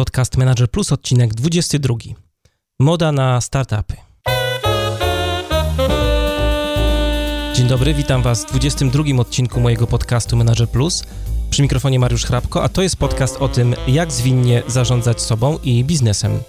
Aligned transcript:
Podcast 0.00 0.36
Manager 0.36 0.70
Plus, 0.70 0.92
odcinek 0.92 1.34
22. 1.34 1.94
Moda 2.78 3.12
na 3.12 3.40
startupy. 3.40 3.96
Dzień 7.54 7.68
dobry, 7.68 7.94
witam 7.94 8.22
Was 8.22 8.44
w 8.44 8.48
22 8.48 9.02
odcinku 9.18 9.60
mojego 9.60 9.86
podcastu 9.86 10.36
Manager 10.36 10.68
Plus. 10.68 11.04
Przy 11.50 11.62
mikrofonie 11.62 11.98
Mariusz 11.98 12.24
Hrabko, 12.24 12.62
a 12.62 12.68
to 12.68 12.82
jest 12.82 12.96
podcast 12.96 13.36
o 13.36 13.48
tym, 13.48 13.74
jak 13.88 14.12
zwinnie 14.12 14.62
zarządzać 14.66 15.22
sobą 15.22 15.58
i 15.64 15.84
biznesem. 15.84 16.40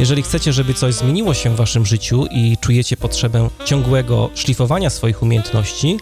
Jeżeli 0.00 0.22
chcecie, 0.22 0.52
żeby 0.52 0.74
coś 0.74 0.94
zmieniło 0.94 1.34
się 1.34 1.50
w 1.50 1.56
Waszym 1.56 1.86
życiu 1.86 2.26
i 2.30 2.56
czujecie 2.60 2.96
potrzebę 2.96 3.50
ciągłego 3.64 4.30
szlifowania 4.34 4.90
swoich 4.90 5.22
umiejętności, 5.22 5.96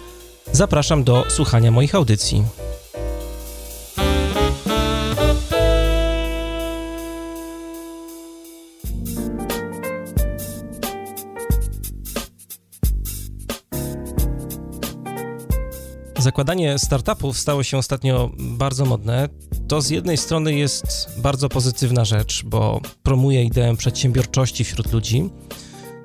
zapraszam 0.52 1.04
do 1.04 1.24
słuchania 1.28 1.70
moich 1.70 1.94
audycji. 1.94 2.44
Zakładanie 16.26 16.78
startupów 16.78 17.38
stało 17.38 17.62
się 17.62 17.78
ostatnio 17.78 18.30
bardzo 18.38 18.84
modne. 18.84 19.28
To 19.68 19.82
z 19.82 19.90
jednej 19.90 20.16
strony 20.16 20.54
jest 20.54 21.10
bardzo 21.18 21.48
pozytywna 21.48 22.04
rzecz, 22.04 22.44
bo 22.44 22.80
promuje 23.02 23.44
ideę 23.44 23.76
przedsiębiorczości 23.76 24.64
wśród 24.64 24.92
ludzi. 24.92 25.30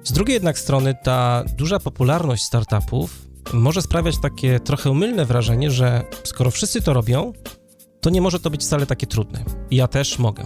Z 0.04 0.12
drugiej 0.12 0.34
jednak 0.34 0.60
strony 0.60 0.96
ta 1.04 1.44
duża 1.58 1.80
popularność 1.80 2.44
startupów 2.44 3.28
może 3.54 3.82
sprawiać 3.82 4.16
takie 4.22 4.60
trochę 4.60 4.94
mylne 4.94 5.26
wrażenie, 5.26 5.72
że 5.72 6.04
skoro 6.24 6.52
wszyscy 6.52 6.82
to 6.82 6.94
robią, 6.94 7.34
to 8.02 8.10
nie 8.10 8.22
może 8.22 8.40
to 8.40 8.50
być 8.50 8.62
wcale 8.62 8.86
takie 8.86 9.08
trudne. 9.08 9.44
Ja 9.72 9.88
też 9.88 10.20
mogę. 10.20 10.46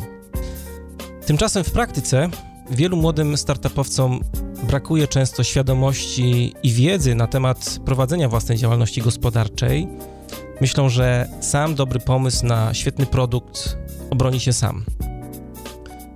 Tymczasem 1.25 1.63
w 1.63 1.71
praktyce 1.71 2.29
wielu 2.71 2.97
młodym 2.97 3.37
startupowcom 3.37 4.19
brakuje 4.67 5.07
często 5.07 5.43
świadomości 5.43 6.53
i 6.63 6.71
wiedzy 6.71 7.15
na 7.15 7.27
temat 7.27 7.79
prowadzenia 7.85 8.29
własnej 8.29 8.57
działalności 8.57 9.01
gospodarczej. 9.01 9.87
Myślą, 10.61 10.89
że 10.89 11.29
sam 11.41 11.75
dobry 11.75 11.99
pomysł 11.99 12.45
na 12.45 12.73
świetny 12.73 13.05
produkt 13.05 13.77
obroni 14.09 14.39
się 14.39 14.53
sam. 14.53 14.85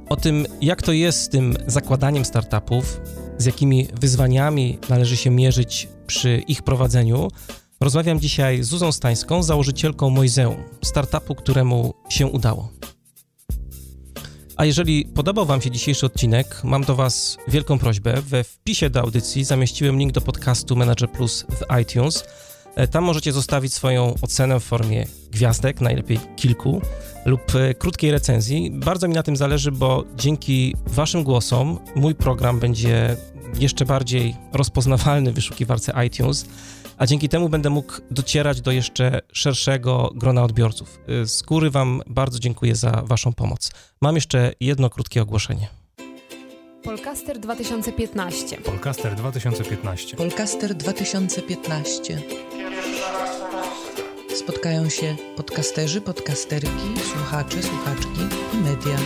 O 0.10 0.16
tym, 0.16 0.46
jak 0.62 0.82
to 0.82 0.92
jest 0.92 1.22
z 1.22 1.30
tym 1.30 1.54
zakładaniem 1.68 2.26
startupów, 2.26 3.02
z 3.38 3.46
jakimi 3.46 3.88
wyzwaniami 4.02 4.80
należy 4.90 5.18
się 5.18 5.30
mierzyć 5.30 5.88
przy 6.08 6.38
ich 6.48 6.62
prowadzeniu, 6.62 7.28
rozmawiam 7.82 8.20
dzisiaj 8.20 8.64
z 8.64 8.68
Zuzą 8.68 8.92
Stańską, 8.92 9.44
założycielką 9.44 10.10
Moizeum, 10.10 10.64
startupu, 10.84 11.36
któremu 11.36 11.94
się 12.10 12.28
udało. 12.28 12.70
A 14.60 14.66
jeżeli 14.66 15.06
podobał 15.06 15.46
Wam 15.46 15.62
się 15.62 15.72
dzisiejszy 15.72 16.06
odcinek, 16.06 16.64
mam 16.64 16.84
do 16.84 16.96
Was 16.96 17.38
wielką 17.48 17.80
prośbę. 17.80 18.22
We 18.22 18.44
wpisie 18.44 18.90
do 18.90 19.02
audycji 19.02 19.44
zamieściłem 19.44 20.00
link 20.00 20.12
do 20.12 20.22
podcastu 20.22 20.76
Manager 20.76 21.12
Plus 21.12 21.46
w 21.50 21.82
iTunes. 21.82 22.24
E, 22.76 22.88
tam 22.88 23.04
możecie 23.04 23.32
zostawić 23.32 23.74
swoją 23.74 24.14
ocenę 24.22 24.60
w 24.60 24.64
formie 24.64 25.06
gwiazdek, 25.32 25.82
najlepiej 25.82 26.20
kilku, 26.36 26.82
lub 27.26 27.56
e, 27.56 27.74
krótkiej 27.74 28.12
recenzji. 28.12 28.72
Bardzo 28.72 29.08
mi 29.08 29.14
na 29.14 29.24
tym 29.24 29.36
zależy, 29.36 29.72
bo 29.72 30.04
dzięki 30.16 30.76
Waszym 30.88 31.24
głosom 31.24 31.80
mój 31.96 32.16
program 32.16 32.60
będzie 32.60 33.16
jeszcze 33.60 33.86
bardziej 33.86 34.36
rozpoznawalny 34.54 35.32
w 35.32 35.36
wyszukiwarce 35.36 36.06
iTunes 36.08 36.46
a 37.00 37.06
dzięki 37.06 37.30
temu 37.30 37.50
będę 37.50 37.70
mógł 37.70 37.94
docierać 38.12 38.62
do 38.62 38.72
jeszcze 38.72 39.22
szerszego 39.34 40.12
grona 40.16 40.44
odbiorców. 40.44 41.00
Y, 41.10 41.26
z 41.28 41.42
góry 41.42 41.70
Wam 41.70 42.02
bardzo 42.08 42.40
dziękuję 42.40 42.76
za 42.76 42.92
Waszą 42.92 43.34
pomoc. 43.34 43.72
Mam 44.02 44.16
jeszcze 44.16 44.54
jedno 44.60 44.90
krótkie 44.90 45.22
ogłoszenie. 45.22 45.68
Polcaster 46.84 47.40
2015. 47.40 48.58
Polcaster 48.58 49.16
2015. 49.16 50.18
Polcaster 50.18 50.76
2015. 50.76 52.22
Spotkają 54.36 54.90
się 54.90 55.16
podcasterzy, 55.36 56.02
podcasterki, 56.02 57.00
słuchacze, 57.14 57.64
słuchaczki 57.64 58.22
i 58.54 58.58
media. 58.58 58.98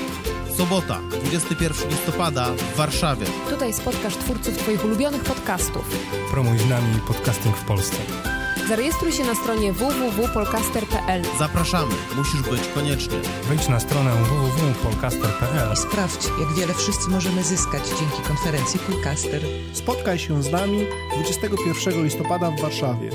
Sobota, 0.58 1.00
21 1.24 1.90
listopada 1.90 2.46
w 2.46 2.75
Warszawie. 2.75 3.25
Tutaj 3.50 3.74
spotkasz 3.74 4.16
twórców 4.18 4.58
Twoich 4.58 4.86
ulubionych 4.86 5.24
podcastów. 5.24 5.97
Promuj 6.31 6.58
z 6.58 6.69
nami 6.69 7.00
podcasting 7.08 7.58
w 7.58 7.66
Polsce. 7.66 7.97
Zarejestruj 8.68 9.12
się 9.12 9.24
na 9.24 9.36
stronie 9.36 9.74
www.polcaster.pl. 9.74 11.22
Zapraszamy, 11.40 11.94
musisz 12.16 12.42
być 12.42 12.68
koniecznie. 12.75 13.18
Wejdź 13.44 13.68
na 13.68 13.80
stronę 13.80 14.12
www.polcaster.pl 14.12 15.74
I 15.74 15.78
sprawdź, 15.78 16.25
jak 16.40 16.53
wiele 16.53 16.74
wszyscy 16.74 17.09
możemy 17.09 17.44
zyskać 17.44 17.84
dzięki 17.88 18.28
konferencji 18.28 18.80
Polcaster. 18.80 19.42
Spotkaj 19.74 20.19
się 20.19 20.44
z 20.44 20.52
nami 20.52 20.86
21 21.16 22.03
listopada 22.03 22.52
w 22.52 22.62
Warszawie. 22.62 23.09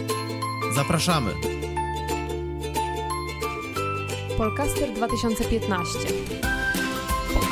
Zapraszamy. 0.74 1.34
Polcaster 4.38 4.92
2015. 4.92 5.98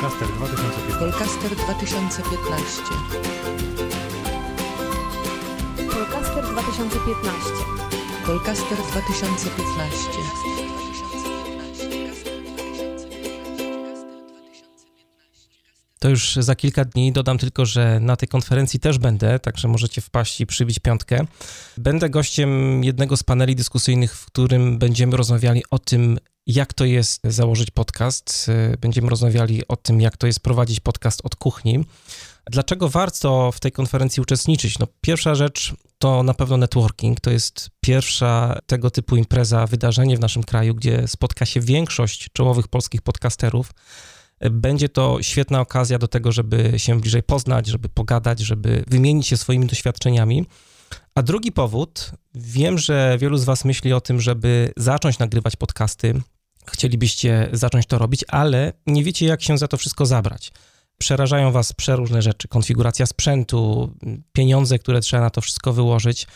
Polcaster 0.01 0.27
2015. 0.27 0.99
Polcaster 0.99 1.51
2015. 1.57 2.83
Polcaster 5.89 6.43
2015. 6.43 7.51
Polcaster 8.25 8.77
2015. 8.77 10.57
To 15.99 16.09
już 16.09 16.35
za 16.35 16.55
kilka 16.55 16.85
dni. 16.85 17.11
Dodam 17.11 17.37
tylko, 17.37 17.65
że 17.65 17.99
na 17.99 18.15
tej 18.15 18.27
konferencji 18.27 18.79
też 18.79 18.97
będę, 18.97 19.39
także 19.39 19.67
możecie 19.67 20.01
wpaść 20.01 20.41
i 20.41 20.45
przybić 20.45 20.79
piątkę. 20.79 21.25
Będę 21.77 22.09
gościem 22.09 22.83
jednego 22.83 23.17
z 23.17 23.23
paneli 23.23 23.55
dyskusyjnych, 23.55 24.15
w 24.15 24.25
którym 24.25 24.77
będziemy 24.77 25.17
rozmawiali 25.17 25.63
o 25.71 25.79
tym, 25.79 26.17
jak 26.47 26.73
to 26.73 26.85
jest 26.85 27.21
założyć 27.23 27.71
podcast. 27.71 28.51
Będziemy 28.81 29.09
rozmawiali 29.09 29.67
o 29.67 29.75
tym, 29.75 30.01
jak 30.01 30.17
to 30.17 30.27
jest 30.27 30.39
prowadzić 30.39 30.79
podcast 30.79 31.21
od 31.23 31.35
kuchni. 31.35 31.85
Dlaczego 32.51 32.89
warto 32.89 33.51
w 33.51 33.59
tej 33.59 33.71
konferencji 33.71 34.21
uczestniczyć? 34.21 34.79
No, 34.79 34.87
pierwsza 35.01 35.35
rzecz 35.35 35.73
to 35.97 36.23
na 36.23 36.33
pewno 36.33 36.57
networking. 36.57 37.19
To 37.19 37.31
jest 37.31 37.69
pierwsza 37.81 38.59
tego 38.65 38.91
typu 38.91 39.15
impreza, 39.15 39.67
wydarzenie 39.67 40.17
w 40.17 40.19
naszym 40.19 40.43
kraju, 40.43 40.75
gdzie 40.75 41.07
spotka 41.07 41.45
się 41.45 41.59
większość 41.59 42.29
czołowych 42.33 42.67
polskich 42.67 43.01
podcasterów. 43.01 43.71
Będzie 44.51 44.89
to 44.89 45.17
świetna 45.21 45.61
okazja 45.61 45.97
do 45.97 46.07
tego, 46.07 46.31
żeby 46.31 46.73
się 46.77 46.99
bliżej 47.01 47.23
poznać, 47.23 47.67
żeby 47.67 47.89
pogadać, 47.89 48.39
żeby 48.39 48.83
wymienić 48.87 49.27
się 49.27 49.37
swoimi 49.37 49.65
doświadczeniami. 49.65 50.45
A 51.15 51.21
drugi 51.23 51.51
powód, 51.51 52.11
wiem, 52.35 52.77
że 52.77 53.17
wielu 53.19 53.37
z 53.37 53.43
Was 53.43 53.65
myśli 53.65 53.93
o 53.93 54.01
tym, 54.01 54.21
żeby 54.21 54.73
zacząć 54.77 55.19
nagrywać 55.19 55.55
podcasty, 55.55 56.21
chcielibyście 56.71 57.49
zacząć 57.51 57.85
to 57.85 57.97
robić, 57.97 58.25
ale 58.27 58.73
nie 58.87 59.03
wiecie, 59.03 59.25
jak 59.25 59.41
się 59.41 59.57
za 59.57 59.67
to 59.67 59.77
wszystko 59.77 60.05
zabrać. 60.05 60.51
Przerażają 60.97 61.51
Was 61.51 61.73
przeróżne 61.73 62.21
rzeczy, 62.21 62.47
konfiguracja 62.47 63.05
sprzętu, 63.05 63.93
pieniądze, 64.33 64.79
które 64.79 65.01
trzeba 65.01 65.23
na 65.23 65.29
to 65.29 65.41
wszystko 65.41 65.73
wyłożyć. 65.73 66.27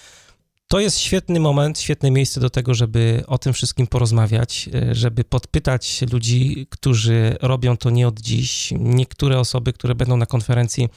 To 0.68 0.80
jest 0.80 1.00
świetny 1.00 1.40
moment, 1.40 1.80
świetne 1.80 2.12
miejsce 2.12 2.40
do 2.40 2.50
tego, 2.50 2.74
żeby 2.74 3.24
o 3.28 3.38
tym 3.38 3.54
wszystkim 3.54 3.88
porozmawiać, 3.88 4.70
żeby 4.92 5.24
podpytać 5.24 6.02
ludzi, 6.12 6.68
którzy 6.70 7.38
robią 7.42 7.78
to 7.78 7.90
nie 7.90 8.08
od 8.08 8.20
dziś. 8.20 8.74
Niektóre 8.80 9.40
osoby, 9.40 9.74
które 9.74 9.96
będą 9.96 10.18
na 10.18 10.26
konferencji, 10.26 10.90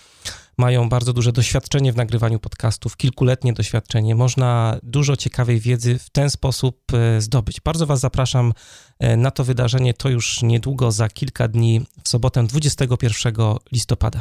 mają 0.59 0.88
bardzo 0.88 1.12
duże 1.12 1.32
doświadczenie 1.32 1.92
w 1.92 1.97
nagrywaniu 1.97 2.38
podcastów, 2.38 2.97
kilkuletnie 2.97 3.53
doświadczenie. 3.53 4.15
Można 4.15 4.78
dużo 4.82 5.16
ciekawej 5.16 5.60
wiedzy 5.60 5.98
w 5.98 6.10
ten 6.10 6.31
sposób 6.31 6.81
e, 6.92 7.20
zdobyć. 7.20 7.60
Bardzo 7.60 7.87
Was 7.87 8.00
zapraszam 8.00 8.53
e, 8.98 9.16
na 9.16 9.31
to 9.31 9.44
wydarzenie. 9.44 9.94
To 9.94 10.09
już 10.09 10.43
niedługo, 10.43 10.93
za 10.93 11.09
kilka 11.09 11.48
dni, 11.48 11.87
w 12.04 12.09
sobotę 12.09 12.47
21 12.47 13.34
listopada. 13.73 14.20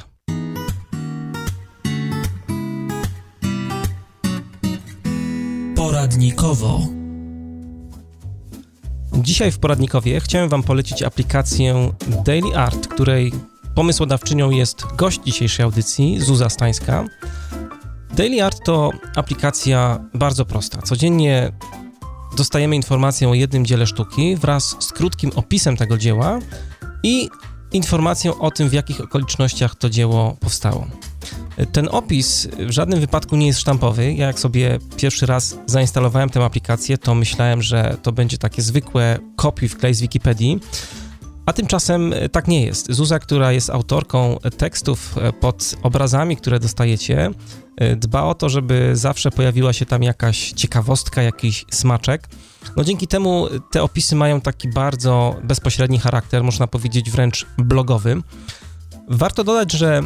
Poradnikowo. 5.76 6.88
Dzisiaj 9.14 9.52
w 9.52 9.60
poradnikowie 9.60 10.20
chciałem 10.20 10.50
Wam 10.50 10.64
polecić 10.64 11.04
aplikację 11.04 11.92
Daily 12.26 12.58
Art, 12.58 12.88
której 12.88 13.32
pomysłodawczynią 13.76 14.50
jest 14.50 14.86
gość 14.96 15.20
dzisiejszej 15.26 15.64
audycji, 15.64 16.20
Zuza 16.20 16.50
Stańska. 16.50 17.06
Daily 18.16 18.44
Art 18.44 18.58
to 18.66 18.92
aplikacja 19.16 20.00
bardzo 20.14 20.46
prosta. 20.46 20.82
Codziennie 20.82 21.52
dostajemy 22.38 22.76
informację 22.76 23.30
o 23.30 23.34
jednym 23.34 23.66
dziele 23.66 23.88
sztuki 23.88 24.36
wraz 24.36 24.76
z 24.80 24.92
krótkim 24.92 25.32
opisem 25.36 25.78
tego 25.78 25.98
dzieła 25.98 26.40
i 27.04 27.30
informacją 27.72 28.40
o 28.40 28.52
tym, 28.52 28.70
w 28.70 28.74
jakich 28.74 29.02
okolicznościach 29.02 29.76
to 29.76 29.90
dzieło 29.90 30.38
powstało. 30.40 30.88
Ten 31.72 31.90
opis 31.92 32.48
w 32.60 32.72
żadnym 32.72 33.00
wypadku 33.00 33.36
nie 33.36 33.48
jest 33.48 33.60
sztampowy. 33.60 34.14
Ja 34.14 34.28
jak 34.28 34.40
sobie 34.40 34.80
pierwszy 34.98 35.26
raz 35.26 35.58
zainstalowałem 35.66 36.30
tę 36.30 36.46
aplikację, 36.46 36.98
to 36.98 37.16
myślałem, 37.16 37.62
że 37.62 37.98
to 38.02 38.12
będzie 38.12 38.38
takie 38.38 38.62
zwykłe 38.62 39.20
kopiuj 39.36 39.70
wklej 39.70 39.94
z 39.94 40.02
Wikipedii. 40.02 40.60
A 41.46 41.54
tymczasem 41.54 42.14
e, 42.14 42.30
tak 42.30 42.48
nie 42.48 42.66
jest. 42.66 42.92
Zuza, 42.92 43.20
która 43.20 43.52
jest 43.52 43.70
autorką 43.70 44.38
tekstów 44.58 45.18
e, 45.18 45.34
pod 45.34 45.76
obrazami, 45.84 46.38
które 46.38 46.60
dostajecie, 46.60 47.32
e, 47.78 47.96
dba 47.96 48.24
o 48.24 48.36
to, 48.36 48.50
żeby 48.50 48.92
zawsze 48.94 49.32
pojawiła 49.32 49.74
się 49.74 49.86
tam 49.86 50.04
jakaś 50.04 50.52
ciekawostka, 50.52 51.22
jakiś 51.22 51.66
smaczek. 51.72 52.30
No 52.78 52.84
dzięki 52.84 53.08
temu 53.08 53.48
te 53.72 53.84
opisy 53.84 54.16
mają 54.16 54.42
taki 54.42 54.68
bardzo 54.68 55.36
bezpośredni 55.44 56.00
charakter, 56.00 56.44
można 56.44 56.68
powiedzieć 56.68 57.12
wręcz 57.12 57.46
blogowy. 57.58 58.22
Warto 59.10 59.44
dodać, 59.44 59.72
że 59.72 60.02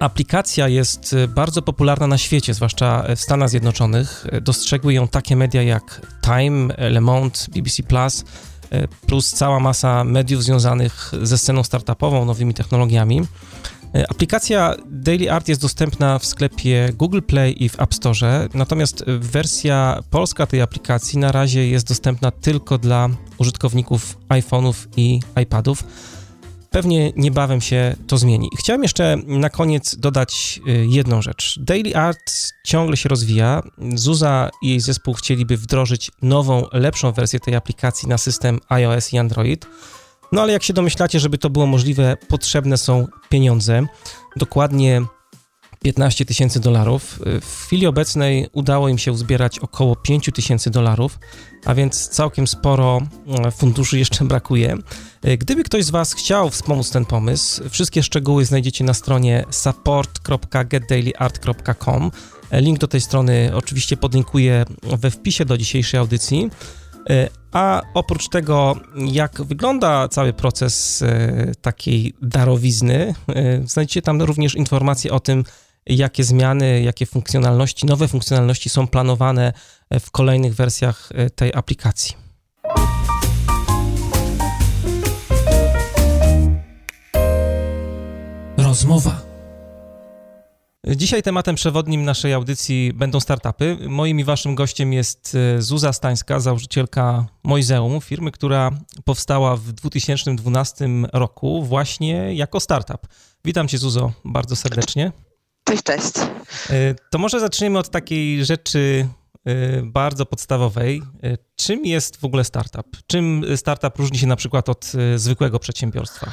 aplikacja 0.00 0.68
jest 0.68 1.16
bardzo 1.28 1.62
popularna 1.62 2.06
na 2.06 2.18
świecie, 2.18 2.54
zwłaszcza 2.54 3.04
w 3.16 3.20
Stanach 3.20 3.50
Zjednoczonych. 3.50 4.26
Dostrzegły 4.42 4.94
ją 4.94 5.08
takie 5.08 5.36
media 5.36 5.62
jak 5.62 6.00
Time, 6.22 6.74
Le 6.90 7.00
Monde, 7.00 7.38
BBC 7.54 7.82
Plus, 7.82 8.24
plus 9.06 9.30
cała 9.30 9.60
masa 9.60 10.04
mediów 10.04 10.44
związanych 10.44 11.12
ze 11.22 11.38
sceną 11.38 11.62
startupową, 11.62 12.24
nowymi 12.24 12.54
technologiami. 12.54 13.22
Aplikacja 14.08 14.74
Daily 14.90 15.32
Art 15.32 15.48
jest 15.48 15.60
dostępna 15.60 16.18
w 16.18 16.26
sklepie 16.26 16.88
Google 16.94 17.20
Play 17.20 17.64
i 17.64 17.68
w 17.68 17.80
App 17.80 17.94
Store, 17.94 18.48
natomiast 18.54 19.04
wersja 19.06 20.02
polska 20.10 20.46
tej 20.46 20.62
aplikacji 20.62 21.18
na 21.18 21.32
razie 21.32 21.68
jest 21.68 21.88
dostępna 21.88 22.30
tylko 22.30 22.78
dla 22.78 23.08
użytkowników 23.38 24.18
iPhone'ów 24.28 24.74
i 24.96 25.20
iPadów. 25.42 25.84
Pewnie 26.74 27.12
niebawem 27.16 27.60
się 27.60 27.96
to 28.06 28.18
zmieni. 28.18 28.50
Chciałem 28.58 28.82
jeszcze 28.82 29.16
na 29.26 29.50
koniec 29.50 29.96
dodać 29.96 30.60
y, 30.68 30.86
jedną 30.88 31.22
rzecz. 31.22 31.58
Daily 31.60 31.96
Art 31.96 32.32
ciągle 32.64 32.96
się 32.96 33.08
rozwija. 33.08 33.62
Zuza 33.94 34.50
i 34.62 34.68
jej 34.68 34.80
zespół 34.80 35.14
chcieliby 35.14 35.56
wdrożyć 35.56 36.10
nową, 36.22 36.66
lepszą 36.72 37.12
wersję 37.12 37.40
tej 37.40 37.54
aplikacji 37.54 38.08
na 38.08 38.18
system 38.18 38.60
iOS 38.68 39.12
i 39.12 39.18
Android. 39.18 39.66
No 40.32 40.42
ale 40.42 40.52
jak 40.52 40.62
się 40.62 40.72
domyślacie, 40.72 41.20
żeby 41.20 41.38
to 41.38 41.50
było 41.50 41.66
możliwe, 41.66 42.16
potrzebne 42.28 42.78
są 42.78 43.06
pieniądze. 43.28 43.86
Dokładnie 44.36 45.02
15 45.84 46.24
tysięcy 46.24 46.60
dolarów. 46.60 47.20
W 47.40 47.64
chwili 47.66 47.86
obecnej 47.86 48.46
udało 48.52 48.88
im 48.88 48.98
się 48.98 49.12
uzbierać 49.12 49.58
około 49.58 49.96
5 49.96 50.30
tysięcy 50.34 50.70
dolarów, 50.70 51.18
a 51.64 51.74
więc 51.74 52.08
całkiem 52.08 52.46
sporo 52.46 53.00
e, 53.28 53.50
funduszy 53.50 53.98
jeszcze 53.98 54.24
brakuje. 54.34 54.76
E, 55.22 55.38
gdyby 55.38 55.64
ktoś 55.64 55.84
z 55.84 55.90
Was 55.90 56.14
chciał 56.14 56.50
wspomóc 56.50 56.90
ten 56.90 57.04
pomysł, 57.04 57.62
wszystkie 57.70 58.02
szczegóły 58.02 58.44
znajdziecie 58.44 58.84
na 58.84 58.94
stronie 58.94 59.44
support.getdailyart.com. 59.50 62.10
E, 62.50 62.60
link 62.60 62.78
do 62.78 62.88
tej 62.88 63.00
strony 63.00 63.50
oczywiście 63.54 63.96
podlinkuję 63.96 64.64
we 64.82 65.10
wpisie 65.10 65.44
do 65.44 65.58
dzisiejszej 65.58 66.00
audycji. 66.00 66.50
A 67.52 67.82
oprócz 67.94 68.28
tego, 68.28 68.76
jak 68.96 69.42
wygląda 69.42 70.08
cały 70.08 70.32
proces 70.32 71.04
takiej 71.62 72.14
darowizny, 72.22 73.14
znajdziecie 73.64 74.02
tam 74.02 74.22
również 74.22 74.54
informacje 74.54 75.12
o 75.12 75.20
tym, 75.20 75.44
jakie 75.86 76.24
zmiany, 76.24 76.82
jakie 76.82 77.06
funkcjonalności, 77.06 77.86
nowe 77.86 78.08
funkcjonalności 78.08 78.68
są 78.68 78.86
planowane 78.86 79.52
w 80.00 80.10
kolejnych 80.10 80.54
wersjach 80.54 81.08
e, 81.14 81.30
tej 81.30 81.54
aplikacji. 81.54 82.16
Rozmowa. 88.56 89.20
Dzisiaj 90.96 91.22
tematem 91.22 91.56
przewodnim 91.56 92.04
naszej 92.04 92.32
audycji 92.32 92.92
będą 92.94 93.20
startupy. 93.20 93.78
Moim 93.88 94.20
i 94.20 94.24
waszym 94.24 94.54
gościem 94.54 94.92
jest 94.92 95.36
e, 95.56 95.62
Zuza 95.62 95.92
Stańska, 95.92 96.40
założycielka 96.40 97.26
Moizeum, 97.44 98.00
firmy, 98.00 98.30
która 98.30 98.70
powstała 99.04 99.56
w 99.56 99.72
2012 99.72 100.88
roku 101.12 101.62
właśnie 101.62 102.34
jako 102.34 102.60
startup. 102.60 103.06
Witam 103.44 103.68
cię 103.68 103.78
Zuzo 103.78 104.12
bardzo 104.24 104.56
serdecznie. 104.56 105.12
Cześć, 105.64 105.82
cześć. 105.82 106.12
E, 106.70 106.94
to 107.10 107.18
może 107.18 107.40
zaczniemy 107.40 107.78
od 107.78 107.90
takiej 107.90 108.44
rzeczy 108.44 109.08
e, 109.44 109.82
bardzo 109.82 110.26
podstawowej. 110.26 111.02
E, 111.22 111.38
czym 111.56 111.86
jest 111.86 112.16
w 112.16 112.24
ogóle 112.24 112.44
startup? 112.44 112.86
Czym 113.06 113.44
startup 113.56 113.96
różni 113.96 114.18
się 114.18 114.26
na 114.26 114.36
przykład 114.36 114.68
od 114.68 114.92
zwykłego 115.16 115.58
przedsiębiorstwa? 115.58 116.32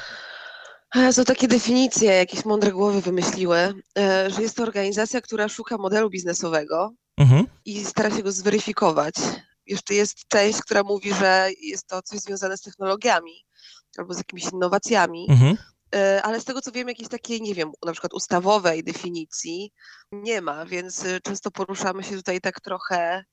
Są 1.12 1.26
takie 1.26 1.48
definicje, 1.48 2.14
jakieś 2.14 2.46
mądre 2.46 2.72
głowy 2.72 3.02
wymyśliły, 3.02 3.74
że 4.28 4.42
jest 4.42 4.58
to 4.58 4.64
organizacja, 4.64 5.22
która 5.22 5.50
szuka 5.50 5.78
modelu 5.78 6.10
biznesowego 6.10 6.94
mhm. 7.18 7.48
i 7.66 7.86
stara 7.86 8.12
się 8.12 8.24
go 8.24 8.32
zweryfikować. 8.32 9.14
Jeszcze 9.68 9.94
jest 9.94 10.28
część, 10.28 10.62
która 10.62 10.84
mówi, 10.84 11.14
że 11.14 11.50
jest 11.62 11.88
to 11.88 12.02
coś 12.02 12.20
związane 12.20 12.58
z 12.58 12.62
technologiami 12.62 13.46
albo 13.98 14.14
z 14.14 14.18
jakimiś 14.18 14.44
innowacjami. 14.54 15.26
Mhm. 15.30 15.58
E, 15.96 16.22
ale 16.22 16.42
z 16.42 16.46
tego 16.46 16.62
co 16.62 16.72
wiem, 16.72 16.88
jakiejś 16.88 17.10
takiej, 17.10 17.42
nie 17.42 17.56
wiem, 17.56 17.72
na 17.86 17.92
przykład 17.92 18.14
ustawowej 18.14 18.84
definicji 18.84 19.74
nie 20.12 20.42
ma, 20.42 20.66
więc 20.66 21.06
e, 21.06 21.22
często 21.22 21.52
poruszamy 21.52 22.04
się 22.04 22.16
tutaj 22.16 22.42
tak 22.42 22.62
trochę 22.62 23.24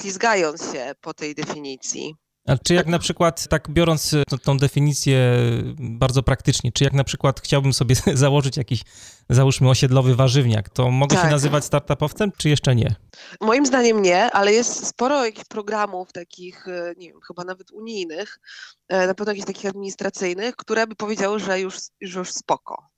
ślizgając 0.00 0.72
się 0.72 0.92
po 1.00 1.14
tej 1.14 1.34
definicji. 1.34 2.14
A 2.46 2.56
czy 2.56 2.74
jak 2.74 2.86
na 2.86 2.98
przykład, 2.98 3.48
tak 3.48 3.70
biorąc 3.70 4.14
e, 4.14 4.24
tą 4.42 4.58
definicję 4.58 5.36
bardzo 5.78 6.22
praktycznie, 6.22 6.72
czy 6.72 6.84
jak 6.84 6.92
na 6.92 7.04
przykład 7.04 7.40
chciałbym 7.40 7.72
sobie 7.72 7.96
założyć 8.14 8.56
jakiś, 8.56 8.82
załóżmy, 9.30 9.70
osiedlowy 9.70 10.14
warzywniak, 10.14 10.68
to 10.68 10.90
mogę 10.90 11.16
tak. 11.16 11.24
się 11.24 11.30
nazywać 11.30 11.64
startupowcem, 11.64 12.32
czy 12.36 12.48
jeszcze 12.48 12.74
nie? 12.74 12.94
Moim 13.40 13.66
zdaniem 13.66 14.02
nie, 14.02 14.30
ale 14.30 14.52
jest 14.52 14.86
sporo 14.86 15.24
jakichś 15.24 15.48
programów 15.48 16.12
takich, 16.12 16.68
e, 16.68 16.94
nie 16.96 17.08
wiem, 17.08 17.20
chyba 17.26 17.44
nawet 17.44 17.70
unijnych, 17.70 18.38
e, 18.88 19.06
na 19.06 19.14
pewno 19.14 19.30
jakichś 19.32 19.46
takich 19.46 19.70
administracyjnych, 19.70 20.56
które 20.56 20.86
by 20.86 20.94
powiedziały, 20.94 21.40
że 21.40 21.60
już, 21.60 21.76
że 22.00 22.18
już 22.18 22.32
spoko. 22.32 22.88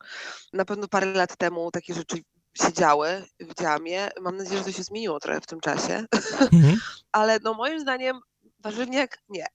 Na 0.52 0.64
pewno 0.64 0.88
parę 0.88 1.06
lat 1.06 1.36
temu 1.36 1.70
takie 1.70 1.94
rzeczy 1.94 2.16
się 2.54 2.72
działy 2.72 3.24
w 3.40 3.62
Dziamie. 3.62 4.08
Mam 4.20 4.36
nadzieję, 4.36 4.58
że 4.58 4.64
to 4.64 4.72
się 4.72 4.82
zmieniło 4.82 5.20
trochę 5.20 5.40
w 5.40 5.46
tym 5.46 5.60
czasie. 5.60 6.04
Mhm. 6.52 6.76
Ale 7.12 7.38
no 7.44 7.54
moim 7.54 7.80
zdaniem 7.80 8.20
Warzywniak 8.62 9.18
nie. 9.28 9.46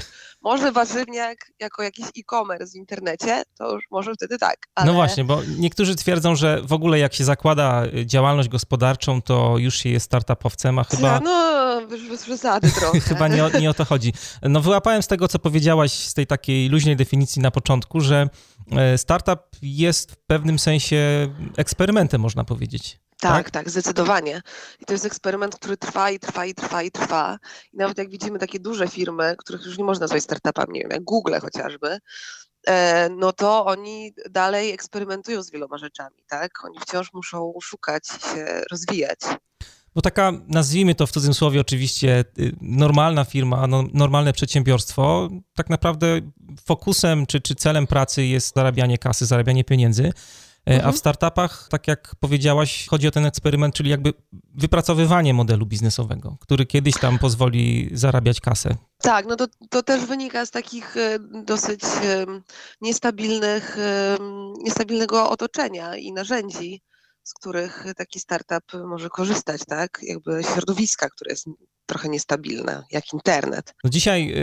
może 0.42 0.72
warzywniak 0.72 1.38
jako 1.60 1.82
jakiś 1.82 2.06
e-commerce 2.06 2.72
w 2.72 2.74
internecie, 2.74 3.42
to 3.58 3.74
już 3.74 3.84
może 3.90 4.14
wtedy 4.14 4.38
tak. 4.38 4.56
Ale... 4.74 4.86
No 4.86 4.92
właśnie, 4.92 5.24
bo 5.24 5.42
niektórzy 5.58 5.96
twierdzą, 5.96 6.34
że 6.34 6.62
w 6.62 6.72
ogóle 6.72 6.98
jak 6.98 7.14
się 7.14 7.24
zakłada 7.24 7.86
y, 7.94 8.06
działalność 8.06 8.48
gospodarczą, 8.48 9.22
to 9.22 9.58
już 9.58 9.76
się 9.76 9.88
jest 9.88 10.06
startupowcem, 10.06 10.78
a 10.78 10.84
chyba... 10.84 11.20
No, 11.20 11.66
bez 11.86 12.22
przesady 12.22 12.72
trochę. 12.80 13.00
chyba 13.00 13.28
nie 13.28 13.44
o, 13.44 13.58
nie 13.58 13.70
o 13.70 13.74
to 13.74 13.84
chodzi. 13.84 14.12
No 14.42 14.60
wyłapałem 14.60 15.02
z 15.02 15.06
tego, 15.06 15.28
co 15.28 15.38
powiedziałaś, 15.38 15.92
z 15.92 16.14
tej 16.14 16.26
takiej 16.26 16.68
luźnej 16.68 16.96
definicji 16.96 17.42
na 17.42 17.50
początku, 17.50 18.00
że 18.00 18.28
e, 18.72 18.98
startup 18.98 19.40
jest 19.62 20.12
w 20.12 20.16
pewnym 20.16 20.58
sensie 20.58 21.28
eksperymentem, 21.56 22.20
można 22.20 22.44
powiedzieć. 22.44 23.05
Tak, 23.20 23.44
tak, 23.44 23.50
tak, 23.50 23.70
zdecydowanie. 23.70 24.42
I 24.80 24.84
to 24.84 24.92
jest 24.92 25.04
eksperyment, 25.04 25.56
który 25.56 25.76
trwa 25.76 26.10
i 26.10 26.18
trwa 26.18 26.44
i 26.44 26.54
trwa 26.54 26.82
i 26.82 26.90
trwa. 26.90 27.38
I 27.72 27.76
nawet 27.76 27.98
jak 27.98 28.10
widzimy 28.10 28.38
takie 28.38 28.60
duże 28.60 28.88
firmy, 28.88 29.34
których 29.38 29.66
już 29.66 29.78
nie 29.78 29.84
można 29.84 30.04
nazwać 30.04 30.22
startupami, 30.22 30.72
nie 30.72 30.80
wiem, 30.80 30.90
jak 30.90 31.04
Google 31.04 31.34
chociażby, 31.40 31.98
e, 32.66 33.08
no 33.08 33.32
to 33.32 33.66
oni 33.66 34.14
dalej 34.30 34.72
eksperymentują 34.72 35.42
z 35.42 35.50
wieloma 35.50 35.78
rzeczami, 35.78 36.16
tak? 36.28 36.64
Oni 36.64 36.80
wciąż 36.80 37.12
muszą 37.12 37.52
szukać 37.62 38.06
się 38.06 38.62
rozwijać. 38.70 39.18
Bo 39.94 40.02
taka, 40.02 40.32
nazwijmy 40.48 40.94
to 40.94 41.06
w 41.06 41.10
cudzysłowie 41.10 41.60
oczywiście, 41.60 42.24
y, 42.38 42.52
normalna 42.60 43.24
firma, 43.24 43.66
no, 43.66 43.84
normalne 43.92 44.32
przedsiębiorstwo, 44.32 45.28
tak 45.54 45.70
naprawdę 45.70 46.20
fokusem 46.64 47.26
czy, 47.26 47.40
czy 47.40 47.54
celem 47.54 47.86
pracy 47.86 48.24
jest 48.24 48.54
zarabianie 48.54 48.98
kasy, 48.98 49.26
zarabianie 49.26 49.64
pieniędzy. 49.64 50.12
E, 50.66 50.74
mhm. 50.74 50.88
A 50.88 50.92
w 50.92 50.98
startupach, 50.98 51.68
tak 51.70 51.88
jak 51.88 52.14
powiedziałaś, 52.20 52.86
chodzi 52.88 53.08
o 53.08 53.10
ten 53.10 53.26
eksperyment, 53.26 53.74
czyli 53.74 53.90
jakby 53.90 54.12
wypracowywanie 54.54 55.34
modelu 55.34 55.66
biznesowego, 55.66 56.36
który 56.40 56.66
kiedyś 56.66 56.94
tam 57.00 57.18
pozwoli 57.18 57.90
zarabiać 57.92 58.40
kasę. 58.40 58.76
Tak, 58.98 59.26
no 59.26 59.36
to, 59.36 59.46
to 59.70 59.82
też 59.82 60.04
wynika 60.04 60.46
z 60.46 60.50
takich 60.50 60.96
e, 60.96 61.18
dosyć 61.44 61.80
niestabilnych, 62.80 63.78
niestabilnego 64.64 65.30
otoczenia 65.30 65.96
i 65.96 66.12
narzędzi, 66.12 66.82
z 67.22 67.34
których 67.34 67.84
taki 67.96 68.20
startup 68.20 68.64
może 68.86 69.08
korzystać, 69.08 69.60
tak? 69.66 69.98
Jakby 70.02 70.42
środowiska, 70.54 71.08
które 71.10 71.30
jest 71.30 71.46
trochę 71.86 72.08
niestabilne, 72.08 72.84
jak 72.90 73.12
internet. 73.12 73.74
No 73.84 73.90
dzisiaj 73.90 74.34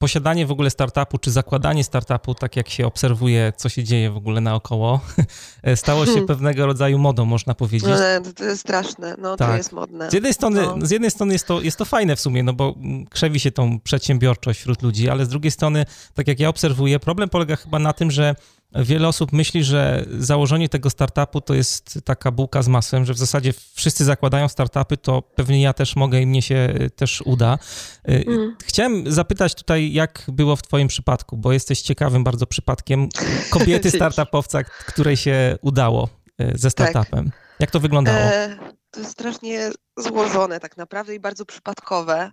posiadanie 0.00 0.46
w 0.46 0.50
ogóle 0.50 0.70
startupu, 0.70 1.18
czy 1.18 1.30
zakładanie 1.30 1.84
startupu, 1.84 2.34
tak 2.34 2.56
jak 2.56 2.68
się 2.68 2.86
obserwuje, 2.86 3.52
co 3.56 3.68
się 3.68 3.84
dzieje 3.84 4.10
w 4.10 4.16
ogóle 4.16 4.40
naokoło, 4.40 5.00
stało 5.74 6.06
się 6.06 6.10
hmm. 6.10 6.26
pewnego 6.26 6.66
rodzaju 6.66 6.98
modą, 6.98 7.24
można 7.24 7.54
powiedzieć. 7.54 7.90
No, 8.24 8.32
to 8.32 8.44
jest 8.44 8.60
straszne, 8.60 9.14
no 9.18 9.36
tak. 9.36 9.50
to 9.50 9.56
jest 9.56 9.72
modne. 9.72 10.10
Z 10.10 10.12
jednej 10.12 10.34
strony, 10.34 10.62
no. 10.62 10.86
z 10.86 10.90
jednej 10.90 11.10
strony 11.10 11.32
jest, 11.32 11.46
to, 11.46 11.60
jest 11.60 11.76
to 11.76 11.84
fajne 11.84 12.16
w 12.16 12.20
sumie, 12.20 12.42
no 12.42 12.52
bo 12.52 12.74
krzewi 13.10 13.40
się 13.40 13.50
tą 13.50 13.80
przedsiębiorczość 13.80 14.60
wśród 14.60 14.82
ludzi, 14.82 15.08
ale 15.08 15.24
z 15.24 15.28
drugiej 15.28 15.50
strony, 15.50 15.86
tak 16.14 16.28
jak 16.28 16.40
ja 16.40 16.48
obserwuję, 16.48 17.00
problem 17.00 17.28
polega 17.28 17.56
chyba 17.56 17.78
na 17.78 17.92
tym, 17.92 18.10
że 18.10 18.34
wiele 18.74 19.08
osób 19.08 19.32
myśli, 19.32 19.64
że 19.64 20.04
założenie 20.18 20.68
tego 20.68 20.90
startupu 20.90 21.40
to 21.40 21.54
jest 21.54 21.98
taka 22.04 22.30
bułka 22.30 22.62
z 22.62 22.68
masłem, 22.68 23.04
że 23.04 23.14
w 23.14 23.18
zasadzie 23.18 23.52
wszyscy 23.74 24.04
zakładają 24.04 24.48
startupy, 24.48 24.96
to 24.96 25.22
pewnie 25.22 25.62
ja 25.62 25.72
też 25.72 25.96
mogę 25.96 26.20
i 26.20 26.26
mnie 26.26 26.42
się 26.42 26.74
też 26.96 27.22
uda. 27.22 27.58
Mm. 28.04 28.56
Chciałem 28.64 29.12
zapytać 29.12 29.54
tutaj, 29.54 29.92
jak 29.92 30.24
było 30.28 30.56
w 30.56 30.62
Twoim 30.62 30.88
przypadku, 30.88 31.36
bo 31.36 31.52
jesteś 31.52 31.82
ciekawym 31.82 32.24
bardzo 32.24 32.46
przypadkiem 32.46 33.08
kobiety 33.50 33.90
startupowca, 34.00 34.64
której 34.64 35.16
się 35.16 35.58
udało 35.62 36.08
ze 36.54 36.70
tak. 36.70 36.90
startupem. 36.90 37.30
Jak 37.60 37.70
to 37.70 37.80
wyglądało? 37.80 38.18
E, 38.18 38.56
to 38.90 39.00
jest 39.00 39.12
strasznie 39.12 39.70
złożone 39.96 40.60
tak 40.60 40.76
naprawdę 40.76 41.14
i 41.14 41.20
bardzo 41.20 41.46
przypadkowe, 41.46 42.30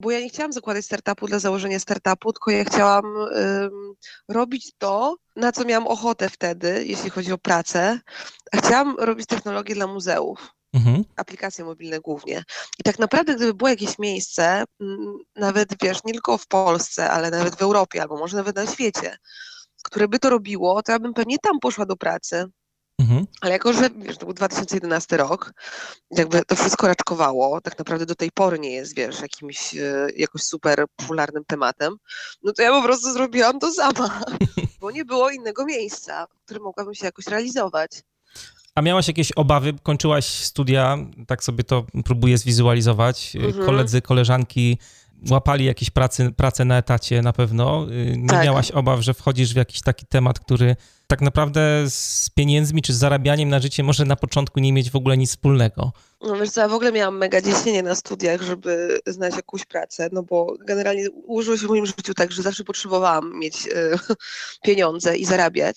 bo 0.00 0.10
ja 0.10 0.20
nie 0.20 0.28
chciałam 0.28 0.52
zakładać 0.52 0.84
startupu 0.84 1.26
dla 1.26 1.38
założenia 1.38 1.78
startupu, 1.78 2.32
tylko 2.32 2.50
ja 2.50 2.64
chciałam 2.64 3.04
um, 3.16 3.94
robić 4.28 4.72
to, 4.78 5.16
na 5.36 5.52
co 5.52 5.64
miałam 5.64 5.86
ochotę 5.86 6.28
wtedy, 6.28 6.84
jeśli 6.86 7.10
chodzi 7.10 7.32
o 7.32 7.38
pracę. 7.38 8.00
A 8.52 8.56
chciałam 8.56 8.96
robić 8.98 9.26
technologię 9.26 9.74
dla 9.74 9.86
muzeów. 9.86 10.56
Mhm. 10.72 11.04
Aplikacje 11.16 11.64
mobilne 11.64 12.00
głównie. 12.00 12.44
I 12.78 12.82
tak 12.82 12.98
naprawdę, 12.98 13.34
gdyby 13.34 13.54
było 13.54 13.68
jakieś 13.68 13.98
miejsce, 13.98 14.64
nawet 15.36 15.68
wiesz, 15.82 16.04
nie 16.04 16.12
tylko 16.12 16.38
w 16.38 16.46
Polsce, 16.46 17.10
ale 17.10 17.30
nawet 17.30 17.56
w 17.56 17.62
Europie, 17.62 18.02
albo 18.02 18.16
może 18.16 18.36
nawet 18.36 18.56
na 18.56 18.66
świecie, 18.66 19.16
które 19.82 20.08
by 20.08 20.18
to 20.18 20.30
robiło, 20.30 20.82
to 20.82 20.92
ja 20.92 20.98
bym 20.98 21.14
pewnie 21.14 21.38
tam 21.38 21.60
poszła 21.60 21.86
do 21.86 21.96
pracy. 21.96 22.46
Mhm. 22.98 23.26
Ale 23.40 23.52
jako, 23.52 23.72
że 23.72 23.90
wiesz, 23.96 24.18
to 24.18 24.26
był 24.26 24.34
2011 24.34 25.16
rok, 25.16 25.52
jakby 26.10 26.44
to 26.44 26.56
wszystko 26.56 26.86
raczkowało, 26.86 27.60
tak 27.60 27.78
naprawdę 27.78 28.06
do 28.06 28.14
tej 28.14 28.30
pory 28.30 28.58
nie 28.58 28.70
jest, 28.70 28.96
wiesz, 28.96 29.20
jakimś 29.20 29.74
e, 29.74 30.08
jakoś 30.16 30.42
super 30.42 30.84
popularnym 30.96 31.44
tematem, 31.44 31.96
no 32.42 32.52
to 32.52 32.62
ja 32.62 32.70
po 32.70 32.82
prostu 32.82 33.12
zrobiłam 33.12 33.58
to 33.58 33.72
sama, 33.72 34.20
bo 34.80 34.90
nie 34.90 35.04
było 35.04 35.30
innego 35.30 35.64
miejsca, 35.64 36.26
w 36.26 36.44
którym 36.44 36.62
mogłabym 36.62 36.94
się 36.94 37.06
jakoś 37.06 37.26
realizować. 37.26 37.90
A 38.74 38.82
miałaś 38.82 39.08
jakieś 39.08 39.32
obawy? 39.32 39.74
Kończyłaś 39.82 40.26
studia, 40.26 40.98
tak 41.26 41.44
sobie 41.44 41.64
to 41.64 41.86
próbuję 42.04 42.38
zwizualizować. 42.38 43.36
Mhm. 43.36 43.66
Koledzy, 43.66 44.02
koleżanki 44.02 44.78
łapali 45.30 45.64
jakieś 45.64 45.90
pracy, 45.90 46.32
pracę 46.36 46.64
na 46.64 46.78
etacie 46.78 47.22
na 47.22 47.32
pewno. 47.32 47.86
Y, 47.90 48.16
nie 48.16 48.28
tak. 48.28 48.44
miałaś 48.44 48.70
obaw, 48.70 49.00
że 49.00 49.14
wchodzisz 49.14 49.52
w 49.52 49.56
jakiś 49.56 49.80
taki 49.80 50.06
temat, 50.06 50.40
który 50.40 50.76
tak 51.06 51.20
naprawdę 51.20 51.84
z 51.88 52.30
pieniędzmi 52.34 52.82
czy 52.82 52.92
z 52.92 52.98
zarabianiem 52.98 53.48
na 53.48 53.60
życie 53.60 53.82
może 53.82 54.04
na 54.04 54.16
początku 54.16 54.60
nie 54.60 54.72
mieć 54.72 54.90
w 54.90 54.96
ogóle 54.96 55.16
nic 55.16 55.30
wspólnego. 55.30 55.92
No 56.20 56.36
wiesz 56.36 56.50
co, 56.50 56.60
ja 56.60 56.68
w 56.68 56.74
ogóle 56.74 56.92
miałam 56.92 57.18
mega 57.18 57.42
ciśnienie 57.42 57.82
na 57.82 57.94
studiach, 57.94 58.42
żeby 58.42 59.00
znaleźć 59.06 59.36
jakąś 59.36 59.64
pracę, 59.64 60.08
no 60.12 60.22
bo 60.22 60.56
generalnie 60.60 61.10
ułożyło 61.10 61.56
się 61.56 61.66
w 61.66 61.70
moim 61.70 61.86
życiu 61.86 62.14
tak, 62.14 62.32
że 62.32 62.42
zawsze 62.42 62.64
potrzebowałam 62.64 63.38
mieć 63.38 63.66
y, 63.66 63.98
pieniądze 64.66 65.16
i 65.16 65.24
zarabiać 65.24 65.76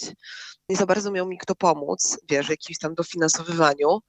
nie 0.69 0.75
za 0.75 0.85
bardzo 0.85 1.11
miał 1.11 1.27
mi 1.27 1.37
kto 1.37 1.55
pomóc, 1.55 2.17
wiesz, 2.29 2.47
w 2.47 2.49
jakimś 2.49 2.77
tam 2.77 2.95
dofinansowywaniu. 2.95 3.99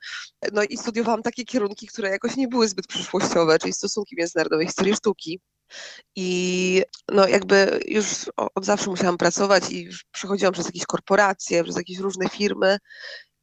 No 0.52 0.62
i 0.62 0.76
studiowałam 0.76 1.22
takie 1.22 1.44
kierunki, 1.44 1.86
które 1.86 2.10
jakoś 2.10 2.36
nie 2.36 2.48
były 2.48 2.68
zbyt 2.68 2.86
przyszłościowe, 2.86 3.58
czyli 3.58 3.72
stosunki 3.72 4.16
międzynarodowe, 4.18 4.66
historii 4.66 4.94
sztuki. 4.94 5.40
I 6.16 6.82
no 7.12 7.28
jakby 7.28 7.80
już 7.88 8.06
od 8.54 8.64
zawsze 8.64 8.90
musiałam 8.90 9.18
pracować 9.18 9.70
i 9.70 9.88
przechodziłam 10.12 10.52
przez 10.52 10.66
jakieś 10.66 10.86
korporacje, 10.86 11.64
przez 11.64 11.76
jakieś 11.76 11.98
różne 11.98 12.28
firmy 12.28 12.78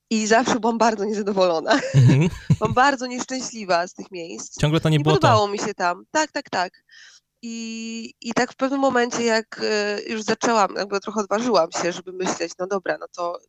i 0.10 0.28
zawsze 0.28 0.60
byłam 0.60 0.78
bardzo 0.78 1.06
niezadowolona. 1.06 1.76
Mm-hmm. 1.76 2.30
byłam 2.60 2.74
bardzo 2.74 3.08
nieszczęśliwa 3.08 3.88
z 3.88 3.94
tych 3.94 4.12
miejsc. 4.12 4.60
Ciągle 4.62 4.80
to 4.80 4.90
nie, 4.90 4.98
nie 4.98 5.04
było 5.04 5.16
podobało 5.16 5.46
to. 5.46 5.52
mi 5.52 5.60
się 5.60 5.74
tam. 5.74 6.04
Tak, 6.12 6.32
tak, 6.32 6.50
tak. 6.50 6.84
I, 7.42 8.14
I 8.22 8.34
tak 8.34 8.54
w 8.54 8.56
pewnym 8.56 8.80
momencie, 8.80 9.24
jak 9.24 9.62
e, 9.64 10.02
już 10.02 10.22
zaczęłam, 10.22 10.76
jakby 10.78 11.00
trochę 11.00 11.22
odważyłam 11.22 11.72
się, 11.72 11.92
żeby 11.92 12.14
myśleć, 12.14 12.52
no 12.60 12.68
dobra, 12.68 12.98
no 12.98 13.08
to 13.16 13.40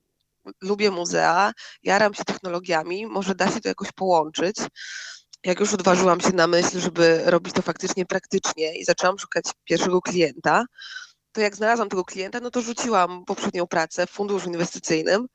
lubię 0.61 0.91
muzea, 0.91 1.53
jaram 1.83 2.15
się 2.15 2.25
technologiami, 2.25 3.07
może 3.07 3.35
da 3.35 3.51
się 3.51 3.61
to 3.61 3.69
jakoś 3.69 3.93
połączyć. 3.93 4.57
Jak 5.49 5.61
już 5.61 5.75
odważyłam 5.75 6.21
się 6.21 6.33
na 6.33 6.47
myśl, 6.47 6.81
żeby 6.81 7.23
robić 7.25 7.55
to 7.55 7.63
faktycznie 7.63 8.07
praktycznie 8.07 8.79
i 8.79 8.85
zaczęłam 8.85 9.19
szukać 9.19 9.45
pierwszego 9.65 10.01
klienta, 10.01 10.65
to 11.33 11.41
jak 11.41 11.57
znalazłam 11.57 11.89
tego 11.89 12.05
klienta, 12.05 12.41
no 12.41 12.51
to 12.51 12.63
rzuciłam 12.63 13.25
poprzednią 13.25 13.67
pracę 13.67 14.07
w 14.07 14.11
funduszu 14.11 14.49
inwestycyjnym 14.49 15.27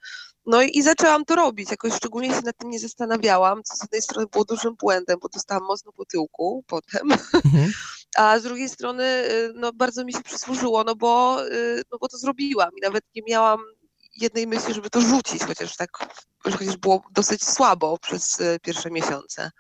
no 0.46 0.62
i, 0.62 0.78
i 0.78 0.84
zaczęłam 0.84 1.26
to 1.26 1.36
robić. 1.36 1.72
Jakoś 1.72 1.94
szczególnie 1.94 2.30
się 2.30 2.42
nad 2.42 2.58
tym 2.58 2.70
nie 2.70 2.80
zastanawiałam, 2.80 3.64
co 3.64 3.76
z 3.76 3.82
jednej 3.82 4.02
strony 4.02 4.28
było 4.32 4.46
dużym 4.46 4.76
błędem, 4.76 5.20
bo 5.22 5.30
dostałam 5.30 5.64
mocno 5.64 5.92
po 5.92 6.06
tyłku 6.06 6.64
potem, 6.68 7.12
mhm. 7.12 7.72
a 8.18 8.40
z 8.40 8.44
drugiej 8.44 8.70
strony 8.70 9.04
y, 9.04 9.54
no, 9.56 9.74
bardzo 9.74 10.06
mi 10.06 10.14
się 10.14 10.24
przysłużyło, 10.24 10.84
no 10.84 10.96
bo, 10.96 11.46
y, 11.48 11.82
no 11.92 11.98
bo 12.02 12.08
to 12.08 12.18
zrobiłam 12.18 12.70
i 12.78 12.82
nawet 12.82 13.04
nie 13.16 13.22
miałam 13.30 13.60
jednej 14.16 14.48
myśli, 14.48 14.74
żeby 14.74 14.90
to 14.90 15.02
rzucić, 15.02 15.44
chociaż 15.44 15.76
tak, 15.76 15.90
chociaż 16.40 16.78
było 16.78 17.04
dosyć 17.12 17.44
słabo 17.44 17.98
przez 17.98 18.40
y, 18.40 18.60
pierwsze 18.62 18.92
miesiące. 18.92 19.52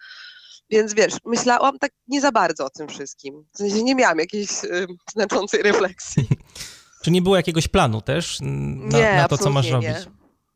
Więc 0.73 0.93
wiesz, 0.93 1.13
myślałam 1.25 1.79
tak 1.79 1.91
nie 2.07 2.21
za 2.21 2.31
bardzo 2.31 2.65
o 2.65 2.69
tym 2.69 2.87
wszystkim. 2.87 3.45
W 3.53 3.57
sensie 3.57 3.83
nie 3.83 3.95
miałam 3.95 4.19
jakiejś 4.19 4.63
y, 4.63 4.87
znaczącej 5.13 5.63
refleksji. 5.63 6.27
Czy 7.03 7.11
nie 7.11 7.21
było 7.21 7.35
jakiegoś 7.35 7.67
planu 7.67 8.01
też 8.01 8.37
na, 8.41 8.97
nie, 8.97 9.15
na 9.15 9.27
to, 9.27 9.37
co 9.37 9.49
masz 9.49 9.65
nie. 9.65 9.71
robić? 9.71 9.97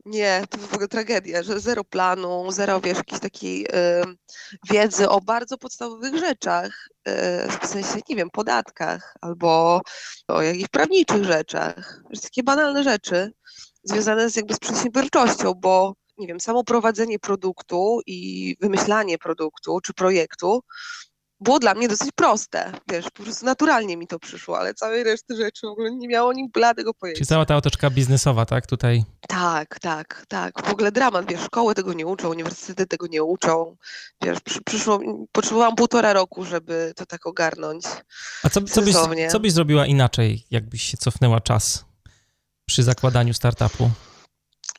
Nie, 0.06 0.44
to 0.50 0.58
w 0.58 0.74
ogóle 0.74 0.88
tragedia, 0.88 1.44
że 1.44 1.60
zero 1.60 1.84
planu, 1.84 2.52
zero, 2.52 2.82
wiesz, 2.82 2.98
jakiejś 2.98 3.22
takiej 3.22 3.66
y, 3.66 3.70
wiedzy 4.70 5.10
o 5.10 5.22
bardzo 5.22 5.58
podstawowych 5.58 6.16
rzeczach, 6.16 6.90
y, 7.08 7.12
w 7.62 7.68
sensie, 7.68 8.00
nie 8.10 8.16
wiem, 8.16 8.30
podatkach 8.30 9.16
albo 9.22 9.82
o 10.28 10.42
jakichś 10.42 10.70
prawniczych 10.70 11.24
rzeczach, 11.24 12.04
takie 12.24 12.44
banalne 12.44 12.84
rzeczy 12.84 13.32
związane 13.84 14.30
z 14.30 14.36
jakby 14.36 14.54
z 14.54 14.60
przedsiębiorczością, 14.60 15.54
bo 15.54 15.94
nie 16.18 16.28
wiem, 16.28 16.40
samo 16.40 16.64
prowadzenie 16.64 17.20
produktu 17.20 18.00
i 18.06 18.56
wymyślanie 18.62 19.18
produktu 19.18 19.80
czy 19.82 19.94
projektu 19.94 20.64
było 21.40 21.60
dla 21.60 21.74
mnie 21.74 21.88
dosyć 21.88 22.12
proste. 22.16 22.72
Wiesz, 22.92 23.06
po 23.14 23.24
prostu 23.24 23.46
naturalnie 23.46 23.98
mi 23.98 24.08
to 24.08 24.20
przyszło, 24.20 24.60
ale 24.60 24.74
całej 24.74 25.04
reszty 25.04 25.36
rzeczy 25.36 25.68
w 25.68 25.70
ogóle 25.70 25.92
nie 25.92 26.08
miało 26.08 26.34
nim 26.34 26.50
bladego 26.54 26.94
pojęcia. 26.94 27.18
Czyli 27.18 27.28
cała 27.28 27.46
ta 27.46 27.56
otoczka 27.56 27.90
biznesowa, 27.90 28.46
tak, 28.46 28.68
tutaj? 28.68 29.04
Tak, 29.28 29.80
tak, 29.80 30.26
tak. 30.28 30.66
W 30.68 30.72
ogóle 30.72 30.92
dramat, 30.92 31.30
wiesz, 31.30 31.42
szkoły 31.42 31.76
tego 31.76 31.94
nie 31.94 32.08
uczą, 32.08 32.30
uniwersytety 32.30 32.86
tego 32.86 33.08
nie 33.08 33.24
uczą. 33.24 33.76
Wiesz, 34.22 34.38
przyszło, 34.66 35.00
potrzebowałam 35.32 35.76
półtora 35.76 36.14
roku, 36.14 36.46
żeby 36.46 36.94
to 36.96 37.06
tak 37.06 37.28
ogarnąć. 37.28 37.86
A 38.44 38.50
co, 38.50 38.62
co, 38.62 38.82
byś, 38.82 38.96
co 39.32 39.40
byś 39.40 39.52
zrobiła 39.52 39.86
inaczej, 39.86 40.46
jakbyś 40.52 40.82
się 40.82 40.98
cofnęła 40.98 41.42
czas 41.42 41.86
przy 42.66 42.84
zakładaniu 42.84 43.34
startupu? 43.34 43.90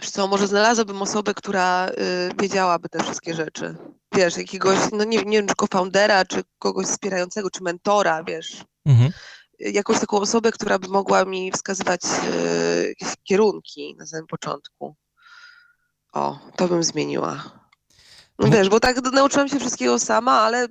Wiesz 0.01 0.11
co, 0.11 0.29
może 0.29 0.47
znalazłabym 0.47 1.03
osobę, 1.03 1.35
która 1.35 1.89
y, 1.89 1.93
wiedziałaby 2.41 2.89
te 2.89 3.03
wszystkie 3.03 3.35
rzeczy. 3.35 3.77
Wiesz, 4.15 4.37
jakiegoś, 4.37 4.79
no 4.93 5.05
nie, 5.05 5.23
nie 5.23 5.39
wiem, 5.39 5.47
czy 5.47 5.55
co-foundera, 5.55 6.25
czy 6.25 6.43
kogoś 6.59 6.87
wspierającego, 6.87 7.51
czy 7.51 7.63
mentora, 7.63 8.25
wiesz. 8.25 8.65
Mhm. 8.87 9.13
Jakąś 9.59 10.01
taką 10.01 10.17
osobę, 10.17 10.53
która 10.53 10.79
by 10.79 10.89
mogła 10.89 11.25
mi 11.25 11.53
wskazywać 11.53 12.01
y, 12.05 12.89
jakieś 12.89 13.17
kierunki 13.25 13.97
na 13.99 14.07
samym 14.07 14.27
początku. 14.27 14.97
O, 16.13 16.39
to 16.57 16.69
bym 16.69 16.83
zmieniła. 16.83 17.58
No 18.39 18.51
wiesz, 18.51 18.69
bo 18.69 18.81
tak 18.81 19.13
nauczyłam 19.13 19.49
się 19.49 19.61
wszystkiego 19.61 19.99
sama, 19.99 20.33
ale 20.33 20.67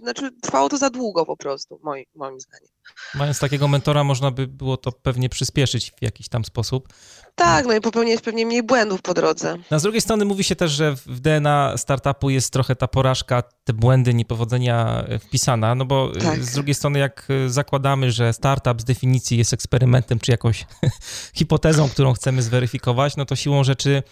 znaczy, 0.00 0.30
trwało 0.42 0.68
to 0.68 0.78
za 0.78 0.90
długo 0.90 1.26
po 1.26 1.36
prostu, 1.36 1.80
moim, 1.82 2.04
moim 2.14 2.40
zdaniem. 2.40 2.68
Mając 3.14 3.38
takiego 3.38 3.68
mentora, 3.68 4.04
można 4.04 4.30
by 4.30 4.46
było 4.46 4.76
to 4.76 4.92
pewnie 4.92 5.28
przyspieszyć 5.28 5.90
w 5.90 6.02
jakiś 6.02 6.28
tam 6.28 6.44
sposób. 6.44 6.88
Tak, 7.34 7.66
no 7.66 7.74
i 7.74 7.80
popełniać 7.80 8.20
pewnie 8.20 8.46
mniej 8.46 8.62
błędów 8.62 9.02
po 9.02 9.14
drodze. 9.14 9.56
No, 9.70 9.78
z 9.78 9.82
drugiej 9.82 10.00
strony 10.00 10.24
mówi 10.24 10.44
się 10.44 10.56
też, 10.56 10.70
że 10.70 10.96
w 11.06 11.20
DNA 11.20 11.74
startupu 11.76 12.30
jest 12.30 12.52
trochę 12.52 12.76
ta 12.76 12.88
porażka, 12.88 13.42
te 13.64 13.72
błędy, 13.72 14.14
niepowodzenia 14.14 15.04
wpisana, 15.20 15.74
no 15.74 15.84
bo 15.84 16.12
y, 16.16 16.20
tak. 16.20 16.44
z 16.44 16.52
drugiej 16.52 16.74
strony 16.74 16.98
jak 16.98 17.26
y, 17.30 17.50
zakładamy, 17.50 18.12
że 18.12 18.32
startup 18.32 18.80
z 18.80 18.84
definicji 18.84 19.38
jest 19.38 19.52
eksperymentem 19.52 20.18
czy 20.18 20.30
jakąś 20.30 20.66
hipotezą, 21.38 21.88
którą 21.88 22.12
chcemy 22.12 22.42
zweryfikować, 22.42 23.16
no 23.16 23.24
to 23.24 23.36
siłą 23.36 23.64
rzeczy 23.64 24.02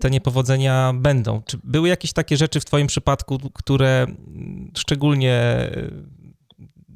te 0.00 0.10
niepowodzenia 0.10 0.92
będą. 0.94 1.42
Czy 1.42 1.58
były 1.64 1.88
jakieś 1.88 2.12
takie 2.12 2.36
rzeczy 2.36 2.60
w 2.60 2.64
twoim 2.64 2.86
przypadku, 2.86 3.38
które 3.54 4.06
szczególnie 4.76 5.70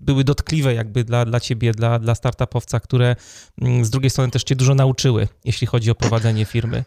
były 0.06 0.24
dotkliwe 0.24 0.74
jakby 0.74 1.04
dla, 1.04 1.24
dla 1.24 1.40
ciebie, 1.40 1.72
dla, 1.72 1.98
dla 1.98 2.14
startupowca, 2.14 2.80
które 2.80 3.16
mm, 3.60 3.84
z 3.84 3.90
drugiej 3.90 4.10
strony 4.10 4.30
też 4.30 4.44
cię 4.44 4.56
dużo 4.56 4.74
nauczyły, 4.74 5.28
jeśli 5.44 5.66
chodzi 5.66 5.90
o 5.90 5.94
prowadzenie 5.94 6.44
firmy. 6.44 6.84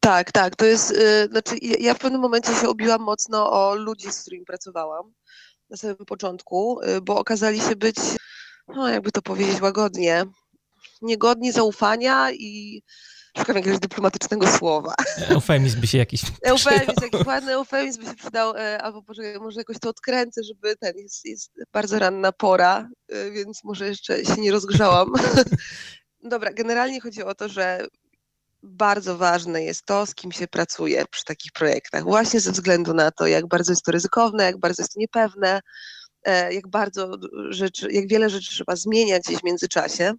Tak, 0.00 0.32
tak. 0.32 0.56
To 0.56 0.64
jest, 0.64 0.90
yy, 0.90 1.28
znaczy 1.30 1.56
ja 1.80 1.94
w 1.94 1.98
pewnym 1.98 2.20
momencie 2.20 2.54
się 2.54 2.68
obiłam 2.68 3.02
mocno 3.02 3.52
o 3.52 3.74
ludzi, 3.74 4.12
z 4.12 4.20
którymi 4.20 4.44
pracowałam 4.44 5.12
na 5.70 5.76
samym 5.76 5.96
początku, 5.96 6.80
bo 7.02 7.18
okazali 7.18 7.60
się 7.60 7.76
być, 7.76 7.96
no 8.68 8.88
jakby 8.88 9.12
to 9.12 9.22
powiedzieć 9.22 9.60
łagodnie, 9.60 10.24
niegodni 11.02 11.52
zaufania 11.52 12.32
i 12.32 12.82
Szukam 13.38 13.56
jakiegoś 13.56 13.78
dyplomatycznego 13.78 14.48
słowa. 14.48 14.94
Eufemizm 15.28 15.80
by 15.80 15.86
się 15.86 15.98
jakiś 15.98 16.22
Eufemizm, 16.42 17.02
jakiś 17.02 17.26
ładny 17.26 17.52
eufemizm 17.52 18.00
by 18.00 18.06
się 18.06 18.14
przydał, 18.14 18.56
e, 18.56 18.82
albo 18.82 19.02
może, 19.08 19.22
może 19.40 19.60
jakoś 19.60 19.78
to 19.78 19.88
odkręcę, 19.88 20.40
żeby 20.44 20.76
ten, 20.76 20.92
jest, 20.96 21.24
jest 21.24 21.52
bardzo 21.72 21.98
ranna 21.98 22.32
pora, 22.32 22.88
e, 23.08 23.30
więc 23.30 23.64
może 23.64 23.88
jeszcze 23.88 24.24
się 24.24 24.40
nie 24.40 24.52
rozgrzałam. 24.52 25.12
Dobra, 26.22 26.52
generalnie 26.52 27.00
chodzi 27.00 27.22
o 27.22 27.34
to, 27.34 27.48
że 27.48 27.86
bardzo 28.62 29.18
ważne 29.18 29.62
jest 29.62 29.86
to, 29.86 30.06
z 30.06 30.14
kim 30.14 30.32
się 30.32 30.48
pracuje 30.48 31.04
przy 31.10 31.24
takich 31.24 31.52
projektach, 31.52 32.04
właśnie 32.04 32.40
ze 32.40 32.52
względu 32.52 32.94
na 32.94 33.10
to, 33.10 33.26
jak 33.26 33.46
bardzo 33.46 33.72
jest 33.72 33.84
to 33.84 33.92
ryzykowne, 33.92 34.44
jak 34.44 34.58
bardzo 34.58 34.82
jest 34.82 34.92
to 34.92 35.00
niepewne, 35.00 35.60
e, 36.24 36.54
jak 36.54 36.68
bardzo 36.68 37.10
rzeczy, 37.48 37.92
jak 37.92 38.08
wiele 38.08 38.30
rzeczy 38.30 38.50
trzeba 38.50 38.76
zmieniać 38.76 39.22
gdzieś 39.22 39.38
w 39.38 39.44
międzyczasie. 39.44 40.12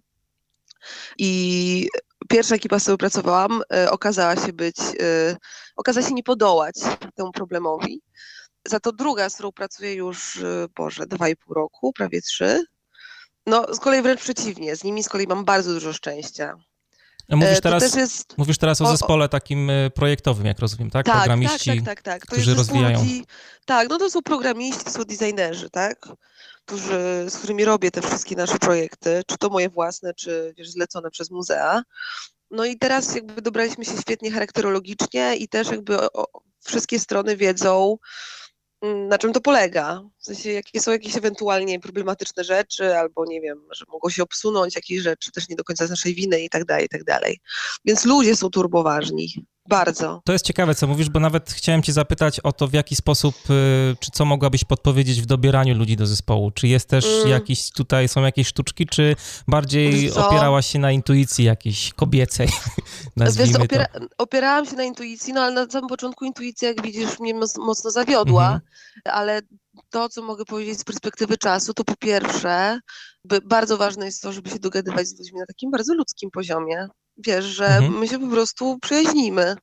I 1.18 1.88
pierwsza 2.28 2.54
ekipa, 2.54 2.78
z 2.78 2.82
którą 2.82 2.96
pracowałam, 2.96 3.62
e, 3.72 3.90
okazała 3.90 4.36
się 4.36 4.52
być, 4.52 4.76
e, 5.00 5.36
okazała 5.76 6.08
się 6.08 6.14
nie 6.14 6.22
podołać 6.22 6.74
temu 7.14 7.32
problemowi. 7.32 8.02
Za 8.68 8.80
to 8.80 8.92
druga, 8.92 9.30
z 9.30 9.34
którą 9.34 9.52
pracuję 9.52 9.94
już, 9.94 10.38
Boże, 10.76 11.06
dwa 11.06 11.28
i 11.28 11.36
pół 11.36 11.54
roku, 11.54 11.92
prawie 11.92 12.22
trzy, 12.22 12.64
no 13.46 13.74
z 13.74 13.80
kolei 13.80 14.02
wręcz 14.02 14.20
przeciwnie, 14.20 14.76
z 14.76 14.84
nimi 14.84 15.04
z 15.04 15.08
kolei 15.08 15.26
mam 15.26 15.44
bardzo 15.44 15.72
dużo 15.72 15.92
szczęścia 15.92 16.54
Mówisz 17.28 17.60
teraz, 17.60 17.94
jest... 17.94 18.38
mówisz 18.38 18.58
teraz 18.58 18.80
o 18.80 18.86
zespole 18.86 19.28
takim 19.28 19.70
e, 19.70 19.90
projektowym, 19.90 20.46
jak 20.46 20.58
rozumiem, 20.58 20.90
tak? 20.90 21.06
tak 21.06 21.14
programiści, 21.14 21.70
tak, 21.70 21.84
tak, 21.84 22.02
tak, 22.02 22.02
tak. 22.02 22.20
Którzy 22.20 22.54
rozwijają. 22.54 22.98
Ludzi, 22.98 23.24
tak, 23.64 23.88
no 23.88 23.98
to 23.98 24.10
są 24.10 24.22
programiści, 24.22 24.84
to 24.84 24.90
są 24.90 25.04
designerzy, 25.04 25.70
tak? 25.70 26.08
Którzy, 26.64 27.26
z 27.28 27.36
którymi 27.36 27.64
robię 27.64 27.90
te 27.90 28.02
wszystkie 28.02 28.36
nasze 28.36 28.58
projekty, 28.58 29.22
czy 29.26 29.38
to 29.38 29.48
moje 29.48 29.68
własne, 29.68 30.14
czy 30.14 30.54
wiesz, 30.56 30.70
zlecone 30.70 31.10
przez 31.10 31.30
muzea. 31.30 31.82
No 32.50 32.64
i 32.64 32.78
teraz 32.78 33.14
jakby 33.14 33.42
dobraliśmy 33.42 33.84
się 33.84 33.98
świetnie 34.00 34.30
charakterologicznie 34.30 35.36
i 35.36 35.48
też 35.48 35.70
jakby 35.70 36.12
o, 36.12 36.26
wszystkie 36.64 36.98
strony 36.98 37.36
wiedzą, 37.36 37.98
Mm, 38.84 39.08
na 39.08 39.18
czym 39.18 39.32
to 39.32 39.40
polega? 39.40 40.02
W 40.24 40.26
sensie, 40.26 40.50
jakie 40.52 40.80
są 40.80 40.90
jakieś 40.90 41.16
ewentualnie 41.16 41.80
problematyczne 41.80 42.44
rzeczy, 42.44 42.96
albo 42.96 43.24
nie 43.24 43.40
wiem, 43.40 43.58
że 43.72 43.84
mogą 43.88 44.10
się 44.10 44.22
obsunąć 44.22 44.74
jakieś 44.74 45.02
rzeczy, 45.02 45.32
też 45.32 45.48
nie 45.48 45.56
do 45.56 45.64
końca 45.64 45.86
z 45.86 45.90
naszej 45.90 46.14
winy 46.14 46.40
i 46.40 46.48
tak 46.50 46.64
dalej, 46.64 46.84
i 46.84 46.88
tak 46.88 47.04
dalej. 47.04 47.40
Więc 47.84 48.04
ludzie 48.04 48.36
są 48.36 48.50
turboważni. 48.50 49.46
Bardzo. 49.68 50.22
To 50.24 50.32
jest 50.32 50.44
ciekawe, 50.44 50.74
co 50.74 50.86
mówisz, 50.86 51.10
bo 51.10 51.20
nawet 51.20 51.52
chciałem 51.52 51.82
cię 51.82 51.92
zapytać 51.92 52.40
o 52.40 52.52
to, 52.52 52.68
w 52.68 52.72
jaki 52.72 52.96
sposób, 52.96 53.34
y, 53.50 53.96
czy 54.00 54.10
co 54.10 54.24
mogłabyś 54.24 54.64
podpowiedzieć 54.64 55.22
w 55.22 55.26
dobieraniu 55.26 55.74
ludzi 55.74 55.96
do 55.96 56.06
zespołu? 56.06 56.50
Czy 56.50 56.68
jest 56.68 56.88
też 56.88 57.04
mm. 57.04 57.28
jakiś, 57.28 57.70
tutaj 57.70 58.08
są 58.08 58.22
jakieś 58.22 58.48
sztuczki, 58.48 58.86
czy 58.86 59.16
bardziej 59.48 60.12
opierałaś 60.12 60.66
się 60.66 60.78
na 60.78 60.92
intuicji 60.92 61.44
jakiejś 61.44 61.92
kobiecej, 61.92 62.48
nazwijmy 63.16 63.52
Wiesz, 63.52 63.62
opiera? 63.62 63.86
Opierałam 64.18 64.66
się 64.66 64.76
na 64.76 64.84
intuicji, 64.84 65.32
no 65.32 65.40
ale 65.40 65.54
na 65.54 65.70
samym 65.70 65.88
początku 65.88 66.24
intuicja, 66.24 66.68
jak 66.68 66.82
widzisz, 66.82 67.18
mnie 67.20 67.34
mocno 67.58 67.90
zawiodła, 67.90 68.48
mm 68.48 68.60
-hmm. 68.60 69.10
ale 69.10 69.42
to, 69.90 70.08
co 70.08 70.22
mogę 70.22 70.44
powiedzieć 70.44 70.80
z 70.80 70.84
perspektywy 70.84 71.38
czasu, 71.38 71.74
to 71.74 71.84
po 71.84 71.96
pierwsze, 71.96 72.80
bardzo 73.44 73.76
ważne 73.76 74.06
jest 74.06 74.22
to, 74.22 74.32
żeby 74.32 74.50
się 74.50 74.58
dogadywać 74.58 75.08
z 75.08 75.18
ludźmi 75.18 75.38
na 75.38 75.46
takim 75.46 75.70
bardzo 75.70 75.94
ludzkim 75.94 76.30
poziomie, 76.30 76.88
wiesz, 77.16 77.44
że 77.44 77.66
mhm. 77.66 77.98
my 77.98 78.08
się 78.08 78.18
po 78.18 78.28
prostu 78.28 78.78
przyjaźnimy. 78.78 79.56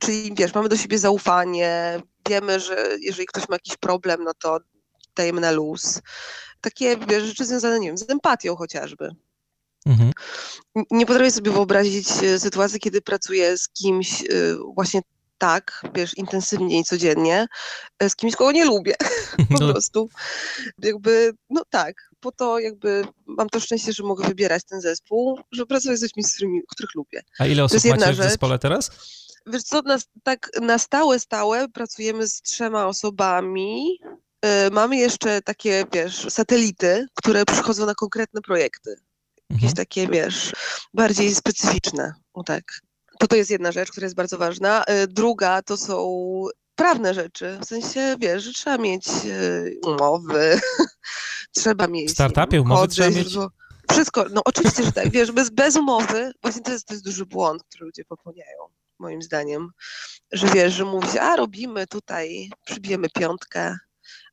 Czyli 0.00 0.34
wiesz, 0.34 0.54
mamy 0.54 0.68
do 0.68 0.76
siebie 0.76 0.98
zaufanie, 0.98 2.02
wiemy, 2.28 2.60
że 2.60 2.88
jeżeli 3.00 3.26
ktoś 3.26 3.48
ma 3.48 3.54
jakiś 3.54 3.76
problem, 3.76 4.24
no 4.24 4.32
to 4.38 4.58
dajemy 5.16 5.40
na 5.40 5.50
luz. 5.50 6.00
Takie 6.60 6.96
wiesz, 6.96 7.24
rzeczy 7.24 7.44
związane, 7.44 7.80
nie 7.80 7.86
wiem, 7.86 7.98
z 7.98 8.10
empatią 8.10 8.56
chociażby. 8.56 9.10
Mhm. 9.86 10.12
Nie 10.90 11.06
potrafię 11.06 11.30
sobie 11.30 11.50
wyobrazić 11.50 12.08
e, 12.22 12.38
sytuacji, 12.38 12.80
kiedy 12.80 13.02
pracuję 13.02 13.58
z 13.58 13.68
kimś 13.68 14.22
e, 14.22 14.24
właśnie 14.74 15.00
tak, 15.42 15.82
wiesz, 15.94 16.16
intensywnie 16.16 16.78
i 16.78 16.84
codziennie, 16.84 17.46
e, 17.98 18.10
z 18.10 18.16
kimś, 18.16 18.36
kogo 18.36 18.52
nie 18.52 18.64
lubię. 18.64 18.94
po 19.52 19.58
no. 19.60 19.72
prostu. 19.72 20.08
Jakby, 20.78 21.32
no 21.50 21.62
tak, 21.70 21.94
po 22.20 22.32
to 22.32 22.58
jakby 22.58 23.04
mam 23.26 23.48
to 23.48 23.60
szczęście, 23.60 23.92
że 23.92 24.02
mogę 24.02 24.28
wybierać 24.28 24.64
ten 24.64 24.80
zespół, 24.80 25.40
że 25.52 25.66
pracuję 25.66 25.96
z 25.96 26.02
ludźmi, 26.02 26.24
z 26.24 26.34
którymi, 26.34 26.60
których 26.68 26.94
lubię. 26.94 27.22
A 27.38 27.46
ile 27.46 27.64
osób 27.64 27.84
macie 27.84 28.12
w 28.12 28.16
zespole 28.16 28.58
teraz? 28.58 28.90
Wiesz 29.46 29.62
co, 29.62 29.82
na, 29.82 29.98
tak 30.22 30.50
na 30.60 30.78
stałe, 30.78 31.20
stałe 31.20 31.68
pracujemy 31.68 32.28
z 32.28 32.42
trzema 32.42 32.86
osobami. 32.86 33.98
Yy, 34.44 34.50
mamy 34.72 34.96
jeszcze 34.96 35.42
takie, 35.42 35.84
wiesz, 35.92 36.26
satelity, 36.30 37.06
które 37.14 37.44
przychodzą 37.44 37.86
na 37.86 37.94
konkretne 37.94 38.40
projekty. 38.40 38.96
Jakieś 39.50 39.70
mhm. 39.70 39.74
takie, 39.74 40.08
wiesz, 40.08 40.52
bardziej 40.94 41.34
specyficzne. 41.34 42.12
O 42.34 42.42
tak. 42.42 42.64
To 43.18 43.26
to 43.26 43.36
jest 43.36 43.50
jedna 43.50 43.72
rzecz, 43.72 43.90
która 43.90 44.04
jest 44.04 44.16
bardzo 44.16 44.38
ważna. 44.38 44.84
Yy, 44.88 45.06
druga 45.06 45.62
to 45.62 45.76
są 45.76 46.22
prawne 46.74 47.14
rzeczy, 47.14 47.58
w 47.62 47.64
sensie, 47.64 48.16
wiesz, 48.20 48.42
że 48.42 48.52
trzeba 48.52 48.78
mieć 48.78 49.06
yy, 49.06 49.80
umowy, 49.86 50.60
trzeba 51.56 51.86
mieć... 51.86 52.08
W 52.10 52.12
startupie 52.12 52.60
umowy 52.60 52.88
trzeba 52.88 53.10
mieć? 53.10 53.34
Wszystko, 53.90 54.24
no 54.30 54.40
oczywiście, 54.44 54.84
że 54.84 54.92
tak, 54.92 55.10
wiesz, 55.10 55.32
bez, 55.32 55.50
bez 55.50 55.76
umowy, 55.76 56.32
właśnie 56.42 56.62
to 56.62 56.72
jest, 56.72 56.86
to 56.86 56.94
jest 56.94 57.04
duży 57.04 57.26
błąd, 57.26 57.62
który 57.64 57.84
ludzie 57.84 58.04
popełniają, 58.04 58.58
moim 58.98 59.22
zdaniem, 59.22 59.70
że 60.32 60.46
wiesz, 60.46 60.72
że 60.72 60.84
mówi 60.84 61.08
się, 61.08 61.20
a 61.20 61.36
robimy 61.36 61.86
tutaj, 61.86 62.50
przybijemy 62.64 63.08
piątkę, 63.10 63.76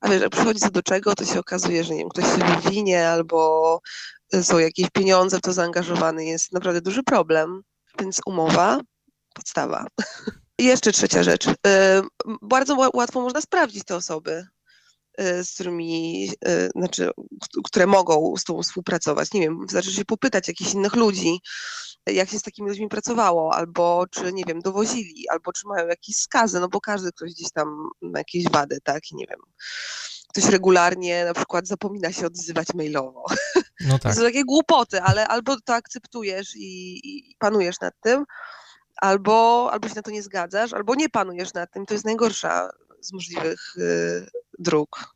a 0.01 0.09
wiesz, 0.09 0.21
jak 0.21 0.29
przychodzi 0.29 0.59
co 0.59 0.69
do 0.69 0.83
czego, 0.83 1.15
to 1.15 1.25
się 1.25 1.39
okazuje, 1.39 1.83
że 1.83 1.93
nie 1.93 1.99
wiem, 1.99 2.09
ktoś 2.09 2.25
się 2.25 2.61
wywinie 2.61 3.09
albo 3.09 3.81
są 4.41 4.59
jakieś 4.59 4.89
pieniądze, 4.89 5.39
to 5.39 5.53
zaangażowany 5.53 6.25
jest. 6.25 6.51
Naprawdę 6.51 6.81
duży 6.81 7.03
problem, 7.03 7.63
więc 7.99 8.21
umowa, 8.25 8.79
podstawa. 9.33 9.85
I 10.59 10.63
jeszcze 10.63 10.91
trzecia 10.91 11.23
rzecz. 11.23 11.47
Y, 11.47 11.53
bardzo 12.41 12.89
łatwo 12.93 13.21
można 13.21 13.41
sprawdzić 13.41 13.83
te 13.83 13.95
osoby, 13.95 14.47
y, 15.21 15.43
z 15.43 15.53
którymi, 15.53 16.29
y, 16.47 16.69
znaczy, 16.75 17.11
które 17.63 17.87
mogą 17.87 18.37
z 18.37 18.43
tą 18.43 18.63
współpracować. 18.63 19.33
Nie 19.33 19.41
wiem, 19.41 19.59
wystarczy 19.61 19.91
się 19.91 20.05
popytać 20.05 20.47
jakichś 20.47 20.73
innych 20.73 20.95
ludzi, 20.95 21.39
jak 22.05 22.29
się 22.29 22.39
z 22.39 22.43
takimi 22.43 22.69
ludźmi 22.69 22.89
pracowało, 22.89 23.55
albo 23.55 24.05
czy, 24.11 24.33
nie 24.33 24.43
wiem, 24.47 24.59
dowozili, 24.59 25.29
albo 25.29 25.51
czy 25.53 25.67
mają 25.67 25.87
jakieś 25.87 26.15
skazy, 26.15 26.59
no 26.59 26.67
bo 26.69 26.81
każdy 26.81 27.11
ktoś 27.11 27.31
gdzieś 27.31 27.51
tam 27.51 27.89
ma 28.01 28.19
jakieś 28.19 28.49
wady, 28.49 28.77
tak, 28.83 29.03
nie 29.11 29.25
wiem. 29.27 29.39
Ktoś 30.29 30.45
regularnie 30.45 31.25
na 31.25 31.33
przykład 31.33 31.67
zapomina 31.67 32.11
się 32.11 32.25
odzywać 32.25 32.67
mailowo. 32.73 33.25
No 33.87 33.99
tak. 33.99 34.13
To 34.13 34.19
są 34.19 34.25
takie 34.25 34.45
głupoty, 34.45 35.01
ale 35.01 35.27
albo 35.27 35.61
to 35.61 35.73
akceptujesz 35.73 36.55
i, 36.55 36.99
i 37.03 37.35
panujesz 37.39 37.79
nad 37.79 37.93
tym, 38.01 38.25
albo, 39.01 39.69
albo 39.71 39.89
się 39.89 39.95
na 39.95 40.01
to 40.01 40.11
nie 40.11 40.23
zgadzasz, 40.23 40.73
albo 40.73 40.95
nie 40.95 41.09
panujesz 41.09 41.53
nad 41.53 41.71
tym. 41.71 41.85
To 41.85 41.93
jest 41.93 42.05
najgorsza 42.05 42.69
z 43.01 43.13
możliwych 43.13 43.77
y, 43.77 44.27
dróg. 44.59 45.13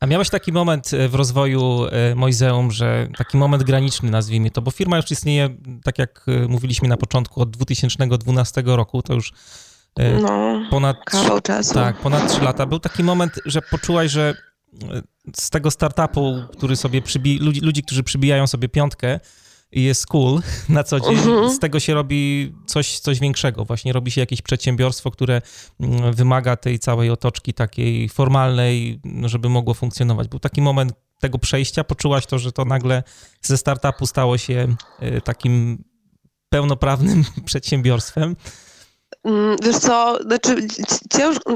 A 0.00 0.06
miałeś 0.06 0.30
taki 0.30 0.52
moment 0.52 0.92
y, 0.92 1.08
w 1.08 1.14
rozwoju 1.14 1.84
y, 2.12 2.14
Mojzeum, 2.14 2.70
że 2.70 3.08
taki 3.18 3.36
moment 3.36 3.62
graniczny, 3.62 4.10
nazwijmy 4.10 4.50
to, 4.50 4.62
bo 4.62 4.70
firma 4.70 4.96
już 4.96 5.10
istnieje, 5.10 5.56
tak 5.84 5.98
jak 5.98 6.24
y, 6.28 6.48
mówiliśmy 6.48 6.88
na 6.88 6.96
początku, 6.96 7.40
od 7.40 7.50
2012 7.50 8.62
roku, 8.66 9.02
to 9.02 9.14
już 9.14 9.32
no, 10.22 10.62
ponad, 10.70 10.96
kawał 11.04 11.40
czasu. 11.40 11.74
Tak, 11.74 11.96
ponad 11.96 12.32
3 12.32 12.40
lata. 12.40 12.66
Był 12.66 12.78
taki 12.78 13.04
moment, 13.04 13.40
że 13.46 13.62
poczułaś, 13.62 14.10
że 14.10 14.34
z 15.36 15.50
tego 15.50 15.70
startupu, 15.70 16.42
który 16.52 16.76
sobie 16.76 17.02
przybi, 17.02 17.38
ludzi, 17.38 17.60
ludzi, 17.60 17.82
którzy 17.82 18.02
przybijają 18.02 18.46
sobie 18.46 18.68
piątkę 18.68 19.20
i 19.72 19.82
jest 19.82 20.06
cool 20.06 20.40
na 20.68 20.84
co 20.84 21.00
dzień, 21.00 21.16
uh-huh. 21.16 21.50
z 21.50 21.58
tego 21.58 21.80
się 21.80 21.94
robi 21.94 22.52
coś, 22.66 22.98
coś 22.98 23.20
większego. 23.20 23.64
Właśnie 23.64 23.92
robi 23.92 24.10
się 24.10 24.20
jakieś 24.20 24.42
przedsiębiorstwo, 24.42 25.10
które 25.10 25.42
mm, 25.80 26.12
wymaga 26.12 26.56
tej 26.56 26.78
całej 26.78 27.10
otoczki 27.10 27.54
takiej 27.54 28.08
formalnej, 28.08 29.00
no, 29.04 29.28
żeby 29.28 29.48
mogło 29.48 29.74
funkcjonować. 29.74 30.28
Był 30.28 30.38
taki 30.38 30.62
moment 30.62 30.92
tego 31.20 31.38
przejścia, 31.38 31.84
poczułaś 31.84 32.26
to, 32.26 32.38
że 32.38 32.52
to 32.52 32.64
nagle 32.64 33.02
ze 33.42 33.58
startupu 33.58 34.06
stało 34.06 34.38
się 34.38 34.74
y, 35.02 35.20
takim 35.20 35.84
pełnoprawnym 36.48 37.24
przedsiębiorstwem. 37.44 38.36
Mm, 39.24 39.56
wiesz 39.62 39.78
co, 39.78 40.18
znaczy 40.22 40.56
ciężko, 41.12 41.54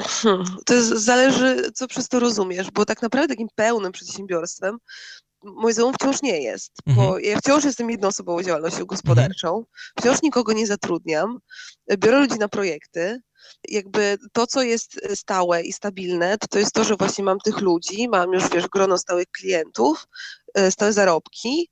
to 0.67 0.75
jest, 0.75 0.88
zależy, 0.88 1.71
co 1.75 1.88
przez 1.88 2.09
to 2.09 2.21
rozumiesz, 2.21 2.71
bo 2.71 2.85
tak 2.85 3.03
naprawdę 3.03 3.29
takim 3.29 3.49
pełnym 3.55 3.93
przedsiębiorstwem 3.93 4.79
muzeum 5.45 5.95
wciąż 5.95 6.23
nie 6.23 6.43
jest, 6.43 6.73
mhm. 6.87 7.07
bo 7.07 7.19
ja 7.19 7.38
wciąż 7.38 7.64
jestem 7.64 7.90
jednoosobową 7.90 8.43
działalnością 8.43 8.85
gospodarczą, 8.85 9.49
mhm. 9.49 9.67
wciąż 9.99 10.23
nikogo 10.23 10.53
nie 10.53 10.67
zatrudniam, 10.67 11.38
biorę 11.99 12.21
ludzi 12.21 12.38
na 12.38 12.49
projekty, 12.49 13.21
jakby 13.69 14.19
to, 14.33 14.47
co 14.47 14.62
jest 14.62 15.01
stałe 15.14 15.62
i 15.62 15.73
stabilne, 15.73 16.38
to, 16.38 16.47
to 16.47 16.59
jest 16.59 16.73
to, 16.73 16.85
że 16.85 16.97
właśnie 16.97 17.25
mam 17.25 17.38
tych 17.38 17.61
ludzi, 17.61 18.09
mam 18.09 18.33
już, 18.33 18.51
wiesz, 18.51 18.69
grono 18.69 18.99
stałych 18.99 19.27
klientów, 19.31 20.07
e, 20.55 20.71
stałe 20.71 20.93
zarobki, 20.93 21.71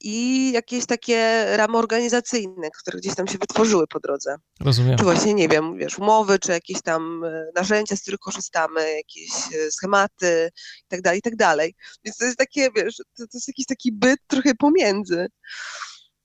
i 0.00 0.52
jakieś 0.52 0.86
takie 0.86 1.46
ramy 1.56 1.78
organizacyjne, 1.78 2.68
które 2.80 2.98
gdzieś 2.98 3.14
tam 3.14 3.26
się 3.26 3.38
wytworzyły 3.38 3.86
po 3.86 4.00
drodze. 4.00 4.36
Rozumiem. 4.60 4.98
Czy 4.98 5.04
właśnie, 5.04 5.34
nie 5.34 5.48
wiem, 5.48 5.78
wiesz, 5.78 5.98
umowy, 5.98 6.38
czy 6.38 6.52
jakieś 6.52 6.82
tam 6.82 7.24
e, 7.24 7.46
narzędzia, 7.54 7.96
z 7.96 8.02
których 8.02 8.20
korzystamy, 8.20 8.96
jakieś 8.96 9.30
e, 9.30 9.70
schematy 9.70 10.50
i 10.84 10.88
tak 10.88 11.02
dalej, 11.02 11.18
i 11.18 11.22
tak 11.22 11.36
dalej. 11.36 11.74
Więc 12.04 12.16
to 12.16 12.24
jest 12.24 12.38
takie, 12.38 12.68
wiesz, 12.76 12.96
to, 12.96 13.04
to 13.16 13.24
jest 13.34 13.48
jakiś 13.48 13.66
taki 13.66 13.92
byt 13.92 14.20
trochę 14.26 14.54
pomiędzy. 14.54 15.26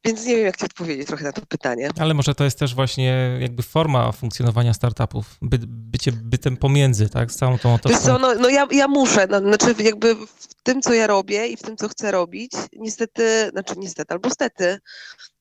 Więc 0.06 0.26
nie 0.26 0.36
wiem, 0.36 0.46
jak 0.46 0.58
ci 0.58 0.66
odpowiedzieć 0.66 1.08
trochę 1.08 1.24
na 1.24 1.32
to 1.32 1.46
pytanie. 1.46 1.90
Ale 2.00 2.14
może 2.14 2.36
to 2.36 2.44
jest 2.44 2.60
też 2.60 2.76
właśnie 2.76 3.38
jakby 3.42 3.64
forma 3.64 4.12
funkcjonowania 4.12 4.74
startupów, 4.74 5.38
by, 5.42 5.60
bycie 5.68 6.12
bytem 6.12 6.58
pomiędzy, 6.58 7.10
tak, 7.10 7.32
z 7.32 7.36
całą 7.36 7.58
tą 7.58 7.74
otoczką. 7.74 7.90
Wiesz 7.90 8.06
co, 8.06 8.20
no, 8.20 8.36
no 8.36 8.50
ja, 8.50 8.68
ja 8.72 8.88
muszę, 8.88 9.28
no, 9.28 9.40
znaczy 9.40 9.76
jakby 9.80 10.16
w 10.16 10.64
tym, 10.64 10.82
co 10.82 10.94
ja 10.94 11.08
robię 11.08 11.48
i 11.48 11.58
w 11.58 11.62
tym, 11.62 11.78
co 11.78 11.90
chcę 11.90 12.12
robić, 12.12 12.52
niestety, 12.74 13.50
znaczy 13.52 13.74
niestety, 13.78 14.14
albo 14.14 14.30
stety, 14.30 14.80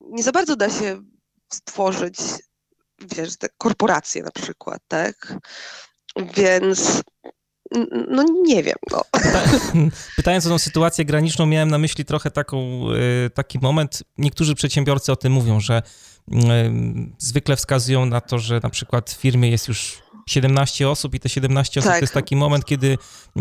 nie 0.01 0.22
za 0.22 0.33
bardzo 0.33 0.57
da 0.57 0.70
się 0.70 1.03
stworzyć, 1.53 2.16
wiesz, 3.16 3.37
te 3.37 3.48
korporacje 3.59 4.22
na 4.22 4.31
przykład, 4.31 4.79
tak? 4.88 5.35
Więc 6.37 7.03
no 8.09 8.25
nie 8.42 8.62
wiem. 8.62 8.77
No. 8.90 9.03
Pytając 10.16 10.46
o 10.46 10.48
tą 10.48 10.59
sytuację 10.59 11.05
graniczną, 11.05 11.46
miałem 11.46 11.70
na 11.70 11.79
myśli 11.79 12.05
trochę 12.05 12.31
taką, 12.31 12.87
y, 13.27 13.31
taki 13.31 13.59
moment. 13.59 14.03
Niektórzy 14.18 14.55
przedsiębiorcy 14.55 15.12
o 15.12 15.16
tym 15.16 15.33
mówią, 15.33 15.61
że 15.61 15.83
y, 16.33 16.35
zwykle 17.18 17.57
wskazują 17.57 18.07
na 18.07 18.20
to, 18.20 18.38
że 18.38 18.61
na 18.62 18.70
przykład 18.70 19.11
w 19.11 19.16
firmie 19.16 19.51
jest 19.51 19.68
już 19.68 20.03
17 20.27 20.88
osób 20.88 21.14
i 21.14 21.20
te 21.20 21.29
17 21.29 21.81
osób 21.81 21.90
tak. 21.90 21.98
to 21.98 22.03
jest 22.03 22.14
taki 22.14 22.37
moment, 22.37 22.64
kiedy 22.64 22.87
y, 22.87 23.40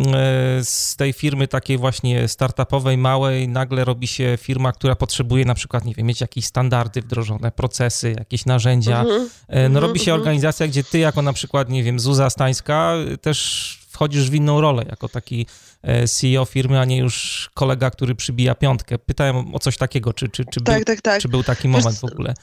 z 0.63 0.95
tej 0.95 1.13
firmy 1.13 1.47
takiej 1.47 1.77
właśnie 1.77 2.27
startupowej, 2.27 2.97
małej, 2.97 3.47
nagle 3.47 3.85
robi 3.85 4.07
się 4.07 4.37
firma, 4.41 4.71
która 4.71 4.95
potrzebuje 4.95 5.45
na 5.45 5.53
przykład, 5.53 5.85
nie 5.85 5.93
wiem, 5.93 6.05
mieć 6.05 6.21
jakieś 6.21 6.45
standardy 6.45 7.01
wdrożone, 7.01 7.51
procesy, 7.51 8.15
jakieś 8.17 8.45
narzędzia. 8.45 9.01
Mhm. 9.01 9.29
No 9.49 9.55
mhm, 9.55 9.77
robi 9.77 9.99
się 9.99 10.11
mhm. 10.11 10.19
organizacja, 10.19 10.67
gdzie 10.67 10.83
ty 10.83 10.99
jako 10.99 11.21
na 11.21 11.33
przykład, 11.33 11.69
nie 11.69 11.83
wiem, 11.83 11.99
Zuza 11.99 12.29
Stańska 12.29 12.93
też 13.21 13.80
wchodzisz 13.91 14.29
w 14.29 14.33
inną 14.33 14.61
rolę 14.61 14.85
jako 14.89 15.09
taki 15.09 15.45
e, 15.83 16.07
CEO 16.07 16.45
firmy, 16.45 16.79
a 16.79 16.85
nie 16.85 16.97
już 16.97 17.49
kolega, 17.53 17.89
który 17.89 18.15
przybija 18.15 18.55
piątkę. 18.55 18.97
Pytałem 18.97 19.55
o 19.55 19.59
coś 19.59 19.77
takiego, 19.77 20.13
czy, 20.13 20.29
czy, 20.29 20.45
czy, 20.45 20.61
tak, 20.61 20.75
był, 20.75 20.85
tak, 20.85 21.01
tak. 21.01 21.21
czy 21.21 21.27
był 21.27 21.43
taki 21.43 21.67
moment 21.67 21.99
w 21.99 22.03
ogóle? 22.03 22.33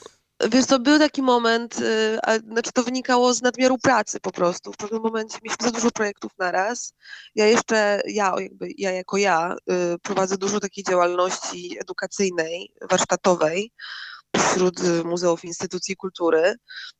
Wiesz, 0.53 0.67
to 0.67 0.79
był 0.79 0.99
taki 0.99 1.23
moment, 1.23 1.81
y, 1.81 2.19
a, 2.23 2.39
znaczy 2.39 2.73
to 2.73 2.83
wynikało 2.83 3.35
z 3.35 3.43
nadmiaru 3.43 3.79
pracy 3.79 4.21
po 4.21 4.31
prostu. 4.31 4.73
W 4.73 4.77
pewnym 4.77 5.03
momencie 5.03 5.39
mieliśmy 5.43 5.67
za 5.67 5.71
dużo 5.71 5.91
projektów 5.91 6.33
naraz. 6.39 6.93
Ja 7.35 7.47
jeszcze, 7.47 8.01
ja 8.07 8.35
jakby, 8.41 8.69
ja 8.79 8.93
jako 8.93 9.17
ja 9.17 9.57
y, 9.71 9.99
prowadzę 10.03 10.39
dużo 10.39 10.61
takiej 10.61 10.85
działalności 10.85 11.77
edukacyjnej, 11.81 12.73
warsztatowej 12.91 13.73
wśród 14.37 14.81
muzeów 15.05 15.45
i 15.45 15.47
instytucji 15.47 15.97
kultury, 15.97 16.55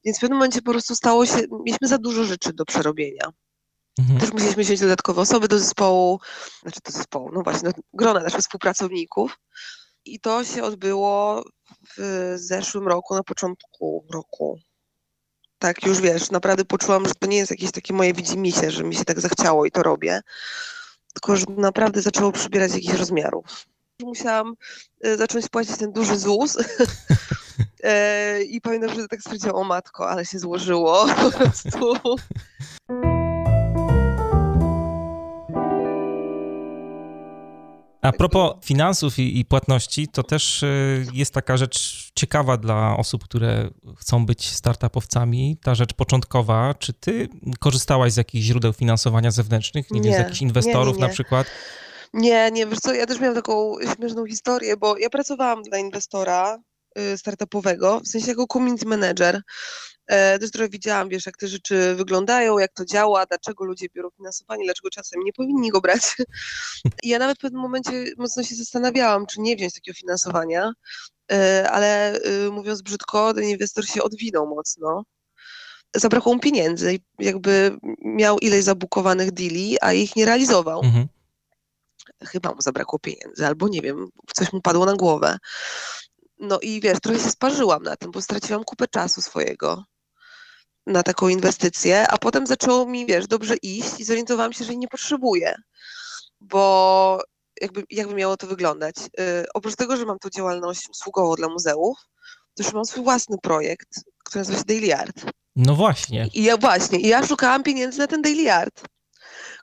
więc 0.05 0.19
w 0.19 0.21
pewnym 0.21 0.39
momencie 0.39 0.63
po 0.63 0.71
prostu 0.71 0.95
stało 0.95 1.27
się, 1.27 1.37
mieliśmy 1.65 1.89
za 1.89 1.99
dużo 1.99 2.25
rzeczy 2.25 2.53
do 2.53 2.65
przerobienia. 2.65 3.33
Mhm. 3.99 4.21
Też 4.21 4.33
musieliśmy 4.33 4.65
wziąć 4.65 4.81
dodatkowe 4.81 5.21
osoby 5.21 5.49
do 5.49 5.59
zespołu, 5.59 6.21
znaczy 6.63 6.81
do 6.85 6.93
zespołu, 6.93 7.31
no 7.33 7.43
właśnie, 7.43 7.69
no, 7.69 7.83
grona 7.93 8.21
naszych 8.21 8.41
współpracowników. 8.41 9.39
I 10.05 10.21
to 10.21 10.45
się 10.45 10.63
odbyło 10.63 11.45
w 11.97 12.33
zeszłym 12.37 12.89
roku, 12.89 13.15
na 13.15 13.23
początku 13.23 14.05
roku. 14.15 14.59
Tak, 15.59 15.87
już 15.87 16.01
wiesz, 16.01 16.31
naprawdę 16.31 16.65
poczułam, 16.65 17.09
że 17.09 17.15
to 17.15 17.27
nie 17.27 17.37
jest 17.37 17.51
jakieś 17.51 17.73
takie 17.73 17.95
moje 17.95 18.15
widzimisię, 18.15 18.71
że 18.71 18.85
mi 18.85 18.95
się 18.95 19.05
tak 19.05 19.21
zachciało 19.21 19.67
i 19.67 19.71
to 19.71 19.83
robię, 19.83 20.21
tylko 21.15 21.37
że 21.37 21.45
naprawdę 21.49 22.03
zaczęło 22.03 22.33
przybierać 22.33 22.75
jakichś 22.75 22.95
rozmiarów. 22.95 23.67
Musiałam 24.03 24.55
e, 25.01 25.17
zacząć 25.17 25.49
płacić 25.49 25.77
ten 25.77 25.93
duży 25.93 26.19
ZUS 26.19 26.57
e, 27.83 28.43
i 28.43 28.61
pamiętam, 28.61 28.95
że 28.95 29.09
tak 29.09 29.21
stwierdziłam, 29.21 29.57
o 29.57 29.65
matko, 29.65 30.11
ale 30.11 30.27
się 30.27 30.39
złożyło 30.39 31.07
po 31.23 31.31
prostu. 31.39 31.95
A 38.03 38.13
propos 38.13 38.55
finansów 38.65 39.19
i, 39.19 39.39
i, 39.39 39.45
płatności, 39.45 40.09
to 40.09 40.23
też 40.23 40.63
y, 40.63 41.07
jest 41.13 41.35
taka 41.35 41.57
rzecz 41.57 42.09
ciekawa 42.15 42.57
dla 42.57 42.97
osób, 42.97 43.25
które 43.25 43.71
chcą 43.97 44.27
być 44.27 44.51
startupowcami. 44.51 45.57
Ta 45.63 45.75
rzecz 45.75 45.95
początkowa. 45.95 46.75
Czy 46.75 46.93
ty 46.93 47.29
korzystałaś 47.61 48.13
z 48.13 48.17
jakichś 48.17 48.45
źródeł 48.47 48.73
finansowania 48.73 49.31
zewnętrznych? 49.31 49.91
Nie, 49.91 50.01
nie 50.01 50.11
wiem, 50.11 50.19
z 50.19 50.23
jakichś 50.23 50.43
inwestorów 50.43 50.97
nie, 50.97 51.03
nie, 51.03 51.09
na 51.09 51.13
przykład? 51.13 51.47
Nie, 52.13 52.51
nie, 52.51 52.67
wiesz 52.67 52.79
co, 52.79 52.95
ja 52.95 53.07
też 53.07 53.21
miałam 53.21 53.37
taką 53.37 53.75
śmieszną 53.97 54.27
historię, 54.27 54.77
bo 54.77 54.99
ja 54.99 55.11
pracowałam 55.11 55.63
dla 55.63 55.79
inwestora 55.79 56.59
y, 56.99 57.19
startupowego, 57.19 58.01
w 58.01 58.09
sensie 58.09 58.29
jako 58.29 58.47
community 58.47 58.87
manager 58.87 59.43
też 60.41 60.51
trochę 60.51 60.69
widziałam, 60.69 61.09
wiesz, 61.09 61.27
jak 61.27 61.37
te 61.37 61.49
rzeczy 61.49 61.95
wyglądają, 61.95 62.59
jak 62.59 62.73
to 62.73 62.85
działa, 62.85 63.27
dlaczego 63.27 63.65
ludzie 63.65 63.87
biorą 63.95 64.11
finansowanie, 64.11 64.65
dlaczego 64.65 64.91
czasem 64.91 65.23
nie 65.25 65.33
powinni 65.33 65.71
go 65.71 65.81
brać. 65.81 66.17
I 67.03 67.09
ja 67.09 67.19
nawet 67.19 67.39
w 67.39 67.41
pewnym 67.41 67.63
momencie 67.63 68.05
mocno 68.17 68.43
się 68.43 68.55
zastanawiałam, 68.55 69.27
czy 69.27 69.41
nie 69.41 69.57
wziąć 69.57 69.75
takiego 69.75 69.95
finansowania, 69.95 70.73
e, 71.33 71.71
ale 71.71 72.17
y, 72.17 72.51
mówiąc 72.51 72.83
brzydko, 72.83 73.35
ten 73.35 73.45
inwestor 73.45 73.87
się 73.87 74.03
odwinął 74.03 74.47
mocno. 74.47 75.05
Zabrakło 75.97 76.35
mu 76.35 76.41
pieniędzy 76.41 76.99
jakby 77.19 77.77
miał 78.05 78.39
ileś 78.39 78.65
zabukowanych 78.65 79.31
deali, 79.31 79.77
a 79.81 79.93
ich 79.93 80.17
nie 80.17 80.27
realizował. 80.27 80.81
Mhm. 80.85 81.07
Chyba 82.25 82.55
mu 82.55 82.61
zabrakło 82.61 82.99
pieniędzy, 82.99 83.47
albo 83.47 83.69
nie 83.69 83.81
wiem, 83.81 84.09
coś 84.35 84.53
mu 84.53 84.61
padło 84.61 84.87
na 84.87 84.95
głowę. 84.95 85.39
No 86.39 86.59
i 86.61 86.81
wiesz, 86.81 87.01
trochę 87.03 87.19
się 87.19 87.31
sparzyłam 87.31 87.83
na 87.83 87.97
tym, 87.97 88.11
bo 88.11 88.23
straciłam 88.23 88.65
kupę 88.65 88.89
czasu 88.89 89.23
swojego 89.23 89.85
na 90.89 91.03
taką 91.03 91.29
inwestycję, 91.29 92.09
a 92.09 92.19
potem 92.19 92.47
zaczęło 92.47 92.87
mi, 92.87 93.07
wiesz, 93.07 93.27
dobrze 93.27 93.57
iść 93.63 94.01
i 94.01 94.05
zorientowałam 94.05 94.53
się, 94.53 94.65
że 94.65 94.71
jej 94.71 94.79
nie 94.79 94.89
potrzebuję, 94.89 95.55
bo 96.41 97.23
jakby, 97.61 97.85
jakby 97.91 98.15
miało 98.15 98.37
to 98.37 98.47
wyglądać. 98.47 98.97
Yy, 98.97 99.45
oprócz 99.55 99.77
tego, 99.77 99.97
że 99.97 100.05
mam 100.05 100.19
tu 100.19 100.31
działalność 100.31 100.89
usługową 100.91 101.35
dla 101.35 101.49
muzeów, 101.49 101.99
to 102.55 102.63
już 102.63 102.73
mam 102.73 102.85
swój 102.85 103.05
własny 103.05 103.37
projekt, 103.43 103.89
który 104.25 104.41
nazywa 104.41 104.59
się 104.59 104.65
Daily 104.65 104.97
Art. 104.97 105.25
No 105.57 105.75
właśnie. 105.75 106.29
I 106.35 106.43
ja 106.43 106.57
właśnie, 106.57 106.99
i 106.99 107.09
ja 107.09 107.27
szukałam 107.27 107.63
pieniędzy 107.63 107.99
na 107.99 108.07
ten 108.07 108.23
Daily 108.23 108.53
Art, 108.53 108.83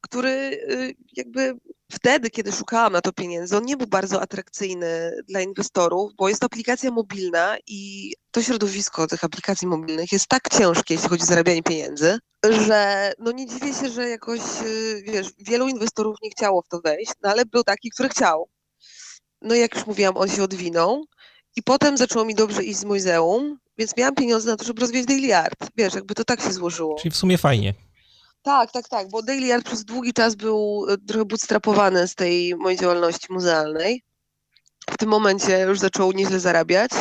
który 0.06 0.64
yy, 0.68 0.94
jakby 1.18 1.54
wtedy, 1.92 2.30
kiedy 2.30 2.52
szukałam 2.52 2.94
na 2.94 3.02
to 3.02 3.14
pieniędzy, 3.14 3.58
on 3.58 3.66
nie 3.66 3.78
był 3.78 3.88
bardzo 3.88 4.22
atrakcyjny 4.22 5.12
dla 5.28 5.42
inwestorów, 5.42 6.12
bo 6.18 6.30
jest 6.30 6.42
to 6.42 6.46
aplikacja 6.46 6.92
mobilna 6.92 7.58
i 7.68 8.12
to 8.32 8.42
środowisko 8.42 9.08
tych 9.08 9.24
aplikacji 9.24 9.68
mobilnych 9.68 10.12
jest 10.12 10.28
tak 10.28 10.50
ciężkie, 10.50 10.94
jeśli 10.94 11.10
chodzi 11.10 11.24
o 11.24 11.26
zarabianie 11.26 11.64
pieniędzy, 11.64 12.20
że 12.68 13.12
no 13.20 13.32
nie 13.32 13.48
dziwię 13.48 13.74
się, 13.74 13.90
że 13.90 14.10
jakoś, 14.10 14.42
y, 14.66 15.04
wiesz, 15.06 15.28
wielu 15.40 15.68
inwestorów 15.68 16.18
nie 16.24 16.30
chciało 16.30 16.62
w 16.62 16.68
to 16.68 16.82
wejść, 16.82 17.12
no 17.24 17.30
ale 17.30 17.46
był 17.46 17.64
taki, 17.64 17.90
który 17.90 18.10
chciał. 18.10 18.50
No 19.42 19.56
i 19.56 19.60
jak 19.60 19.76
już 19.76 19.86
mówiłam, 19.86 20.18
on 20.18 20.30
się 20.30 20.44
odwinął 20.44 21.06
i 21.56 21.64
potem 21.64 21.98
zaczęło 21.98 22.26
mi 22.26 22.36
dobrze 22.36 22.64
iść 22.64 22.80
z 22.80 22.86
muzeum, 22.86 23.60
więc 23.78 23.98
miałam 23.98 24.16
pieniądze 24.16 24.50
na 24.50 24.56
to, 24.56 24.66
żeby 24.66 24.82
rozwijać 24.82 25.06
daily 25.06 25.36
art. 25.36 25.68
Wiesz, 25.78 25.94
jakby 25.94 26.16
to 26.16 26.24
tak 26.24 26.42
się 26.42 26.52
złożyło. 26.52 26.96
Czyli 27.00 27.12
w 27.12 27.18
sumie 27.18 27.38
fajnie. 27.38 27.74
Tak, 28.46 28.72
tak, 28.72 28.90
tak, 28.90 29.10
bo 29.10 29.22
Daily 29.24 29.54
Art 29.54 29.66
przez 29.66 29.86
długi 29.86 30.14
czas 30.14 30.36
był 30.36 30.86
e, 30.90 30.98
trochę 30.98 31.26
bootstrapowany 31.26 32.08
z 32.08 32.16
tej 32.16 32.56
mojej 32.56 32.80
działalności 32.80 33.28
muzealnej. 33.30 34.04
W 34.92 34.98
tym 34.98 35.10
momencie 35.10 35.60
już 35.60 35.80
zaczął 35.80 36.12
nieźle 36.12 36.40
zarabiać 36.40 36.92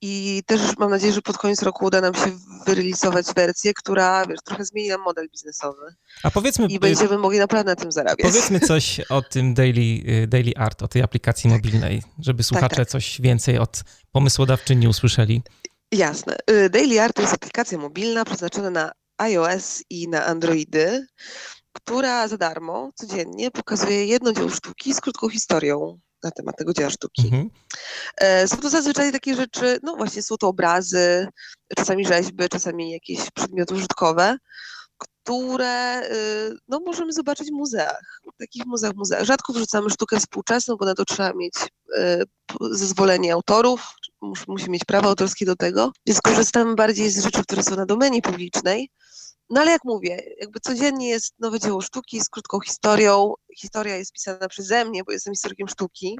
i 0.00 0.42
też 0.46 0.60
mam 0.78 0.90
nadzieję, 0.90 1.12
że 1.12 1.22
pod 1.22 1.38
koniec 1.38 1.62
roku 1.62 1.84
uda 1.84 2.00
nam 2.00 2.14
się 2.14 2.38
wyrealizować 2.66 3.26
wersję, 3.36 3.74
która 3.74 4.26
wiesz, 4.26 4.38
trochę 4.44 4.64
zmieni 4.64 4.88
nam 4.88 5.00
model 5.00 5.28
biznesowy. 5.32 5.94
A 6.22 6.30
powiedzmy... 6.30 6.66
I 6.66 6.78
będziemy 6.78 7.18
mogli 7.18 7.38
naprawdę 7.38 7.70
na 7.70 7.76
tym 7.76 7.92
zarabiać. 7.92 8.32
Powiedzmy 8.32 8.60
coś 8.60 9.00
o 9.00 9.22
tym 9.22 9.54
Daily, 9.54 10.02
y, 10.22 10.26
Daily 10.26 10.52
Art, 10.56 10.82
o 10.82 10.88
tej 10.88 11.02
aplikacji 11.02 11.50
mobilnej, 11.50 12.02
żeby 12.18 12.42
tak, 12.42 12.46
słuchacze 12.46 12.76
tak, 12.76 12.84
tak. 12.84 12.88
coś 12.88 13.20
więcej 13.20 13.58
od 13.58 13.82
pomysłodawczyni 14.12 14.88
usłyszeli. 14.88 15.42
Jasne. 15.92 16.36
Y, 16.50 16.70
Daily 16.70 17.00
Art 17.00 17.16
to 17.16 17.22
jest 17.22 17.34
aplikacja 17.34 17.78
mobilna 17.78 18.24
przeznaczona 18.24 18.70
na 18.70 18.92
iOS 19.18 19.82
i 19.90 20.08
na 20.08 20.24
Androidy, 20.26 21.06
która 21.72 22.28
za 22.28 22.36
darmo 22.36 22.90
codziennie 22.94 23.50
pokazuje 23.50 24.06
jedno 24.06 24.32
dzieło 24.32 24.48
sztuki 24.48 24.94
z 24.94 25.00
krótką 25.00 25.28
historią 25.28 25.98
na 26.22 26.30
temat 26.30 26.56
tego 26.56 26.72
dzieła 26.72 26.90
sztuki. 26.90 27.22
Mhm. 27.24 27.50
E, 28.16 28.48
są 28.48 28.56
to 28.56 28.70
zazwyczaj 28.70 29.12
takie 29.12 29.34
rzeczy, 29.34 29.78
no 29.82 29.96
właśnie 29.96 30.22
są 30.22 30.36
to 30.36 30.48
obrazy, 30.48 31.28
czasami 31.76 32.06
rzeźby, 32.06 32.48
czasami 32.48 32.90
jakieś 32.90 33.30
przedmioty 33.30 33.74
użytkowe, 33.74 34.38
które 34.98 36.02
y, 36.12 36.56
no, 36.68 36.80
możemy 36.80 37.12
zobaczyć 37.12 37.48
w 37.48 37.52
muzeach, 37.52 38.20
w 38.34 38.38
takich 38.38 38.66
muzeach, 38.66 38.94
muzeach. 38.94 39.24
Rzadko 39.24 39.52
wrzucamy 39.52 39.90
sztukę 39.90 40.20
współczesną, 40.20 40.76
bo 40.76 40.84
na 40.84 40.94
to 40.94 41.04
trzeba 41.04 41.32
mieć 41.32 41.54
y, 41.96 42.24
zezwolenie 42.70 43.32
autorów, 43.32 43.92
musi 44.48 44.70
mieć 44.70 44.84
prawo 44.84 45.08
autorskie 45.08 45.46
do 45.46 45.56
tego, 45.56 45.92
więc 46.06 46.20
korzystamy 46.20 46.74
bardziej 46.74 47.10
z 47.10 47.24
rzeczy, 47.24 47.42
które 47.42 47.62
są 47.62 47.76
na 47.76 47.86
domenie 47.86 48.22
publicznej, 48.22 48.90
no 49.50 49.60
ale 49.60 49.70
jak 49.70 49.84
mówię, 49.84 50.22
jakby 50.40 50.60
codziennie 50.60 51.08
jest 51.08 51.34
nowe 51.38 51.60
dzieło 51.60 51.80
sztuki 51.80 52.20
z 52.20 52.28
krótką 52.28 52.60
historią. 52.60 53.34
Historia 53.56 53.96
jest 53.96 54.12
pisana 54.12 54.48
przeze 54.48 54.84
mnie, 54.84 55.04
bo 55.04 55.12
jestem 55.12 55.34
historykiem 55.34 55.68
sztuki. 55.68 56.18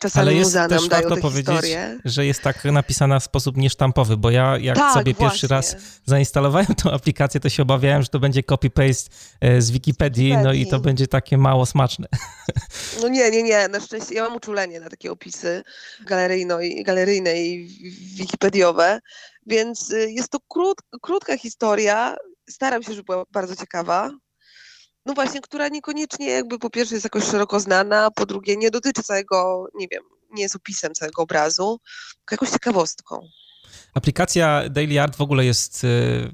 Czasami 0.00 0.22
Ale 0.28 0.34
jest 0.34 0.52
też 0.68 0.88
warto 0.88 1.16
powiedzieć, 1.16 1.46
historie. 1.48 1.98
że 2.04 2.26
jest 2.26 2.42
tak 2.42 2.64
napisana 2.64 3.20
w 3.20 3.24
sposób 3.24 3.56
niesztampowy, 3.56 4.16
bo 4.16 4.30
ja 4.30 4.58
jak 4.58 4.76
tak, 4.76 4.94
sobie 4.94 5.14
właśnie. 5.14 5.26
pierwszy 5.30 5.48
raz 5.48 5.76
zainstalowałem 6.04 6.66
tą 6.82 6.90
aplikację, 6.90 7.40
to 7.40 7.48
się 7.48 7.62
obawiałem, 7.62 8.02
że 8.02 8.08
to 8.08 8.18
będzie 8.18 8.40
copy-paste 8.42 9.10
e, 9.40 9.62
z 9.62 9.70
Wikipedii, 9.70 10.32
no 10.36 10.40
i 10.40 10.42
to 10.42 10.50
Wikipedii. 10.52 10.84
będzie 10.84 11.06
takie 11.06 11.38
mało 11.38 11.66
smaczne. 11.66 12.08
No 13.02 13.08
nie, 13.08 13.30
nie, 13.30 13.42
nie. 13.42 13.68
Na 13.68 13.80
szczęście 13.80 14.14
ja 14.14 14.22
mam 14.22 14.36
uczulenie 14.36 14.80
na 14.80 14.88
takie 14.90 15.12
opisy 15.12 15.62
galeryjno 16.06 16.58
galeryjne 16.84 17.42
i 17.42 17.66
wi- 17.66 17.90
wikipediowe, 18.16 19.00
więc 19.46 19.90
y, 19.90 20.10
jest 20.12 20.28
to 20.30 20.38
krót, 20.48 20.78
krótka 21.02 21.36
historia. 21.38 22.16
Staram 22.50 22.82
się, 22.82 22.92
żeby 22.92 23.04
była 23.04 23.24
bardzo 23.30 23.56
ciekawa. 23.56 24.10
No 25.06 25.14
właśnie, 25.14 25.40
która 25.40 25.68
niekoniecznie 25.68 26.26
jakby 26.30 26.58
po 26.58 26.70
pierwsze 26.70 26.94
jest 26.94 27.04
jakoś 27.04 27.24
szeroko 27.24 27.60
znana, 27.60 28.10
po 28.10 28.26
drugie 28.26 28.56
nie 28.56 28.70
dotyczy 28.70 29.02
całego, 29.02 29.66
nie 29.74 29.88
wiem, 29.88 30.02
nie 30.30 30.42
jest 30.42 30.56
opisem 30.56 30.94
całego 30.94 31.22
obrazu, 31.22 31.80
tylko 32.16 32.34
jakąś 32.34 32.50
ciekawostką. 32.50 33.28
Aplikacja 33.94 34.68
Daily 34.68 35.00
Art 35.00 35.16
w 35.16 35.20
ogóle 35.20 35.44
jest, 35.44 35.84
y, 35.84 36.30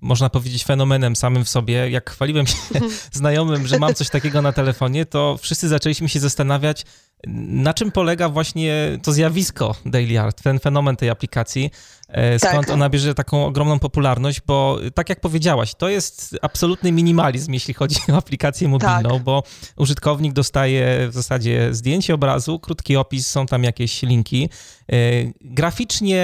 można 0.00 0.30
powiedzieć, 0.30 0.64
fenomenem 0.64 1.16
samym 1.16 1.44
w 1.44 1.48
sobie. 1.48 1.90
Jak 1.90 2.10
chwaliłem 2.10 2.46
się 2.46 2.56
znajomym, 3.12 3.66
że 3.66 3.78
mam 3.78 3.94
coś 3.94 4.10
takiego 4.10 4.42
na 4.42 4.52
telefonie, 4.52 5.06
to 5.06 5.38
wszyscy 5.42 5.68
zaczęliśmy 5.68 6.08
się 6.08 6.20
zastanawiać, 6.20 6.84
na 7.26 7.74
czym 7.74 7.92
polega 7.92 8.28
właśnie 8.28 8.98
to 9.02 9.12
zjawisko 9.12 9.74
Daily 9.86 10.20
Art, 10.20 10.42
ten 10.42 10.58
fenomen 10.60 10.96
tej 10.96 11.10
aplikacji, 11.10 11.70
e, 12.08 12.38
skąd 12.38 12.66
Tak. 12.66 12.70
ona 12.74 12.88
bierze 12.88 13.14
taką 13.14 13.46
ogromną 13.46 13.78
popularność, 13.78 14.40
bo 14.46 14.78
tak 14.94 15.08
jak 15.08 15.20
powiedziałaś, 15.20 15.74
to 15.74 15.88
jest 15.88 16.36
absolutny 16.42 16.92
minimalizm, 16.92 17.52
jeśli 17.52 17.74
chodzi 17.74 17.96
o 18.12 18.16
aplikację 18.16 18.68
mobilną, 18.68 19.10
Tak. 19.10 19.22
bo 19.22 19.42
użytkownik 19.76 20.32
dostaje 20.32 21.08
w 21.08 21.12
zasadzie 21.14 21.74
zdjęcie 21.74 22.14
obrazu, 22.14 22.58
krótki 22.58 22.96
opis, 22.96 23.26
są 23.30 23.46
tam 23.46 23.64
jakieś 23.64 24.02
linki. 24.02 24.48
E, 24.92 24.96
Graficznie 25.40 26.22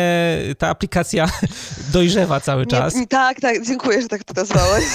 ta 0.58 0.68
aplikacja 0.68 1.26
dojrzewa 1.92 2.40
cały 2.40 2.66
czas. 2.66 2.94
Nie, 2.94 3.06
tak, 3.06 3.40
tak, 3.40 3.66
dziękuję, 3.66 4.02
że 4.02 4.08
tak 4.08 4.24
to 4.24 4.34
nazwałeś. 4.34 4.84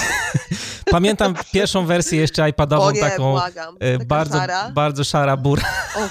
Pamiętam 0.90 1.34
pierwszą 1.52 1.86
wersję 1.86 2.20
jeszcze 2.20 2.48
iPadową, 2.50 2.82
O 2.84 2.90
nie, 2.92 3.00
taką 3.00 3.30
błagam. 3.32 3.76
e, 3.80 3.92
Taka 3.92 4.04
bardzo, 4.04 4.38
szara. 4.38 4.70
bardzo 4.70 5.04
szara 5.04 5.36
bura. 5.36 5.62
O, 5.96 6.08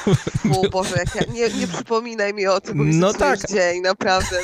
o 0.68 0.70
Boże, 0.70 0.96
jak 0.98 1.16
ja, 1.16 1.34
nie, 1.34 1.50
nie 1.60 1.68
przypominaj 1.68 2.34
mi 2.34 2.48
o 2.48 2.62
tym, 2.62 2.78
bo 2.78 2.84
No 2.84 3.14
tak. 3.14 3.40
dzień, 3.50 3.82
naprawdę. 3.82 4.40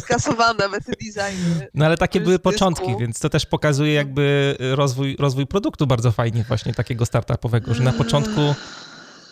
Skasowałam 0.00 0.56
nawet 0.56 0.84
te 0.84 0.92
designy. 0.92 1.68
No 1.74 1.84
ale 1.86 1.96
takie 1.96 2.20
były 2.20 2.38
początki, 2.38 2.96
więc 3.00 3.20
to 3.20 3.28
też 3.28 3.46
pokazuje 3.46 3.92
jakby 3.92 4.56
rozwój, 4.58 5.16
rozwój 5.18 5.46
produktu 5.46 5.86
bardzo 5.86 6.12
fajnie 6.12 6.44
właśnie 6.48 6.74
takiego 6.74 7.06
startupowego, 7.06 7.74
że 7.74 7.82
na 7.82 7.92
początku 7.92 8.40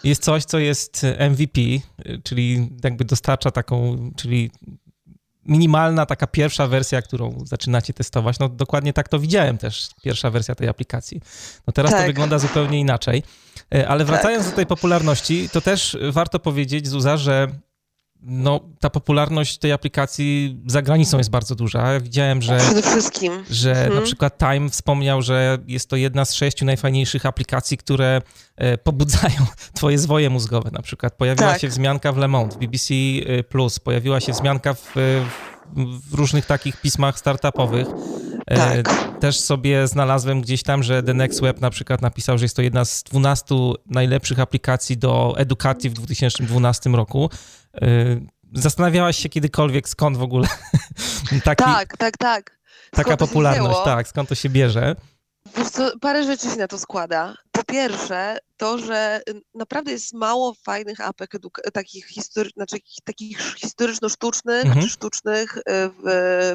jest 0.04 0.22
coś, 0.22 0.44
co 0.44 0.58
jest 0.58 1.02
MVP, 1.30 1.60
czyli 2.24 2.68
jakby 2.84 3.04
dostarcza 3.04 3.50
taką, 3.50 3.96
czyli 4.16 4.50
minimalna 5.46 6.06
taka 6.06 6.26
pierwsza 6.26 6.66
wersja, 6.66 7.02
którą 7.02 7.38
zaczynacie 7.44 7.92
testować. 7.92 8.38
No 8.38 8.48
dokładnie 8.48 8.92
tak 8.92 9.08
to 9.08 9.18
widziałem 9.18 9.58
też, 9.58 9.88
pierwsza 10.02 10.30
wersja 10.30 10.54
tej 10.54 10.68
aplikacji. 10.68 11.20
No 11.66 11.72
teraz 11.72 11.92
to 11.92 11.98
Tak. 11.98 12.06
wygląda 12.06 12.38
zupełnie 12.38 12.80
inaczej. 12.80 13.22
E, 13.74 13.88
Ale 13.88 14.04
wracając 14.04 14.44
Tak. 14.44 14.52
do 14.52 14.56
tej 14.56 14.66
popularności, 14.66 15.48
to 15.48 15.60
też 15.60 15.98
warto 16.10 16.38
powiedzieć, 16.38 16.88
Zuza, 16.88 17.16
że 17.16 17.48
no, 18.26 18.60
ta 18.80 18.90
popularność 18.90 19.58
tej 19.58 19.72
aplikacji 19.72 20.56
za 20.66 20.82
granicą 20.82 21.18
jest 21.18 21.30
bardzo 21.30 21.54
duża. 21.54 22.00
Widziałem, 22.00 22.42
że 22.42 22.56
Przede 22.58 22.82
wszystkim. 22.82 23.32
że 23.50 23.70
Mhm. 23.70 23.94
na 23.94 24.00
przykład 24.02 24.38
Time 24.38 24.70
wspomniał, 24.70 25.22
że 25.22 25.58
jest 25.66 25.88
to 25.90 25.96
jedna 25.96 26.24
z 26.24 26.34
sześciu 26.34 26.64
najfajniejszych 26.64 27.26
aplikacji, 27.26 27.76
które 27.78 28.22
e, 28.56 28.78
pobudzają 28.78 29.46
twoje 29.74 29.98
zwoje 29.98 30.30
mózgowe. 30.30 30.70
Na 30.72 30.82
przykład 30.82 31.14
pojawiła 31.14 31.50
Tak. 31.52 31.60
się 31.60 31.68
wzmianka 31.68 32.12
w 32.12 32.16
Le 32.16 32.28
Monde, 32.28 32.54
w 32.54 32.58
BBC 32.58 32.94
e, 32.94 33.42
Plus, 33.42 33.78
pojawiła 33.78 34.20
się 34.20 34.32
wzmianka 34.32 34.74
w, 34.74 34.92
w, 34.94 35.26
w 36.10 36.14
różnych 36.14 36.46
takich 36.46 36.80
pismach 36.80 37.18
startupowych. 37.18 37.86
E, 38.46 38.82
Tak. 38.82 39.18
Też 39.20 39.40
sobie 39.40 39.88
znalazłem 39.88 40.40
gdzieś 40.40 40.62
tam, 40.62 40.82
że 40.82 41.02
The 41.02 41.14
Next 41.14 41.40
Web 41.40 41.60
na 41.60 41.70
przykład 41.70 42.02
napisał, 42.02 42.38
że 42.38 42.44
jest 42.44 42.56
to 42.56 42.62
jedna 42.62 42.84
z 42.84 43.02
12 43.02 43.54
najlepszych 43.86 44.40
aplikacji 44.40 44.96
do 44.98 45.34
edukacji 45.36 45.90
w 45.90 45.92
2012 45.92 46.90
roku. 46.90 47.30
E, 47.74 47.86
Zastanawiałaś 48.52 49.18
się 49.18 49.28
kiedykolwiek, 49.28 49.88
skąd 49.88 50.16
w 50.16 50.22
ogóle 50.22 50.48
taki, 51.44 51.64
Tak, 51.64 51.96
tak, 51.96 52.16
tak. 52.16 52.58
taka 52.90 53.16
popularność, 53.16 53.78
tak, 53.84 54.08
skąd 54.08 54.28
to 54.28 54.34
się 54.34 54.48
bierze? 54.48 54.96
Wiesz 55.56 55.68
co, 55.70 55.98
parę 56.00 56.24
rzeczy 56.24 56.50
się 56.50 56.56
na 56.56 56.68
to 56.68 56.78
składa. 56.78 57.36
Po 57.52 57.64
pierwsze, 57.64 58.38
to, 58.56 58.78
że 58.78 59.22
naprawdę 59.54 59.92
jest 59.92 60.14
mało 60.14 60.54
fajnych 60.62 61.00
apek 61.00 61.32
takich, 61.72 62.06
history- 62.06 62.50
znaczy, 62.56 62.76
takich 63.04 63.38
historyczno-sztucznych 63.56 64.64
Mhm. 64.64 64.82
czy 64.82 64.90
sztucznych 64.90 65.56
y, 65.56 65.62
w, 65.66 66.02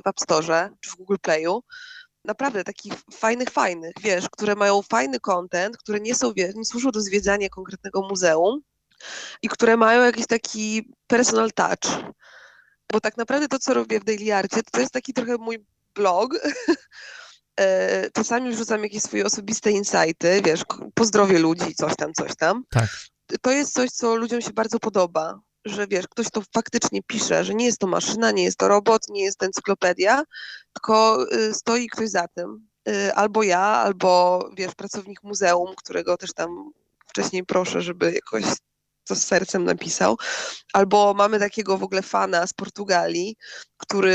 w 0.03 0.07
App 0.07 0.19
Store 0.19 0.69
czy 0.79 0.89
w 0.89 0.95
Google 0.95 1.15
Playu. 1.21 1.63
Naprawdę 2.25 2.63
takich 2.63 2.93
fajnych, 3.13 3.49
fajnych, 3.49 3.93
wiesz, 4.01 4.29
które 4.29 4.55
mają 4.55 4.81
fajny 4.81 5.19
content, 5.19 5.77
które 5.77 5.99
nie 5.99 6.15
są, 6.15 6.33
wiesz, 6.33 6.55
nie 6.55 6.65
służą 6.65 6.91
do 6.91 7.01
zwiedzania 7.01 7.49
konkretnego 7.49 8.01
muzeum 8.01 8.62
i 9.41 9.49
które 9.49 9.77
mają 9.77 10.03
jakiś 10.03 10.27
taki 10.27 10.93
personal 11.07 11.51
touch. 11.51 12.03
Bo 12.91 12.99
tak 12.99 13.17
naprawdę 13.17 13.47
to, 13.47 13.59
co 13.59 13.73
robię 13.73 13.99
w 13.99 14.03
Daily 14.03 14.35
Arcie, 14.35 14.62
to 14.71 14.79
jest 14.79 14.91
taki 14.93 15.13
trochę 15.13 15.38
mój 15.38 15.65
blog, 15.95 16.33
czasami 18.13 18.52
wrzucam 18.52 18.84
jakieś 18.84 19.04
swoje 19.04 19.26
osobiste 19.26 19.72
insighty, 19.72 20.41
wiesz, 20.45 20.63
pozdrowię 20.93 21.39
ludzi, 21.39 21.76
coś 21.76 21.95
tam, 21.95 22.13
coś 22.13 22.36
tam. 22.36 22.63
Tak. 22.69 22.89
To 23.41 23.52
jest 23.52 23.74
coś, 23.74 23.89
co 23.89 24.15
ludziom 24.15 24.41
się 24.41 24.54
bardzo 24.54 24.80
podoba, 24.80 25.39
że 25.65 25.88
wiesz, 25.88 26.08
ktoś 26.08 26.30
to 26.30 26.41
faktycznie 26.54 27.04
pisze, 27.04 27.43
że 27.43 27.56
nie 27.56 27.65
jest 27.65 27.80
to 27.80 27.88
maszyna, 27.88 28.32
nie 28.32 28.43
jest 28.43 28.58
to 28.58 28.67
robot, 28.67 29.02
nie 29.10 29.24
jest 29.24 29.38
to 29.38 29.45
encyklopedia, 29.45 30.24
tylko 30.74 31.26
y, 31.34 31.54
stoi 31.54 31.88
ktoś 31.88 32.10
za 32.10 32.28
tym. 32.28 32.67
Y, 32.89 33.13
Albo 33.13 33.43
ja, 33.43 33.60
albo 33.60 34.50
wiesz, 34.58 34.76
pracownik 34.76 35.24
muzeum, 35.24 35.76
którego 35.78 36.17
też 36.17 36.34
tam 36.34 36.72
wcześniej 37.08 37.45
proszę, 37.45 37.82
żeby 37.82 38.12
jakoś 38.13 38.43
to 39.10 39.15
z 39.15 39.26
sercem 39.26 39.63
napisał. 39.63 40.17
Albo 40.74 41.13
mamy 41.13 41.39
takiego 41.39 41.78
w 41.78 41.84
ogóle 41.84 42.02
fana 42.02 42.48
z 42.48 42.54
Portugalii, 42.54 43.36
który 43.78 44.13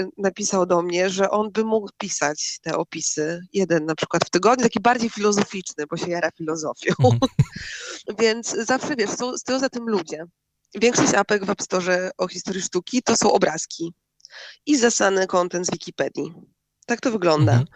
y, 0.00 0.08
napisał 0.18 0.66
do 0.66 0.82
mnie, 0.82 1.10
że 1.10 1.30
on 1.30 1.52
by 1.52 1.64
mógł 1.64 1.90
pisać 1.98 2.58
te 2.62 2.76
opisy, 2.76 3.40
jeden 3.52 3.84
na 3.84 3.94
przykład 3.94 4.24
w 4.24 4.30
tygodniu, 4.30 4.62
taki 4.62 4.80
bardziej 4.80 5.10
filozoficzny, 5.10 5.84
bo 5.90 5.96
się 5.96 6.10
jara 6.10 6.30
filozofią. 6.30 6.94
Mhm. 6.98 7.18
Więc 8.20 8.50
zawsze, 8.50 8.96
wiesz, 8.96 9.10
są, 9.10 9.38
stoją 9.38 9.58
za 9.58 9.68
tym 9.68 9.88
ludzie. 9.88 10.24
Większość 10.74 11.14
apek 11.14 11.44
w 11.44 11.50
App 11.50 11.62
Store 11.62 12.10
o 12.18 12.28
historii 12.28 12.62
sztuki 12.62 13.02
to 13.02 13.16
są 13.16 13.32
obrazki 13.32 13.92
i 14.66 14.76
zasany 14.78 15.26
content 15.26 15.66
z 15.66 15.70
Wikipedii. 15.70 16.34
Tak 16.86 17.00
to 17.00 17.10
wygląda. 17.10 17.52
Mhm. 17.52 17.68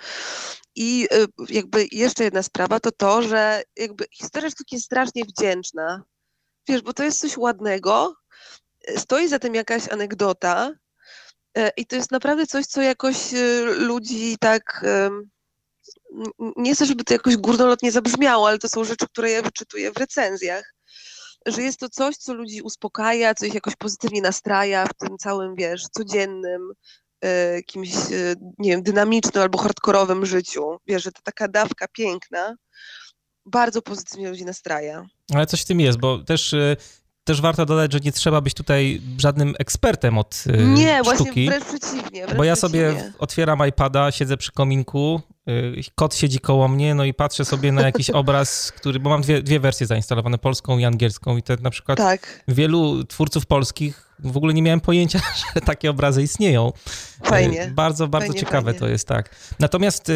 I 0.75 1.09
y, 1.13 1.55
jakby 1.55 1.87
jeszcze 1.93 2.25
jedna 2.25 2.43
sprawa 2.43 2.81
to 2.81 2.93
to, 2.93 3.23
że 3.23 3.63
jakby 3.77 4.05
historia 4.13 4.51
sztuki 4.51 4.77
jest 4.77 4.87
strasznie 4.87 5.23
wdzięczna. 5.25 6.03
Wiesz, 6.69 6.83
bo 6.83 6.93
to 6.93 7.05
jest 7.05 7.21
coś 7.21 7.37
ładnego, 7.37 8.15
y, 8.91 9.01
stoi 9.01 9.29
za 9.29 9.39
tym 9.39 9.55
jakaś 9.55 9.89
anegdota 9.89 10.73
y, 11.59 11.71
i 11.77 11.87
to 11.87 11.97
jest 11.97 12.11
naprawdę 12.11 12.47
coś, 12.47 12.67
co 12.67 12.83
jakoś 12.83 13.35
y, 13.35 13.65
ludzi 13.65 14.37
tak... 14.41 14.85
Nie 16.57 16.75
chcę, 16.75 16.87
żeby 16.87 17.05
to 17.05 17.15
jakoś 17.15 17.37
górnolotnie 17.37 17.93
zabrzmiało, 17.93 18.49
ale 18.49 18.59
to 18.59 18.69
są 18.69 18.85
rzeczy, 18.85 19.07
które 19.07 19.31
ja 19.31 19.43
wyczytuję 19.43 19.93
w 19.93 19.97
recenzjach 19.97 20.75
że 21.47 21.63
jest 21.63 21.81
to 21.81 21.89
coś, 21.89 22.17
co 22.17 22.35
ludzi 22.35 22.63
uspokaja, 22.63 23.35
co 23.35 23.47
ich 23.47 23.55
jakoś 23.55 23.77
pozytywnie 23.77 24.23
nastraja 24.23 24.87
w 24.87 24.95
tym 24.95 25.19
całym, 25.19 25.55
wiesz, 25.55 25.83
codziennym, 25.91 26.73
e, 27.23 27.55
jakimś, 27.55 27.95
e, 27.95 28.35
nie 28.59 28.71
wiem, 28.71 28.83
dynamicznym 28.83 29.43
albo 29.43 29.59
hardkorowym 29.59 30.27
życiu. 30.27 30.77
Wiesz, 30.87 31.03
że 31.03 31.13
to 31.13 31.23
taka 31.23 31.49
dawka 31.49 31.89
piękna 31.89 32.57
bardzo 33.51 33.83
pozytywnie 33.83 34.31
ludzi 34.31 34.45
nastraja. 34.45 35.07
Ale 35.35 35.47
coś 35.47 35.63
w 35.63 35.65
tym 35.65 35.81
jest, 35.81 35.99
bo 35.99 36.19
też, 36.19 36.53
y, 36.53 36.77
też 37.25 37.41
warto 37.41 37.67
dodać, 37.67 37.93
że 37.93 38.01
nie 38.01 38.13
trzeba 38.13 38.41
być 38.41 38.55
tutaj 38.55 39.01
żadnym 39.19 39.55
ekspertem 39.59 40.19
od 40.19 40.45
y, 40.47 40.65
Nie, 40.67 41.01
właśnie 41.05 41.25
sztuki. 41.27 41.47
wręcz 41.47 41.65
przeciwnie. 41.65 42.25
Wręcz 42.25 42.37
Bo 42.39 42.45
ja 42.45 42.57
sobie 42.57 42.89
przeciwnie. 42.91 43.13
otwieram 43.19 43.69
iPada, 43.69 44.11
siedzę 44.11 44.37
przy 44.37 44.53
kominku, 44.53 45.21
y, 45.49 45.81
kot 45.95 46.15
siedzi 46.15 46.39
koło 46.41 46.69
mnie, 46.69 46.95
no 46.95 47.05
i 47.05 47.15
patrzę 47.15 47.45
sobie 47.45 47.73
na 47.73 47.83
jakiś 47.83 48.11
obraz, 48.21 48.73
który, 48.73 49.01
bo 49.01 49.11
mam 49.11 49.23
dwie, 49.23 49.43
dwie 49.43 49.61
wersje 49.61 49.87
zainstalowane, 49.87 50.39
polską 50.39 50.79
i 50.79 50.85
angielską 50.85 51.37
i 51.37 51.43
te 51.43 51.57
na 51.57 51.71
przykład 51.71 51.99
Tak, 51.99 52.45
wielu 52.49 53.05
twórców 53.05 53.47
polskich 53.47 54.07
w 54.19 54.37
ogóle 54.37 54.55
nie 54.55 54.63
miałem 54.63 54.81
pojęcia, 54.81 55.21
że 55.55 55.61
takie 55.61 55.91
obrazy 55.91 56.23
istnieją. 56.23 56.73
fajnie. 57.25 57.73
Bardzo, 57.75 58.09
bardzo 58.09 58.27
Fajnie, 58.29 58.41
ciekawe 58.41 58.65
fajnie. 58.65 58.81
to 58.81 58.89
jest, 58.89 59.09
tak. 59.09 59.37
Natomiast 59.59 60.13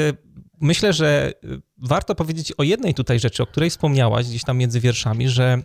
myślę, 0.65 0.93
że 0.93 1.33
warto 1.79 2.15
powiedzieć 2.15 2.53
o 2.53 2.63
jednej 2.63 2.95
tutaj 2.95 3.21
rzeczy, 3.21 3.43
o 3.43 3.47
której 3.47 3.71
wspomniałaś 3.71 4.27
gdzieś 4.27 4.45
tam 4.45 4.59
między 4.59 4.81
wierszami, 4.81 5.29
że 5.29 5.63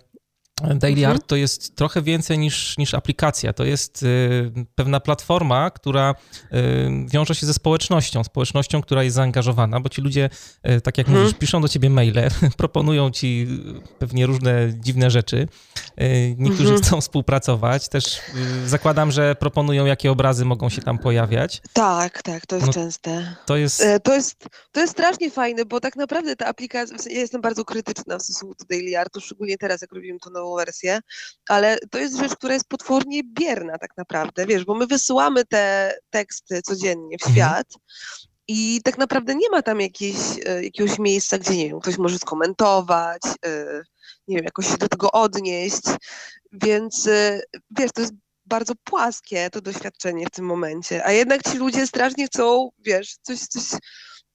Daily 0.61 0.97
mhm. 0.97 1.11
Art 1.11 1.27
to 1.27 1.35
jest 1.35 1.75
trochę 1.75 2.01
więcej 2.01 2.39
niż, 2.39 2.77
niż 2.77 2.93
aplikacja. 2.93 3.53
To 3.53 3.65
jest 3.65 4.03
y, 4.03 4.51
pewna 4.75 4.99
platforma, 4.99 5.69
która 5.69 6.15
y, 6.53 6.55
wiąże 7.07 7.35
się 7.35 7.45
ze 7.45 7.53
społecznością, 7.53 8.23
społecznością, 8.23 8.81
która 8.81 9.03
jest 9.03 9.15
zaangażowana, 9.15 9.79
bo 9.79 9.89
ci 9.89 10.01
ludzie, 10.01 10.29
y, 10.69 10.81
tak 10.81 10.97
jak 10.97 11.07
mhm. 11.07 11.23
mówisz, 11.23 11.39
piszą 11.39 11.61
do 11.61 11.67
ciebie 11.67 11.89
maile, 11.89 12.29
proponują 12.57 13.11
ci 13.11 13.47
pewnie 13.99 14.25
różne 14.25 14.73
dziwne 14.79 15.11
rzeczy. 15.11 15.47
Niektórzy 16.37 16.69
mhm. 16.69 16.81
chcą 16.81 17.01
współpracować. 17.01 17.89
Też 17.89 18.21
zakładam, 18.65 19.11
że 19.11 19.35
proponują, 19.35 19.85
jakie 19.85 20.11
obrazy 20.11 20.45
mogą 20.45 20.69
się 20.69 20.81
tam 20.81 20.97
pojawiać. 20.97 21.61
Tak, 21.73 22.21
tak, 22.21 22.45
to 22.45 22.55
jest 22.55 22.67
no, 22.67 22.73
częste. 22.73 23.35
To 23.45 23.57
jest... 23.57 23.81
E, 23.81 23.99
to 23.99 24.15
jest... 24.15 24.47
To 24.71 24.79
jest 24.79 24.93
strasznie 24.93 25.31
fajne, 25.31 25.65
bo 25.65 25.79
tak 25.79 25.95
naprawdę 25.95 26.35
ta 26.35 26.45
aplikacja, 26.45 26.97
ja 27.09 27.19
jestem 27.19 27.41
bardzo 27.41 27.65
krytyczna 27.65 28.17
w 28.17 28.21
stosunku 28.21 28.55
do 28.59 28.65
Daily 28.65 28.99
Artu, 28.99 29.21
szczególnie 29.21 29.57
teraz, 29.57 29.81
jak 29.81 29.91
robimy 29.93 30.19
to 30.19 30.29
nową 30.29 30.48
wersję, 30.55 30.99
ale 31.49 31.77
to 31.91 31.97
jest 31.99 32.17
rzecz, 32.17 32.35
która 32.35 32.53
jest 32.53 32.67
potwornie 32.67 33.21
bierna 33.23 33.77
tak 33.77 33.97
naprawdę, 33.97 34.45
wiesz, 34.45 34.65
bo 34.65 34.75
my 34.75 34.87
wysyłamy 34.87 35.45
te 35.45 35.93
teksty 36.09 36.61
codziennie 36.61 37.17
w 37.17 37.27
mhm. 37.27 37.35
świat 37.35 37.67
i 38.47 38.81
tak 38.83 38.97
naprawdę 38.97 39.35
nie 39.35 39.49
ma 39.49 39.61
tam 39.61 39.81
jakiejś, 39.81 40.17
e, 40.45 40.63
jakiegoś 40.63 40.99
miejsca, 40.99 41.37
gdzie, 41.37 41.57
nie 41.57 41.69
wiem, 41.69 41.79
ktoś 41.79 41.97
może 41.97 42.17
skomentować, 42.17 43.21
e, 43.45 43.81
nie 44.27 44.35
wiem, 44.35 44.45
jakoś 44.45 44.67
się 44.67 44.77
do 44.77 44.89
tego 44.89 45.11
odnieść, 45.11 45.81
więc 46.51 47.07
e, 47.07 47.41
wiesz, 47.71 47.91
to 47.91 48.01
jest 48.01 48.13
bardzo 48.45 48.73
płaskie 48.83 49.49
to 49.49 49.61
doświadczenie 49.61 50.25
w 50.25 50.31
tym 50.31 50.45
momencie, 50.45 51.05
a 51.05 51.11
jednak 51.11 51.43
ci 51.43 51.57
ludzie 51.57 51.87
strasznie 51.87 52.27
chcą, 52.27 52.69
wiesz, 52.79 53.17
coś, 53.21 53.39
coś 53.39 53.63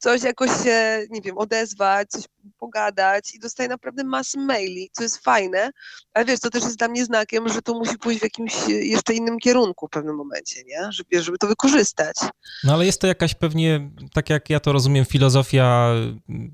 coś 0.04 0.22
jakoś 0.22 0.50
się, 0.64 1.06
nie 1.10 1.20
wiem, 1.20 1.38
odezwać, 1.38 2.08
coś 2.08 2.24
pogadać 2.58 3.34
i 3.34 3.38
dostaję 3.38 3.68
naprawdę 3.68 4.04
masę 4.04 4.40
maili, 4.40 4.90
co 4.92 5.02
jest 5.02 5.24
fajne, 5.24 5.70
ale 6.14 6.24
wiesz, 6.24 6.40
to 6.40 6.50
też 6.50 6.62
jest 6.62 6.78
dla 6.78 6.88
mnie 6.88 7.04
znakiem, 7.04 7.48
że 7.48 7.62
to 7.62 7.74
musi 7.74 7.98
pójść 7.98 8.20
w 8.20 8.22
jakimś 8.22 8.54
jeszcze 8.68 9.14
innym 9.14 9.38
kierunku 9.38 9.86
w 9.86 9.90
pewnym 9.90 10.16
momencie, 10.16 10.64
nie? 10.64 10.92
Żeby, 10.92 11.22
żeby 11.22 11.38
to 11.38 11.46
wykorzystać. 11.46 12.16
No 12.64 12.74
ale 12.74 12.86
jest 12.86 13.00
to 13.00 13.06
jakaś 13.06 13.34
pewnie, 13.34 13.90
tak 14.12 14.30
jak 14.30 14.50
ja 14.50 14.60
to 14.60 14.72
rozumiem, 14.72 15.04
filozofia, 15.04 15.90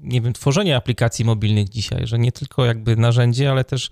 nie 0.03 0.21
wiem, 0.21 0.33
tworzenia 0.33 0.77
aplikacji 0.77 1.25
mobilnych 1.25 1.69
dzisiaj, 1.69 2.07
że 2.07 2.19
nie 2.19 2.33
tylko 2.33 2.65
jakby 2.65 2.97
narzędzie, 2.97 3.51
ale 3.51 3.65
też 3.65 3.91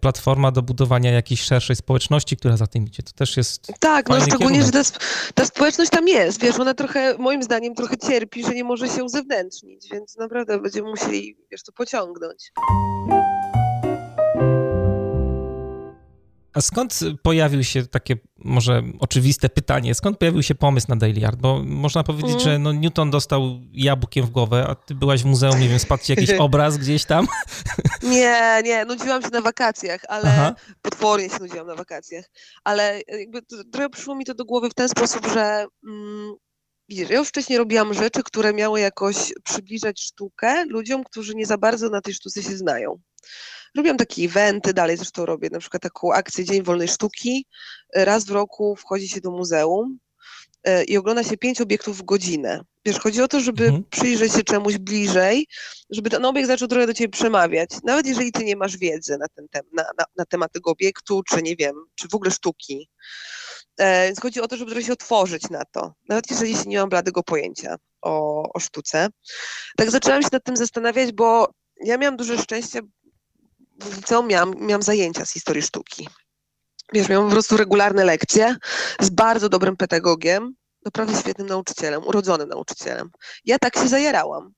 platforma 0.00 0.50
do 0.50 0.62
budowania 0.62 1.10
jakiejś 1.10 1.42
szerszej 1.42 1.76
społeczności, 1.76 2.36
która 2.36 2.56
za 2.56 2.66
tym 2.66 2.86
idzie. 2.86 3.02
To 3.02 3.12
też 3.12 3.36
jest. 3.36 3.72
Tak, 3.80 4.08
no 4.08 4.20
szczególnie, 4.20 4.58
kierunek. 4.58 4.86
że 4.86 4.92
ta, 4.92 4.98
ta, 5.34 5.44
społeczność 5.44 5.90
tam 5.90 6.08
jest. 6.08 6.40
Wiesz, 6.40 6.58
ona 6.58 6.74
trochę, 6.74 7.18
moim 7.18 7.42
zdaniem, 7.42 7.74
trochę 7.74 7.98
cierpi, 7.98 8.44
że 8.44 8.54
nie 8.54 8.64
może 8.64 8.88
się 8.88 9.04
uzewnętrznić, 9.04 9.88
więc 9.92 10.16
naprawdę 10.16 10.58
będziemy 10.58 10.90
musieli, 10.90 11.36
wiesz, 11.50 11.62
to 11.62 11.72
pociągnąć. 11.72 12.52
A 16.54 16.60
skąd 16.60 17.00
pojawił 17.22 17.64
się 17.64 17.86
takie 17.86 18.16
może 18.44 18.82
oczywiste 18.98 19.48
pytanie, 19.48 19.94
skąd 19.94 20.18
pojawił 20.18 20.42
się 20.42 20.54
pomysł 20.54 20.86
na 20.88 20.96
Daily 20.96 21.26
Art? 21.26 21.40
Bo 21.40 21.62
można 21.64 22.04
powiedzieć, 22.04 22.30
mm. 22.30 22.40
że 22.40 22.58
no 22.58 22.72
Newton 22.72 23.10
dostał 23.10 23.60
jabłkiem 23.72 24.26
w 24.26 24.30
głowę, 24.30 24.66
a 24.68 24.74
ty 24.74 24.94
byłaś 24.94 25.22
w 25.22 25.26
muzeum, 25.26 25.60
nie 25.60 25.68
wiem, 25.68 25.78
spadł 25.78 26.04
ci 26.04 26.12
jakiś 26.12 26.30
obraz 26.48 26.78
gdzieś 26.78 27.04
tam? 27.04 27.26
Nie, 28.02 28.62
nie, 28.64 28.84
nudziłam 28.84 29.22
się 29.22 29.28
na 29.28 29.40
wakacjach, 29.40 30.00
ale 30.08 30.28
Aha. 30.28 30.54
potwornie 30.82 31.30
się 31.30 31.38
nudziłam 31.40 31.66
na 31.66 31.74
wakacjach, 31.74 32.24
ale 32.64 33.00
jakby 33.08 33.42
trochę 33.72 33.90
przyszło 33.90 34.14
mi 34.14 34.24
to 34.24 34.34
do 34.34 34.44
głowy 34.44 34.70
w 34.70 34.74
ten 34.74 34.88
sposób, 34.88 35.26
że 35.26 35.66
mm, 35.86 36.34
widzisz, 36.88 37.10
ja 37.10 37.18
już 37.18 37.28
wcześniej 37.28 37.58
robiłam 37.58 37.94
rzeczy, 37.94 38.22
które 38.22 38.54
miały 38.54 38.80
jakoś 38.80 39.32
przybliżać 39.44 40.02
sztukę 40.02 40.64
ludziom, 40.64 41.04
którzy 41.04 41.34
nie 41.34 41.46
za 41.46 41.58
bardzo 41.58 41.88
na 41.88 42.00
tej 42.00 42.14
sztuce 42.14 42.42
się 42.42 42.56
znają. 42.56 43.00
Robiłam 43.76 43.96
takie 43.96 44.22
eventy, 44.22 44.74
dalej 44.74 44.96
zresztą 44.96 45.26
robię 45.26 45.48
na 45.52 45.58
przykład 45.58 45.82
taką 45.82 46.12
akcję 46.12 46.44
Dzień 46.44 46.62
Wolnej 46.62 46.88
Sztuki. 46.88 47.46
Raz 47.94 48.24
w 48.24 48.30
roku 48.30 48.76
wchodzi 48.76 49.08
się 49.08 49.20
do 49.20 49.30
muzeum 49.30 49.98
e, 50.64 50.84
i 50.84 50.96
ogląda 50.96 51.24
się 51.24 51.36
pięć 51.36 51.60
obiektów 51.60 51.98
w 51.98 52.02
godzinę. 52.02 52.64
Wiesz, 52.84 52.98
chodzi 52.98 53.22
o 53.22 53.28
to, 53.28 53.40
żeby 53.40 53.64
mhm. 53.64 53.84
przyjrzeć 53.90 54.32
się 54.32 54.42
czemuś 54.42 54.78
bliżej, 54.78 55.46
żeby 55.90 56.10
ten 56.10 56.24
obiekt 56.24 56.48
zaczął 56.48 56.68
trochę 56.68 56.86
do 56.86 56.94
ciebie 56.94 57.08
przemawiać. 57.10 57.70
Nawet 57.84 58.06
jeżeli 58.06 58.32
ty 58.32 58.44
nie 58.44 58.56
masz 58.56 58.76
wiedzy 58.76 59.18
na, 59.18 59.26
ten 59.28 59.48
tem 59.48 59.62
na, 59.72 59.82
na, 59.98 60.04
na 60.16 60.24
temat 60.24 60.52
tego 60.52 60.70
obiektu, 60.70 61.22
czy 61.22 61.42
nie 61.42 61.56
wiem, 61.56 61.74
czy 61.94 62.08
w 62.08 62.14
ogóle 62.14 62.30
sztuki. 62.30 62.88
E, 63.78 64.06
więc 64.06 64.20
chodzi 64.20 64.40
o 64.40 64.48
to, 64.48 64.56
żeby 64.56 64.70
trochę 64.70 64.86
się 64.86 64.92
otworzyć 64.92 65.50
na 65.50 65.64
to. 65.64 65.94
Nawet 66.08 66.30
jeżeli 66.30 66.56
się 66.56 66.64
nie 66.66 66.78
mam 66.78 66.88
bladego 66.88 67.22
pojęcia 67.22 67.76
o, 68.02 68.42
o 68.52 68.60
sztuce. 68.60 69.08
Tak 69.76 69.90
zaczęłam 69.90 70.22
się 70.22 70.28
nad 70.32 70.44
tym 70.44 70.56
zastanawiać, 70.56 71.12
bo 71.12 71.50
ja 71.84 71.98
miałam 71.98 72.16
duże 72.16 72.38
szczęście, 72.38 72.80
w 73.80 73.96
liceum 73.96 74.26
miałam, 74.26 74.54
miałam 74.60 74.82
zajęcia 74.82 75.26
z 75.26 75.32
historii 75.32 75.62
sztuki. 75.62 76.08
Wiesz, 76.92 77.08
miałam 77.08 77.26
po 77.26 77.32
prostu 77.32 77.56
regularne 77.56 78.04
lekcje 78.04 78.56
z 79.00 79.10
bardzo 79.10 79.48
dobrym 79.48 79.76
pedagogiem, 79.76 80.54
naprawdę 80.84 81.20
świetnym 81.20 81.46
nauczycielem, 81.46 82.06
urodzonym 82.06 82.48
nauczycielem. 82.48 83.10
Ja 83.44 83.58
tak 83.58 83.74
się 83.74 83.88
zajerałam. 83.88 84.52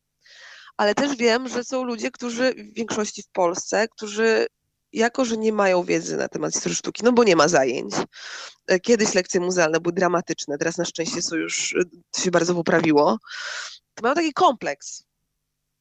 Ale 0.77 0.95
też 0.95 1.17
wiem, 1.17 1.49
że 1.49 1.65
są 1.65 1.85
ludzie, 1.85 2.11
którzy 2.11 2.55
w 2.55 2.75
większości 2.75 3.23
w 3.23 3.29
Polsce, 3.29 3.89
którzy 3.89 4.47
jako, 4.93 5.25
że 5.25 5.37
nie 5.37 5.53
mają 5.53 5.85
wiedzy 5.85 6.17
na 6.17 6.29
temat 6.29 6.53
historii 6.53 6.77
sztuki, 6.77 7.03
no 7.05 7.13
bo 7.13 7.25
nie 7.25 7.37
ma 7.37 7.49
zajęć. 7.49 7.95
E, 8.67 8.81
kiedyś 8.81 9.15
lekcje 9.15 9.41
muzealne 9.41 9.81
były 9.81 9.93
dramatyczne, 9.93 10.59
teraz 10.59 10.79
na 10.79 10.85
szczęście 10.85 11.23
są 11.23 11.37
już, 11.37 11.75
to 12.11 12.21
się 12.21 12.31
bardzo 12.31 12.55
poprawiło. 12.55 13.19
To 13.95 14.03
mają 14.03 14.15
taki 14.15 14.33
kompleks. 14.33 15.05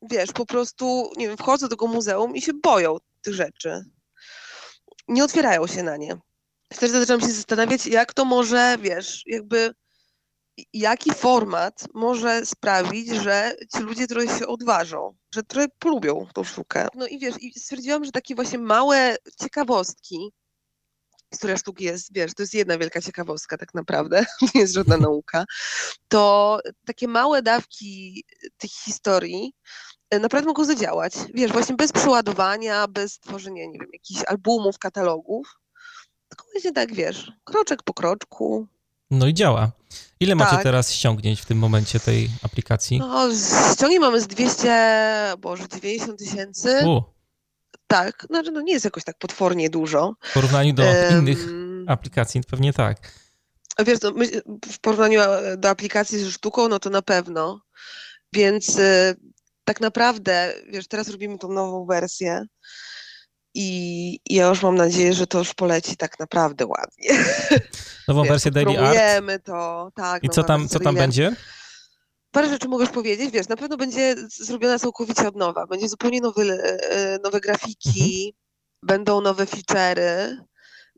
Wiesz, 0.01 0.31
po 0.31 0.45
prostu, 0.45 1.11
nie 1.17 1.27
wiem, 1.27 1.37
wchodzą 1.37 1.67
do 1.67 1.69
tego 1.69 1.87
muzeum 1.87 2.35
i 2.35 2.41
się 2.41 2.53
boją 2.53 2.97
tych 3.21 3.33
rzeczy. 3.33 3.85
Nie 5.07 5.23
otwierają 5.23 5.67
się 5.67 5.83
na 5.83 5.97
nie. 5.97 6.17
Wtedy 6.73 6.99
zaczęłam 6.99 7.21
się 7.21 7.33
zastanawiać, 7.33 7.87
jak 7.87 8.13
to 8.13 8.25
może, 8.25 8.77
wiesz, 8.81 9.23
jakby 9.25 9.73
jaki 10.73 11.13
format 11.13 11.85
może 11.93 12.45
sprawić, 12.45 13.09
że 13.09 13.55
ci 13.75 13.83
ludzie 13.83 14.07
trochę 14.07 14.39
się 14.39 14.47
odważą, 14.47 15.15
że 15.35 15.43
trochę 15.43 15.67
polubią 15.79 16.27
tą 16.33 16.43
sztukę. 16.43 16.87
No 16.95 17.07
i 17.07 17.19
wiesz, 17.19 17.35
i 17.39 17.59
stwierdziłam, 17.59 18.05
że 18.05 18.11
takie 18.11 18.35
właśnie 18.35 18.59
małe 18.59 19.15
ciekawostki, 19.39 20.31
historia 21.33 21.57
sztuki 21.57 21.83
jest, 21.83 22.13
wiesz, 22.13 22.33
to 22.33 22.43
jest 22.43 22.53
jedna 22.53 22.77
wielka 22.77 23.01
ciekawostka 23.01 23.57
tak 23.57 23.73
naprawdę, 23.73 24.25
nie 24.55 24.61
jest 24.61 24.73
żadna 24.73 24.97
nauka, 24.97 25.45
to 26.07 26.59
takie 26.85 27.07
małe 27.07 27.41
dawki 27.41 28.23
tych 28.57 28.71
historii 28.71 29.53
naprawdę 30.19 30.47
mogą 30.47 30.65
zadziałać. 30.65 31.13
Wiesz, 31.33 31.51
właśnie 31.51 31.75
bez 31.75 31.91
przeładowania, 31.91 32.87
bez 32.87 33.19
tworzenia, 33.19 33.65
nie 33.65 33.79
wiem, 33.79 33.89
jakichś 33.93 34.23
albumów, 34.27 34.79
katalogów. 34.79 35.59
Tylko 36.29 36.45
właśnie 36.53 36.71
tak, 36.71 36.93
wiesz, 36.93 37.31
kroczek 37.43 37.83
po 37.83 37.93
kroczku. 37.93 38.67
No 39.11 39.27
i 39.27 39.33
działa. 39.33 39.71
Ile 40.19 40.35
tak. 40.35 40.51
macie 40.51 40.63
teraz 40.63 40.93
ściągnięć 40.93 41.41
w 41.41 41.45
tym 41.45 41.57
momencie 41.57 41.99
tej 41.99 42.29
aplikacji? 42.43 42.99
No, 42.99 43.29
ściągnięć 43.73 44.01
mamy 44.01 44.21
z 44.21 44.27
200, 44.27 45.33
boże, 45.39 45.63
90 45.67 46.19
tysięcy. 46.19 46.79
Tak, 47.87 48.25
znaczy 48.29 48.51
no 48.51 48.61
nie 48.61 48.73
jest 48.73 48.85
jakoś 48.85 49.03
tak 49.03 49.17
potwornie 49.17 49.69
dużo. 49.69 50.15
W 50.21 50.33
porównaniu 50.33 50.73
do 50.73 50.83
um, 50.83 51.19
innych 51.19 51.45
aplikacji 51.87 52.41
pewnie 52.49 52.73
tak. 52.73 52.97
Wiesz, 53.85 53.99
no, 54.01 54.11
w 54.71 54.79
porównaniu 54.79 55.21
e, 55.21 55.57
do 55.57 55.69
aplikacji 55.69 56.19
z 56.19 56.29
sztuką, 56.29 56.67
no 56.67 56.79
to 56.79 56.89
na 56.89 57.01
pewno. 57.01 57.61
Więc 58.33 58.79
e, 58.79 59.15
tak 59.71 59.81
naprawdę, 59.81 60.53
wiesz, 60.69 60.87
teraz 60.87 61.09
robimy 61.09 61.37
tą 61.37 61.47
nową 61.47 61.85
wersję 61.85 62.45
i 63.53 64.19
ja 64.29 64.47
już 64.47 64.63
mam 64.63 64.75
nadzieję, 64.75 65.13
że 65.13 65.27
to 65.27 65.37
już 65.37 65.53
poleci 65.53 65.97
tak 65.97 66.19
naprawdę 66.19 66.65
ładnie. 66.65 67.25
Nową 68.07 68.21
wiesz, 68.21 68.31
wersję 68.31 68.51
Daily 68.51 68.79
Art? 68.79 69.43
to, 69.43 69.91
tak. 69.95 70.23
I 70.23 70.29
co 70.29 70.43
tam, 70.43 70.67
co 70.67 70.79
tam 70.79 70.95
będzie? 70.95 71.35
Parę 72.31 72.49
rzeczy 72.49 72.67
mogę 72.67 72.83
już 72.83 72.93
powiedzieć, 72.93 73.31
wiesz, 73.31 73.47
na 73.47 73.55
pewno 73.55 73.77
będzie 73.77 74.15
zrobiona 74.27 74.79
całkowicie 74.79 75.27
od 75.27 75.35
nowa, 75.35 75.67
będzie 75.67 75.89
zupełnie 75.89 76.21
nowy, 76.21 76.63
e, 76.63 77.19
nowe 77.23 77.39
grafiki, 77.39 77.99
mhm. 78.01 78.33
będą 78.83 79.21
nowe 79.21 79.45
feature'y, 79.45 80.37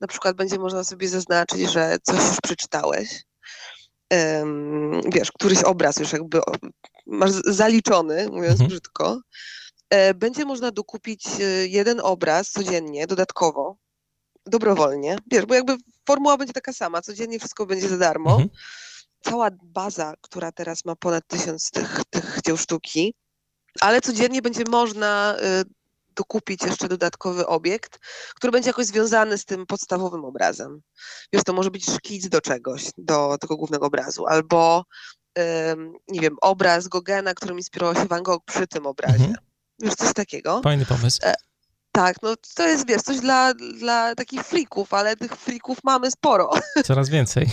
na 0.02 0.08
przykład 0.08 0.36
będzie 0.36 0.60
można 0.60 0.84
sobie 0.84 1.08
zaznaczyć, 1.08 1.72
że 1.72 1.98
coś 2.04 2.16
już 2.16 2.38
przeczytałeś. 2.44 3.24
Wiesz, 5.14 5.32
któryś 5.32 5.64
obraz 5.64 6.00
już 6.00 6.14
jakby 6.14 6.42
masz 7.06 7.32
zaliczony, 7.32 8.30
mówiąc 8.30 8.52
mhm. 8.52 8.70
brzydko, 8.70 9.22
e, 9.90 10.14
będzie 10.14 10.46
można 10.46 10.72
dokupić 10.72 11.26
e, 11.40 11.68
jeden 11.68 12.00
obraz 12.04 12.52
codziennie, 12.52 13.08
dodatkowo, 13.08 13.78
dobrowolnie. 14.46 15.18
Wiesz, 15.32 15.46
bo 15.46 15.54
jakby 15.54 15.78
formuła 16.08 16.38
będzie 16.38 16.54
taka 16.54 16.74
sama, 16.74 17.02
codziennie 17.02 17.40
wszystko 17.40 17.66
będzie 17.66 17.90
za 17.90 17.98
darmo. 17.98 18.32
Mhm. 18.32 18.50
Cała 19.22 19.50
baza, 19.64 20.14
która 20.22 20.52
teraz 20.52 20.86
ma 20.86 20.96
ponad 20.96 21.28
tysiąc 21.28 21.72
tych, 21.72 22.02
tych 22.10 22.40
dzieł 22.46 22.58
sztuki, 22.58 23.14
ale 23.80 24.02
codziennie 24.02 24.42
będzie 24.42 24.64
można 24.70 25.36
e, 25.40 25.64
dokupić 26.16 26.64
jeszcze 26.64 26.88
dodatkowy 26.88 27.48
obiekt, 27.48 28.00
który 28.36 28.52
będzie 28.52 28.70
jakoś 28.70 28.86
związany 28.86 29.38
z 29.38 29.46
tym 29.46 29.66
podstawowym 29.66 30.26
obrazem. 30.26 30.82
Wiesz, 31.34 31.44
to 31.44 31.54
może 31.54 31.72
być 31.72 31.92
szkic 31.92 32.30
do 32.30 32.42
czegoś, 32.42 32.90
do 32.98 33.38
tego 33.38 33.58
głównego 33.58 33.86
obrazu, 33.86 34.26
albo 34.28 34.86
nie 36.08 36.22
wiem, 36.22 36.36
obraz 36.42 36.88
Gogena, 36.88 37.34
którym 37.34 37.58
inspirował 37.58 37.96
się 37.96 38.08
Van 38.08 38.24
Gogh 38.24 38.46
przy 38.46 38.68
tym 38.68 38.86
obrazie. 38.86 39.16
Mhm. 39.16 39.36
Już 39.82 39.96
coś 39.96 40.14
takiego. 40.14 40.62
Fajny 40.64 40.86
pomysł. 40.86 41.20
E, 41.24 41.34
Tak, 41.92 42.16
no 42.22 42.36
to 42.56 42.68
jest, 42.68 42.88
wiesz, 42.88 43.02
coś 43.02 43.20
dla, 43.20 43.54
dla 43.54 44.16
takich 44.16 44.44
frików, 44.44 44.94
ale 44.94 45.16
tych 45.16 45.36
frików 45.36 45.78
mamy 45.84 46.12
sporo. 46.12 46.52
Coraz 46.86 47.10
więcej. 47.10 47.48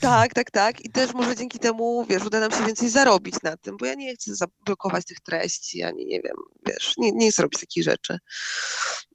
tak, 0.00 0.34
tak, 0.34 0.50
tak. 0.50 0.84
I 0.84 0.90
też 0.90 1.14
może 1.14 1.36
dzięki 1.36 1.58
temu, 1.58 2.06
wiesz, 2.08 2.24
uda 2.24 2.40
nam 2.40 2.50
się 2.50 2.66
więcej 2.66 2.88
zarobić 2.90 3.34
na 3.42 3.56
tym, 3.56 3.76
bo 3.76 3.86
ja 3.86 3.94
nie 3.94 4.14
chcę 4.14 4.34
zablokować 4.34 5.04
tych 5.04 5.20
treści, 5.20 5.82
ani 5.82 6.06
nie 6.06 6.20
wiem, 6.20 6.36
wiesz, 6.66 6.94
nie, 6.98 7.12
nie 7.12 7.30
chcę 7.30 7.42
robić 7.42 7.60
takich 7.60 7.84
rzeczy. 7.84 8.18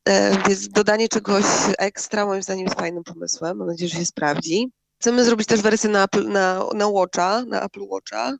E, 0.06 0.44
więc 0.48 0.70
dodanie 0.70 1.10
czegoś 1.10 1.46
ekstra 1.78 2.26
moim 2.26 2.44
zdaniem 2.44 2.66
jest 2.66 2.80
fajnym 2.80 3.04
pomysłem. 3.04 3.58
Mam 3.58 3.68
nadzieję, 3.68 3.90
że 3.90 4.00
się 4.00 4.06
sprawdzi. 4.06 4.72
Chcemy 5.00 5.26
zrobić 5.26 5.48
też 5.48 5.62
wersję 5.62 5.90
na, 5.90 6.04
Apple, 6.04 6.30
na, 6.30 6.66
na 6.76 6.88
Watcha, 6.88 7.46
na 7.46 7.62
Apple 7.62 7.82
Watcha. 7.82 8.38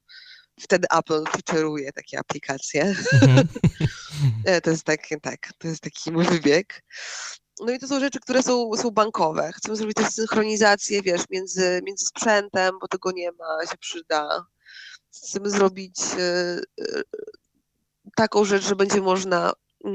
Wtedy 0.60 0.88
Apple 0.98 1.24
featureuje 1.32 1.92
takie 1.92 2.20
aplikacje. 2.20 2.96
E, 4.46 4.62
to 4.62 4.70
jest 4.70 4.84
tak, 4.84 5.00
tak, 5.22 5.54
to 5.58 5.68
jest 5.68 5.82
taki 5.82 6.12
mój 6.12 6.26
wybieg. 6.26 6.84
No 7.60 7.72
i 7.72 7.80
to 7.80 7.88
są 7.88 8.00
rzeczy, 8.00 8.20
które 8.20 8.44
są, 8.44 8.72
są 8.76 8.92
bankowe. 8.92 9.52
Chcemy 9.56 9.76
zrobić 9.76 9.96
też 9.96 10.14
synchronizację, 10.14 11.02
wiesz, 11.02 11.22
między, 11.30 11.82
między 11.84 12.06
sprzętem, 12.06 12.76
bo 12.82 12.88
tego 12.88 13.12
nie 13.12 13.32
ma, 13.32 13.66
się 13.72 13.78
przyda. 13.78 14.46
Chcemy 15.16 15.50
zrobić 15.50 16.00
y, 16.18 16.62
taką 18.16 18.46
rzecz, 18.46 18.64
że 18.64 18.76
będzie 18.76 19.02
można 19.02 19.52
y, 19.52 19.90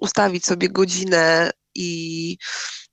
ustawić 0.00 0.46
sobie 0.46 0.68
godzinę 0.68 1.50
i 1.74 2.38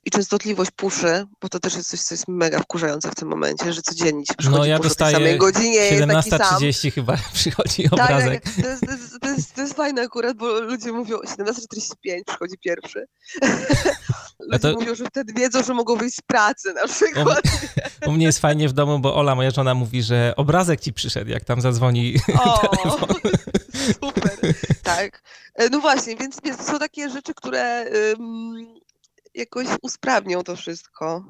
i 0.06 0.12
częstotliwość 0.12 0.72
puszy, 0.72 1.26
bo 1.42 1.50
to 1.50 1.60
też 1.60 1.76
jest 1.76 1.90
coś, 1.90 2.00
co 2.00 2.14
jest 2.14 2.28
mega 2.28 2.60
wkurzające 2.60 3.12
w 3.12 3.16
tym 3.16 3.28
momencie, 3.28 3.74
że 3.74 3.82
codziennie 3.82 4.24
ci 4.24 4.34
przychodzi 4.38 4.60
no, 4.60 4.66
ja 4.66 4.80
push 4.80 4.92
o 4.92 4.96
tej 4.96 5.14
samej 5.14 5.38
godzinie 5.38 5.92
17.30 5.92 6.94
chyba 6.94 7.18
przychodzi 7.34 7.84
tak, 7.84 7.94
obrazek. 7.94 8.44
Tak, 8.44 8.54
to, 8.54 8.70
jest, 8.70 8.86
to, 8.86 8.92
jest, 8.92 9.20
to, 9.22 9.28
jest, 9.28 9.56
to 9.56 9.62
jest 9.62 9.74
fajne 9.74 10.02
akurat, 10.02 10.38
bo 10.38 10.60
ludzie 10.60 10.92
mówią 10.92 11.18
17.45 11.18 11.94
przychodzi 12.28 12.58
pierwszy. 12.58 13.06
ludzie 14.52 14.60
to... 14.60 14.74
mówią, 14.74 14.96
że 14.96 15.06
wtedy 15.06 15.34
wiedzą, 15.34 15.64
że 15.64 15.74
mogą 15.74 15.96
wyjść 15.96 16.16
z 16.16 16.22
pracy 16.22 16.74
na 16.74 16.88
przykład. 16.88 17.42
U, 18.06 18.10
u 18.10 18.12
mnie 18.12 18.26
jest 18.26 18.40
fajnie 18.40 18.70
w 18.70 18.74
domu, 18.74 19.00
bo 19.00 19.16
Ola, 19.16 19.36
moja 19.36 19.52
żona, 19.52 19.74
mówi, 19.74 20.04
że 20.04 20.34
obrazek 20.38 20.82
ci 20.82 20.94
przyszedł, 20.94 21.32
jak 21.32 21.46
tam 21.46 21.62
zadzwoni 21.62 22.16
o, 22.34 22.62
Super, 23.94 24.38
tak. 24.84 25.24
E, 25.56 25.70
no 25.70 25.80
właśnie, 25.80 26.16
więc, 26.16 26.38
są 26.68 26.80
takie 26.80 27.10
rzeczy, 27.10 27.34
które... 27.34 27.86
Um, 28.18 28.82
jakoś 29.36 29.68
usprawnią 29.82 30.44
to 30.44 30.56
wszystko. 30.56 31.26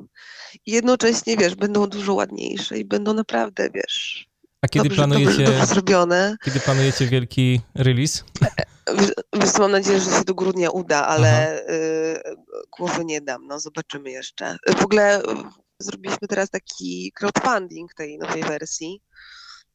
I 0.65 0.71
jednocześnie, 0.71 1.37
wiesz, 1.37 1.55
będą 1.55 1.87
dużo 1.87 2.13
ładniejsze 2.13 2.77
i 2.77 2.85
będą 2.85 3.13
naprawdę, 3.13 3.69
wiesz, 3.69 4.31
a 4.61 4.67
kiedy 4.67 4.89
dobrze, 4.89 4.95
planujecie, 4.95 5.43
dobrze, 5.43 5.65
zrobione. 5.65 6.37
Kiedy 6.43 6.59
planujecie 6.59 7.07
wielki 7.07 7.61
release? 7.75 8.23
Wiesz, 8.97 9.11
wiesz 9.33 9.57
mam 9.59 9.71
nadzieję, 9.71 9.99
że 9.99 10.11
się 10.11 10.23
do 10.23 10.35
grudnia 10.35 10.69
uda, 10.69 11.07
ale 11.07 11.61
y, 11.69 12.23
głowy 12.77 13.05
nie 13.05 13.21
dam, 13.21 13.47
no 13.47 13.59
zobaczymy 13.59 14.11
jeszcze. 14.11 14.57
W 14.77 14.85
ogóle 14.85 15.23
y, 15.23 15.23
zrobiliśmy 15.79 16.27
teraz 16.27 16.49
taki 16.49 17.11
crowdfunding 17.15 17.93
tej 17.93 18.17
nowej 18.17 18.43
wersji 18.43 19.01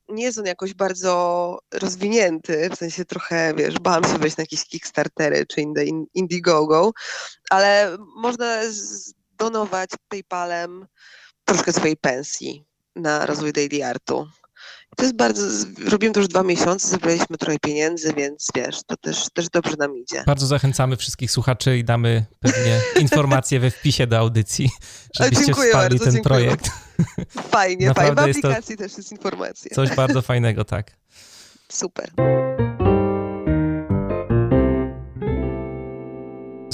nie 0.08 0.24
jest 0.24 0.38
on 0.38 0.46
jakoś 0.46 0.74
bardzo 0.74 1.58
rozwinięty, 1.74 2.70
w 2.70 2.76
sensie 2.76 3.04
trochę, 3.04 3.54
wiesz, 3.54 3.78
bałam 3.78 4.04
się 4.04 4.18
wejść 4.18 4.36
na 4.36 4.42
jakieś 4.42 4.64
Kickstartery 4.64 5.46
czy 5.46 5.60
Indiegogo, 6.14 6.92
ale 7.50 7.96
można 8.16 8.60
zdonować 8.70 9.90
PayPalem 10.08 10.86
troszkę 11.44 11.72
swojej 11.72 11.96
pensji 11.96 12.64
na 12.96 13.26
rozwój 13.26 13.52
daily 13.52 13.84
artu. 13.84 14.28
To 14.96 15.02
jest 15.02 15.16
bardzo, 15.16 15.42
robiłem 15.90 16.14
to 16.14 16.20
już 16.20 16.28
dwa 16.28 16.42
miesiące, 16.42 16.88
zebraliśmy 16.88 17.36
trochę 17.38 17.58
pieniędzy, 17.58 18.12
więc 18.16 18.48
wiesz, 18.54 18.76
to 18.86 18.96
też, 18.96 19.26
też 19.34 19.48
dobrze 19.48 19.74
nam 19.78 19.98
idzie. 19.98 20.22
Bardzo 20.26 20.46
zachęcamy 20.46 20.96
wszystkich 20.96 21.30
słuchaczy 21.30 21.78
i 21.78 21.84
damy 21.84 22.24
pewnie 22.40 22.80
informacje 23.00 23.60
we 23.60 23.70
wpisie 23.70 24.06
do 24.06 24.18
audycji, 24.18 24.70
żebyście 25.14 25.44
dziękuję 25.44 25.68
wsparli 25.68 25.98
bardzo, 25.98 26.04
ten 26.04 26.14
dziękuję. 26.14 26.34
projekt. 26.34 26.70
Fajnie, 27.50 27.94
fajnie. 27.94 28.14
W 28.14 28.18
aplikacji 28.18 28.76
też 28.76 28.96
jest 28.96 29.12
informacja. 29.12 29.70
Coś 29.74 29.94
bardzo 29.94 30.22
fajnego, 30.22 30.64
tak. 30.64 30.90
Super. 31.68 32.10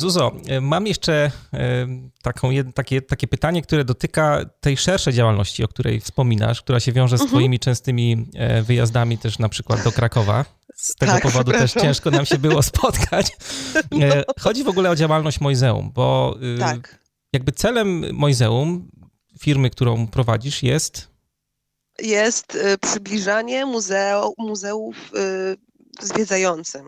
Zuzo, 0.02 0.32
e, 0.48 0.60
mam 0.60 0.86
jeszcze 0.86 1.30
e, 1.52 1.86
taką, 2.22 2.50
takie, 2.74 3.02
takie 3.02 3.26
pytanie, 3.26 3.62
które 3.62 3.84
dotyka 3.84 4.44
tej 4.60 4.76
szerszej 4.76 5.14
działalności, 5.14 5.64
o 5.64 5.68
której 5.68 6.00
wspominasz, 6.00 6.62
która 6.62 6.80
się 6.80 6.92
wiąże 6.92 7.18
z 7.18 7.20
mhm. 7.20 7.28
twoimi 7.28 7.58
częstymi 7.58 8.26
e, 8.34 8.62
wyjazdami 8.62 9.18
też 9.18 9.38
na 9.38 9.48
przykład 9.48 9.84
do 9.84 9.92
Krakowa. 9.92 10.44
Z 10.76 10.94
tego 10.94 11.12
tak, 11.12 11.22
powodu 11.22 11.52
też 11.52 11.72
ciężko 11.72 12.10
nam 12.10 12.26
się 12.26 12.38
było 12.38 12.62
spotkać. 12.62 13.26
No. 13.90 14.06
Chodzi 14.40 14.64
w 14.64 14.68
ogóle 14.68 14.90
o 14.90 14.96
działalność 14.96 15.40
Mojzeum, 15.40 15.92
bo 15.94 16.36
y, 16.56 16.58
tak. 16.58 16.98
jakby 17.32 17.52
celem 17.52 18.14
Mojzeum, 18.14 18.90
firmy, 19.40 19.70
którą 19.70 20.06
prowadzisz, 20.06 20.62
jest? 20.62 21.08
Jest 21.98 22.54
y, 22.54 22.78
przybliżanie 22.78 23.66
muzeu, 23.66 24.34
muzeów 24.38 24.96
y, 25.14 26.06
zwiedzającym. 26.06 26.84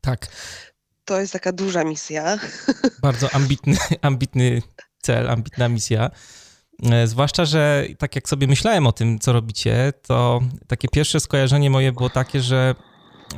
Tak 0.00 0.28
to 1.04 1.20
jest 1.20 1.32
taka 1.32 1.52
duża 1.52 1.84
misja. 1.84 2.38
Bardzo 3.02 3.34
ambitny, 3.34 3.76
ambitny 4.02 4.62
cel, 5.02 5.30
ambitna 5.30 5.68
misja. 5.68 6.10
E, 6.90 7.06
zwłaszcza, 7.06 7.44
że 7.44 7.86
tak 7.98 8.14
jak 8.16 8.28
sobie 8.28 8.46
myślałem 8.46 8.86
o 8.86 8.92
tym, 8.92 9.18
co 9.18 9.32
robicie, 9.32 9.92
to 10.02 10.40
takie 10.66 10.88
pierwsze 10.88 11.20
skojarzenie 11.20 11.70
moje 11.70 11.92
było 11.92 12.10
takie, 12.10 12.40
że 12.40 12.74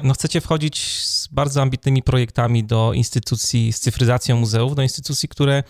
no 0.02 0.14
chcecie 0.14 0.40
wchodzić 0.40 1.04
z 1.06 1.28
bardzo 1.28 1.62
ambitnymi 1.62 2.02
projektami 2.02 2.64
do 2.64 2.92
instytucji, 2.92 3.72
z 3.72 3.80
cyfryzacją 3.80 4.36
muzeów, 4.36 4.74
do 4.74 4.82
instytucji, 4.82 5.28
które 5.28 5.62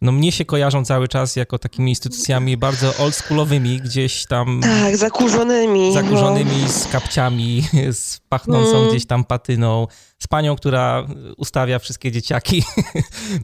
no 0.00 0.12
mnie 0.12 0.32
się 0.32 0.44
kojarzą 0.44 0.84
cały 0.84 1.08
czas 1.08 1.36
jako 1.36 1.58
takimi 1.58 1.90
instytucjami 1.90 2.56
bardzo 2.56 2.96
oldschoolowymi, 2.96 3.80
gdzieś 3.80 4.26
tam... 4.26 4.60
Tak, 4.62 4.96
zakurzonymi. 4.96 5.94
Zakurzonymi, 5.94 6.62
no. 6.62 6.68
z 6.68 6.86
kapciami, 6.86 7.62
z 7.92 8.20
pachnącą 8.28 8.76
mm. 8.76 8.90
gdzieś 8.90 9.06
tam 9.06 9.24
patyną, 9.24 9.86
z 10.18 10.26
panią, 10.26 10.56
która 10.56 11.06
ustawia 11.36 11.78
wszystkie 11.78 12.12
dzieciaki. 12.12 12.62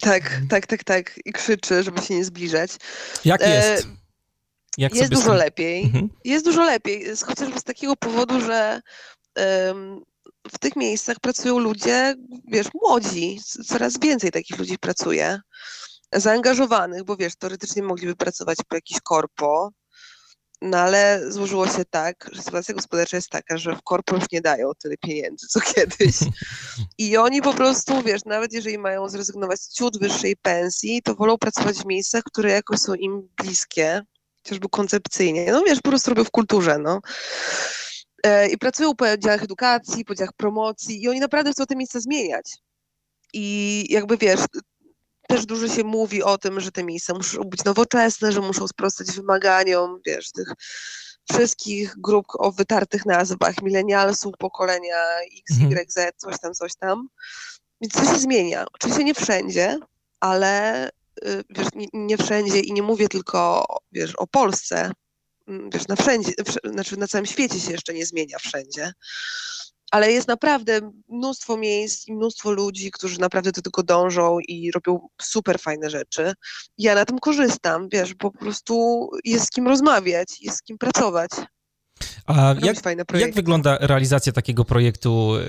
Tak, 0.00 0.40
tak, 0.48 0.66
tak, 0.66 0.84
tak. 0.84 1.20
I 1.24 1.32
krzyczy, 1.32 1.82
żeby 1.82 2.03
się 2.03 2.14
nie 2.14 2.24
zbliżać. 2.24 2.70
Jak 3.24 3.42
e, 3.42 3.50
jest? 3.50 3.88
Jak 4.78 4.94
jest 4.94 5.12
dużo 5.12 5.34
lepiej. 5.34 5.82
Mhm. 5.82 6.09
Jest 6.24 6.44
dużo 6.44 6.64
lepiej, 6.64 7.05
chociażby 7.26 7.61
z 7.61 7.64
takiego 7.64 7.96
powodu, 7.96 8.40
że 8.40 8.80
um, 9.36 10.00
w 10.53 10.59
tych 10.59 10.76
miejscach 10.76 11.20
pracują 11.20 11.59
ludzie, 11.59 12.14
wiesz, 12.48 12.66
młodzi. 12.74 13.40
Coraz 13.66 13.98
więcej 13.98 14.30
takich 14.30 14.59
ludzi 14.59 14.78
pracuje 14.78 15.40
zaangażowanych, 16.13 17.05
bo 17.05 17.17
wiesz, 17.17 17.37
teoretycznie 17.37 17.83
mogliby 17.83 18.17
pracować 18.17 18.59
po 18.69 18.75
jakiś 18.75 19.01
korpo, 19.01 19.71
no 20.63 20.79
ale 20.79 21.21
złożyło 21.29 21.67
się 21.67 21.85
tak, 21.91 22.31
że 22.33 22.43
sytuacja 22.43 22.75
gospodarcza 22.75 23.17
jest 23.17 23.29
taka, 23.29 23.59
że 23.59 23.77
w 23.77 23.83
korpo 23.83 24.17
już 24.17 24.25
nie 24.33 24.41
dają 24.41 24.71
tyle 24.83 24.97
pieniędzy, 24.97 25.47
co 25.47 25.61
kiedyś. 25.61 26.17
I 26.99 27.17
oni 27.17 27.43
po 27.43 27.55
prostu, 27.55 28.03
wiesz, 28.03 28.25
nawet 28.25 28.53
jeżeli 28.53 28.79
mają 28.79 29.09
zrezygnować 29.09 29.61
z 29.61 29.75
ciut 29.75 29.99
wyższej 29.99 30.37
pensji, 30.37 31.03
to 31.03 31.15
wolą 31.15 31.39
pracować 31.39 31.77
w 31.77 31.87
miejscach, 31.87 32.23
które 32.23 32.51
jakoś 32.51 32.79
są 32.79 32.95
im 32.95 33.29
bliskie, 33.43 34.03
chociażby 34.45 34.69
koncepcyjnie. 34.69 35.53
No 35.53 35.63
wiesz, 35.67 35.81
po 35.81 35.89
prostu 35.89 36.11
robią 36.11 36.25
w 36.25 36.31
kulturze, 36.31 36.79
no. 36.79 37.01
E, 38.23 38.49
I 38.49 38.59
pracują 38.59 38.95
po 38.95 39.19
działach 39.19 39.43
edukacji, 39.43 40.05
po 40.05 40.15
działach 40.15 40.33
promocji 40.33 41.03
i 41.03 41.09
oni 41.09 41.21
naprawdę 41.21 41.53
chcą 41.53 41.67
te 41.67 41.77
miejsca 41.77 42.01
zmieniać. 42.01 42.59
I 43.33 43.87
jakby 43.91 44.17
wiesz, 44.17 44.41
też 45.33 45.47
dużo 45.47 45.68
się 45.68 45.85
mówi 45.85 46.22
o 46.22 46.39
tym, 46.39 46.61
że 46.61 46.72
te 46.72 46.85
miejsca 46.85 47.14
muszą 47.14 47.45
być 47.45 47.64
nowoczesne, 47.64 48.33
że 48.33 48.41
muszą 48.41 48.68
sprostać 48.68 49.12
wymaganiom, 49.12 50.01
wiesz, 50.07 50.33
tych 50.33 50.49
wszystkich 51.33 51.95
grup 51.97 52.26
o 52.39 52.53
wytartych 52.53 53.07
nazwach, 53.07 53.62
milenialsów, 53.62 54.35
pokolenia 54.39 54.97
X, 55.39 55.61
mhm. 55.61 55.72
Y, 55.72 55.85
Z, 55.89 56.16
coś 56.16 56.39
tam, 56.41 56.55
coś 56.55 56.72
tam. 56.74 57.09
Więc 57.80 57.95
to 57.95 58.05
się 58.05 58.18
zmienia. 58.18 58.66
Oczywiście 58.72 59.05
nie 59.05 59.14
wszędzie, 59.14 59.78
ale 60.20 60.89
y, 60.89 61.45
wiesz, 61.51 61.68
nie, 61.74 61.87
nie 61.93 62.18
wszędzie 62.18 62.61
i 62.61 62.72
nie 62.72 62.83
mówię 62.83 63.09
tylko, 63.09 63.66
wiesz, 63.93 64.14
o 64.16 64.26
Polsce, 64.26 64.93
mm, 65.49 65.70
wiesz, 65.70 65.89
na 65.89 65.97
wszędzie, 65.97 66.33
znaczy 66.64 66.97
na 66.97 67.09
całym 67.09 67.26
świecie 67.26 67.61
się 67.61 67.72
jeszcze 67.72 67.95
nie 67.95 68.07
zmienia 68.07 68.39
wszędzie 68.39 68.93
ale 69.93 70.12
jest 70.12 70.28
naprawdę 70.28 70.80
mnóstwo 71.09 71.57
miejsc 71.57 72.09
i 72.09 72.12
mnóstwo 72.12 72.51
ludzi, 72.51 72.90
którzy 72.90 73.20
naprawdę 73.20 73.53
do 73.53 73.62
tego 73.62 73.82
dążą 73.82 74.38
i 74.49 74.70
robią 74.70 75.09
super 75.22 75.59
fajne 75.59 75.90
rzeczy. 75.90 76.32
Ja 76.78 76.95
na 76.95 77.05
tym 77.05 77.18
korzystam, 77.18 77.88
wiesz, 77.93 78.14
po 78.14 78.30
prostu 78.30 79.09
jest 79.24 79.47
z 79.47 79.51
kim 79.51 79.68
rozmawiać, 79.68 80.40
jest 80.40 80.59
z 80.59 80.62
kim 80.62 80.78
pracować. 80.78 81.30
A 82.26 82.55
jak, 82.62 82.76
jak, 83.20 83.34
wygląda 83.34 83.78
realizacja 83.80 84.32
takiego 84.32 84.64
projektu 84.64 85.36
y, 85.36 85.40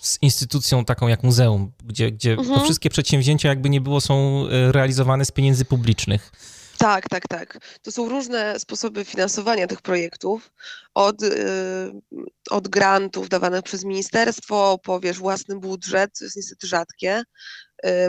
z 0.00 0.18
instytucją 0.22 0.84
taką 0.84 1.08
jak 1.08 1.22
muzeum, 1.22 1.72
gdzie, 1.84 2.12
gdzie 2.12 2.32
mhm. 2.32 2.58
to 2.58 2.64
wszystkie 2.64 2.90
przedsięwzięcia 2.90 3.48
jakby 3.48 3.70
nie 3.70 3.80
było 3.80 4.00
są 4.00 4.46
y, 4.46 4.72
realizowane 4.72 5.24
z 5.24 5.30
pieniędzy 5.30 5.64
publicznych? 5.64 6.32
Tak, 6.78 7.08
tak, 7.08 7.28
tak. 7.28 7.58
To 7.82 7.92
są 7.92 8.08
różne 8.08 8.60
sposoby 8.60 9.04
finansowania 9.04 9.66
tych 9.66 9.82
projektów. 9.82 10.52
Od, 10.94 11.22
yy, 11.22 12.20
od 12.50 12.68
grantów 12.68 13.28
dawanych 13.28 13.62
przez 13.62 13.84
ministerstwo, 13.84 14.78
po 14.82 15.00
wiesz, 15.00 15.18
własny 15.18 15.58
budżet, 15.60 16.10
co 16.12 16.24
jest 16.24 16.36
niestety 16.36 16.66
rzadkie, 16.66 17.22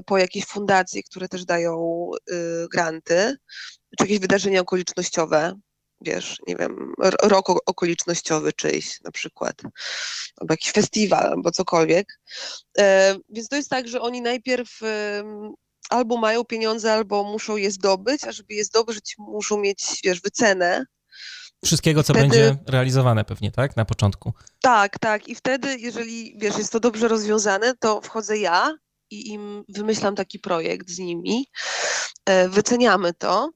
po 0.06 0.18
jakieś 0.18 0.46
fundacje, 0.46 1.04
które 1.04 1.28
też 1.28 1.46
dają 1.46 2.10
granty, 2.72 3.36
czy 3.98 4.04
jakieś 4.04 4.20
wydarzenia 4.20 4.62
okolicznościowe, 4.62 5.54
wiesz, 6.02 6.38
nie 6.48 6.56
wiem, 6.56 6.94
rok 7.24 7.50
okolicznościowy 7.70 8.54
czyjś 8.54 9.02
na 9.02 9.12
przykład, 9.12 9.62
albo 10.38 10.54
jakiś 10.54 10.72
festiwal, 10.72 11.28
albo 11.28 11.52
cokolwiek. 11.52 12.20
Więc 13.30 13.48
to 13.50 13.56
jest 13.56 13.70
tak, 13.70 13.88
że 13.88 14.02
oni 14.02 14.22
najpierw 14.22 14.80
albo 15.90 16.18
mają 16.18 16.46
pieniądze, 16.46 16.94
albo 16.94 17.24
muszą 17.24 17.58
je 17.58 17.72
zdobyć, 17.72 18.24
a 18.24 18.32
żeby 18.32 18.54
je 18.54 18.66
zdobyć, 18.66 19.16
muszą 19.18 19.58
mieć, 19.58 20.00
wiesz, 20.04 20.22
wycenę. 20.22 20.86
Wszystkiego, 21.66 22.04
co 22.04 22.14
wtedy... 22.14 22.30
będzie 22.30 22.58
realizowane 22.68 23.26
pewnie, 23.26 23.52
tak? 23.52 23.76
Na 23.76 23.86
początku. 23.86 24.34
Tak, 24.62 25.00
tak. 25.00 25.28
I 25.28 25.36
wtedy, 25.36 25.78
jeżeli, 25.78 26.38
wiesz, 26.38 26.58
jest 26.58 26.72
to 26.72 26.80
dobrze 26.80 27.08
rozwiązane, 27.08 27.76
to 27.80 28.02
wchodzę 28.02 28.38
ja 28.38 28.76
i 29.10 29.30
im 29.30 29.64
wymyślam 29.70 30.16
taki 30.16 30.40
projekt 30.40 30.90
z 30.90 31.00
nimi, 31.00 31.46
e, 32.26 32.50
wyceniamy 32.50 33.14
to 33.14 33.50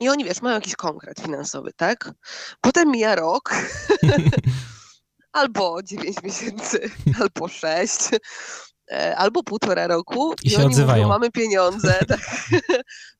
i 0.00 0.08
oni, 0.08 0.24
wiesz, 0.24 0.42
mają 0.42 0.54
jakiś 0.54 0.76
konkret 0.76 1.20
finansowy, 1.20 1.72
tak? 1.76 2.12
Potem 2.60 2.90
mija 2.90 3.14
rok, 3.14 3.54
albo 5.32 5.82
9 5.82 6.22
miesięcy, 6.22 6.90
albo 7.20 7.48
6. 7.48 7.98
E, 8.90 9.16
albo 9.16 9.42
półtora 9.42 9.86
roku 9.86 10.34
i, 10.42 10.46
i 10.46 10.50
się 10.50 10.66
odzywają. 10.66 11.02
Mówią, 11.02 11.08
mamy 11.08 11.30
pieniądze, 11.30 11.94
tak. 12.08 12.20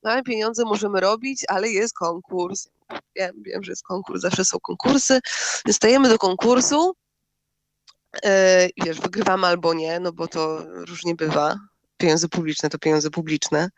mamy 0.03 0.23
pieniądze, 0.23 0.65
możemy 0.65 1.01
robić, 1.01 1.45
ale 1.49 1.69
jest 1.69 1.95
konkurs. 1.95 2.69
Wiem, 3.17 3.43
wiem, 3.43 3.63
że 3.63 3.73
jest 3.73 3.83
konkurs, 3.83 4.21
zawsze 4.23 4.45
są 4.45 4.59
konkursy. 4.61 5.21
Stajemy 5.71 6.09
do 6.09 6.19
konkursu 6.19 6.95
e, 8.23 8.67
i 8.67 8.83
wiesz, 8.85 9.01
wygrywamy 9.01 9.47
albo 9.47 9.75
nie, 9.75 10.01
no 10.01 10.13
bo 10.13 10.29
to 10.29 10.63
różnie 10.67 11.15
bywa. 11.15 11.57
Pieniądze 11.97 12.29
publiczne 12.29 12.71
to 12.71 12.79
pieniądze 12.79 13.11
publiczne. 13.11 13.69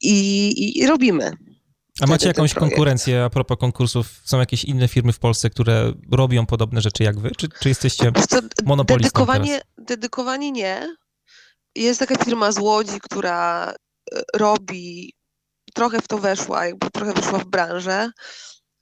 I, 0.00 0.48
i, 0.48 0.78
i 0.78 0.86
robimy. 0.86 1.32
A 2.00 2.06
macie 2.06 2.28
jakąś 2.28 2.54
konkurencję 2.54 3.24
a 3.24 3.30
propos 3.30 3.58
konkursów? 3.58 4.20
Są 4.24 4.38
jakieś 4.38 4.64
inne 4.64 4.88
firmy 4.88 5.12
w 5.12 5.18
Polsce, 5.18 5.50
które 5.50 5.92
robią 6.12 6.46
podobne 6.46 6.80
rzeczy 6.80 7.02
jak 7.02 7.20
wy? 7.20 7.30
Czy, 7.36 7.48
czy 7.60 7.68
jesteście 7.68 8.12
monopolistą 8.64 9.20
dedykowanie, 9.20 9.52
teraz? 9.52 9.86
dedykowanie 9.88 10.52
nie. 10.52 10.96
Jest 11.74 12.00
taka 12.00 12.24
firma 12.24 12.52
z 12.52 12.58
Łodzi, 12.58 13.00
która 13.00 13.72
e, 14.12 14.22
robi, 14.34 15.12
trochę 15.74 16.00
w 16.00 16.08
to 16.08 16.18
weszła, 16.18 16.66
jakby 16.66 16.90
trochę 16.90 17.12
weszła 17.12 17.38
w 17.38 17.44
branżę, 17.44 18.10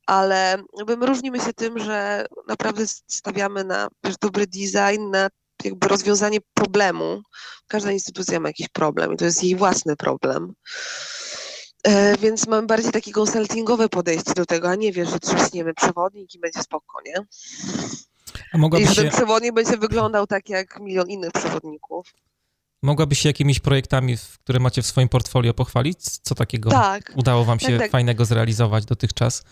ale 0.07 0.63
jakby 0.79 0.97
my 0.97 1.07
różnimy 1.07 1.41
się 1.41 1.53
tym, 1.53 1.79
że 1.79 2.27
naprawdę 2.49 2.85
stawiamy 3.07 3.65
na 3.65 3.89
wiesz, 4.05 4.15
dobry 4.21 4.47
design, 4.47 5.11
na 5.11 5.29
jakby 5.65 5.89
rozwiązanie 5.89 6.39
problemu. 6.55 7.23
Każda 7.67 7.93
instytucja 7.93 8.41
ma 8.41 8.49
jakiś 8.49 8.69
problem 8.69 9.13
i 9.13 9.17
to 9.17 9.25
jest 9.25 9.45
jej 9.45 9.57
własny 9.57 9.97
problem. 9.97 10.53
E, 11.85 12.17
więc 12.17 12.47
mam 12.47 12.67
bardziej 12.67 12.93
takie 12.93 13.13
konsultingowe 13.13 13.89
podejście 13.89 14.35
do 14.35 14.47
tego, 14.47 14.69
a 14.69 14.75
nie 14.75 14.93
wiesz, 14.93 15.11
że 15.11 15.21
trzaśniemy 15.21 15.75
przewodnik 15.75 16.35
i 16.35 16.39
będzie 16.39 16.63
spoko, 16.63 16.99
nie? 17.07 17.15
A 18.53 18.79
I 18.79 18.87
że 18.87 19.03
ten 19.03 19.11
przewodnik 19.11 19.55
będzie 19.55 19.77
wyglądał 19.77 20.27
tak 20.27 20.49
jak 20.49 20.81
milion 20.81 21.09
innych 21.09 21.33
przewodników. 21.33 22.15
Mogłabyś 22.83 23.19
się 23.19 23.29
jakimiś 23.29 23.61
projektami, 23.61 24.17
które 24.45 24.61
macie 24.61 24.83
w 24.83 24.87
swoim 24.87 25.09
portfolio 25.09 25.55
pochwalić? 25.55 25.99
Co 26.01 26.35
takiego 26.35 26.71
tak, 26.71 27.13
udało 27.17 27.45
wam 27.45 27.61
się 27.61 27.69
tak, 27.69 27.79
tak. 27.79 27.91
fajnego 27.91 28.25
zrealizować 28.25 28.85
dotychczas? 28.85 29.45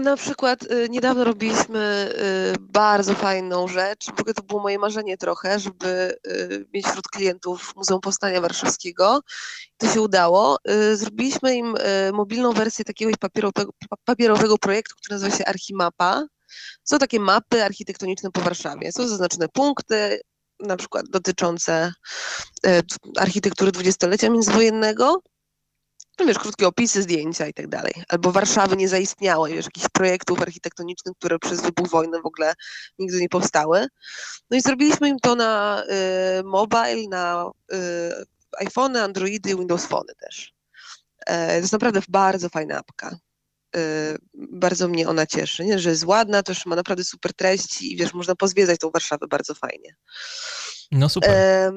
Na 0.00 0.16
przykład 0.16 0.62
y, 0.62 0.88
niedawno 0.90 1.24
robiliśmy 1.24 2.14
y, 2.54 2.58
bardzo 2.60 3.14
fajną 3.14 3.68
rzecz, 3.68 4.08
ogóle 4.20 4.34
to 4.34 4.42
było 4.42 4.62
moje 4.62 4.78
marzenie 4.78 5.16
trochę, 5.16 5.58
żeby 5.60 6.16
y, 6.26 6.66
mieć 6.74 6.86
wśród 6.86 7.08
klientów 7.08 7.72
Muzeum 7.76 8.00
Powstania 8.00 8.40
Warszawskiego. 8.40 9.20
To 9.76 9.88
się 9.88 10.00
udało. 10.00 10.58
Zrobiliśmy 10.94 11.56
im 11.56 11.74
mobilną 12.12 12.52
wersję 12.52 12.84
takiego 12.84 13.12
papierowego, 13.20 13.72
papierowego 14.04 14.58
projektu, 14.58 14.94
który 14.96 15.14
nazywa 15.14 15.36
się 15.36 15.44
Archimapa. 15.44 16.26
Są 16.84 16.98
takie 16.98 17.20
mapy 17.20 17.64
architektoniczne 17.64 18.30
po 18.30 18.40
Warszawie. 18.40 18.92
Są 18.92 19.08
zaznaczone 19.08 19.48
punkty, 19.48 20.20
na 20.60 20.76
przykład 20.76 21.04
dotyczące 21.10 21.92
architektury 23.16 23.72
dwudziestolecia 23.72 24.30
międzywojennego 24.30 25.22
no 26.20 26.26
wiesz, 26.26 26.38
krótkie 26.38 26.66
opisy, 26.66 27.02
zdjęcia 27.02 27.46
i 27.46 27.54
tak 27.54 27.68
dalej. 27.68 27.92
Albo 28.08 28.32
Warszawy 28.32 28.76
nie 28.76 28.88
zaistniało, 28.88 29.46
wiesz, 29.46 29.64
jakichś 29.64 29.86
projektów 29.92 30.42
architektonicznych, 30.42 31.16
które 31.16 31.38
przez 31.38 31.62
wybuch 31.62 31.90
wojny 31.90 32.20
w 32.20 32.26
ogóle 32.26 32.54
nigdy 32.98 33.20
nie 33.20 33.28
powstały. 33.28 33.86
No 34.50 34.56
i 34.56 34.60
zrobiliśmy 34.60 35.08
im 35.08 35.18
to 35.18 35.34
na 35.34 35.82
y, 36.40 36.44
mobile, 36.44 37.08
na 37.08 37.50
y, 37.72 37.76
iPhone, 38.58 38.96
Androidy, 38.96 39.56
Windows 39.56 39.86
Phone 39.86 40.14
też. 40.20 40.54
E, 41.26 41.48
to 41.48 41.60
jest 41.60 41.72
naprawdę 41.72 42.00
bardzo 42.08 42.48
fajna 42.48 42.78
apka. 42.78 43.18
Y, 43.76 44.18
bardzo 44.34 44.88
mnie 44.88 45.08
ona 45.08 45.26
cieszy, 45.26 45.64
nie? 45.64 45.78
że 45.78 45.90
jest 45.90 46.04
ładna, 46.04 46.42
też 46.42 46.66
ma 46.66 46.76
naprawdę 46.76 47.04
super 47.04 47.34
treści 47.34 47.92
i 47.92 47.96
wiesz, 47.96 48.14
można 48.14 48.34
pozwiedzać 48.34 48.80
tą 48.80 48.90
Warszawę 48.90 49.26
bardzo 49.26 49.54
fajnie. 49.54 49.96
No 50.94 51.08
super. 51.08 51.72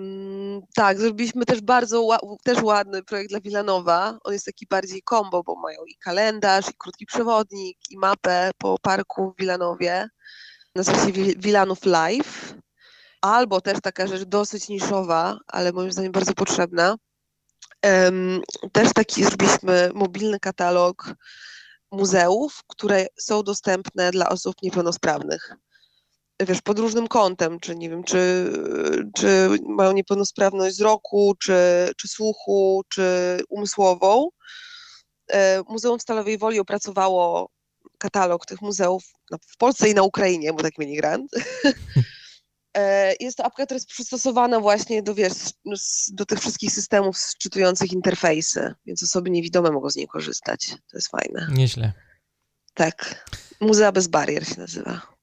tak, 0.76 1.00
zrobiliśmy 1.00 1.46
też 1.46 1.62
bardzo 1.62 2.08
też 2.44 2.62
ładny 2.62 3.04
projekt 3.04 3.30
dla 3.30 3.40
Wilanowa. 3.40 4.18
On 4.24 4.34
jest 4.34 4.46
taki 4.46 4.68
bardziej 4.70 5.04
combo, 5.10 5.44
bo 5.44 5.56
mają 5.56 5.86
i 5.86 5.96
kalendarz, 5.96 6.70
i 6.70 6.74
krótki 6.78 7.06
przewodnik, 7.06 7.78
i 7.90 7.98
mapę 7.98 8.52
po 8.58 8.80
parku 8.82 9.32
w 9.32 9.40
Wilanowie. 9.40 10.10
Nazywa 10.76 11.06
się 11.06 11.12
Wilanów 11.38 11.86
Live. 11.86 12.54
Albo 13.22 13.62
też 13.62 13.78
taka 13.82 14.08
rzecz 14.08 14.24
dosyć 14.24 14.70
niszowa, 14.70 15.40
ale 15.48 15.72
moim 15.72 15.92
zdaniem 15.92 16.12
bardzo 16.12 16.34
potrzebna. 16.34 16.96
też 18.72 18.94
taki 18.94 19.24
zrobiliśmy 19.24 19.92
mobilny 19.94 20.40
katalog 20.40 21.16
muzeów, 21.92 22.64
które 22.68 23.08
są 23.20 23.44
dostępne 23.44 24.12
dla 24.12 24.30
osób 24.30 24.56
niepełnosprawnych 24.64 25.56
wiesz, 26.40 26.62
pod 26.62 26.80
różnym 26.80 27.08
kątem, 27.08 27.60
czy 27.60 27.76
nie 27.76 27.90
wiem, 27.90 28.04
czy, 28.04 28.52
czy 29.16 29.50
mają 29.68 29.92
niepełnosprawność 29.92 30.76
wzroku, 30.76 31.36
czy, 31.40 31.54
czy 31.98 32.08
słuchu, 32.08 32.82
czy 32.90 33.40
umysłową. 33.50 34.30
E, 35.28 35.62
Muzeum 35.70 36.00
Stalowej 36.00 36.38
Woli 36.38 36.60
opracowało 36.60 37.50
katalog 37.98 38.46
tych 38.46 38.62
muzeów 38.62 39.04
w 39.48 39.58
Polsce 39.58 39.90
i 39.90 39.94
na 39.94 40.04
Ukrainie, 40.04 40.54
bo 40.54 40.64
tak 40.64 40.78
mieli 40.78 40.96
grant. 40.96 41.32
E, 42.78 43.14
jest 43.20 43.38
to 43.38 43.46
apka, 43.46 43.66
która 43.66 43.76
jest 43.76 43.88
przystosowana 43.88 44.60
właśnie 44.60 45.04
do, 45.04 45.16
wiesz, 45.16 45.34
do 46.12 46.26
tych 46.26 46.40
wszystkich 46.40 46.72
systemów 46.72 47.18
szczytujących 47.18 47.94
interfejsy, 47.94 48.74
więc 48.86 49.04
osoby 49.04 49.30
niewidome 49.30 49.72
mogą 49.72 49.90
z 49.90 49.96
niej 49.96 50.08
korzystać. 50.08 50.70
To 50.70 50.98
jest 50.98 51.08
fajne. 51.08 51.48
Nieźle. 51.52 51.94
Tak. 52.74 53.30
Muzea 53.62 53.92
bez 53.92 54.08
barier 54.08 54.48
się 54.48 54.60
nazywa. 54.60 55.17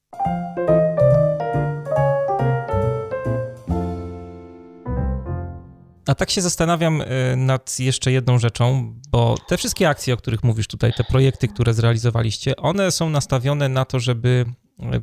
A 6.07 6.15
tak 6.15 6.31
się 6.31 6.41
zastanawiam 6.41 7.01
y, 7.01 7.05
nad 7.37 7.79
jeszcze 7.79 8.11
jedną 8.11 8.39
rzeczą, 8.39 8.95
bo 9.11 9.37
te 9.47 9.57
wszystkie 9.57 9.89
akcje, 9.89 10.13
o 10.13 10.17
których 10.17 10.43
mówisz 10.43 10.67
tutaj, 10.67 10.93
te 10.93 11.03
projekty, 11.03 11.47
które 11.47 11.73
zrealizowaliście, 11.73 12.55
one 12.55 12.91
są 12.91 13.09
nastawione 13.09 13.69
na 13.69 13.85
to, 13.85 13.99
żeby 13.99 14.45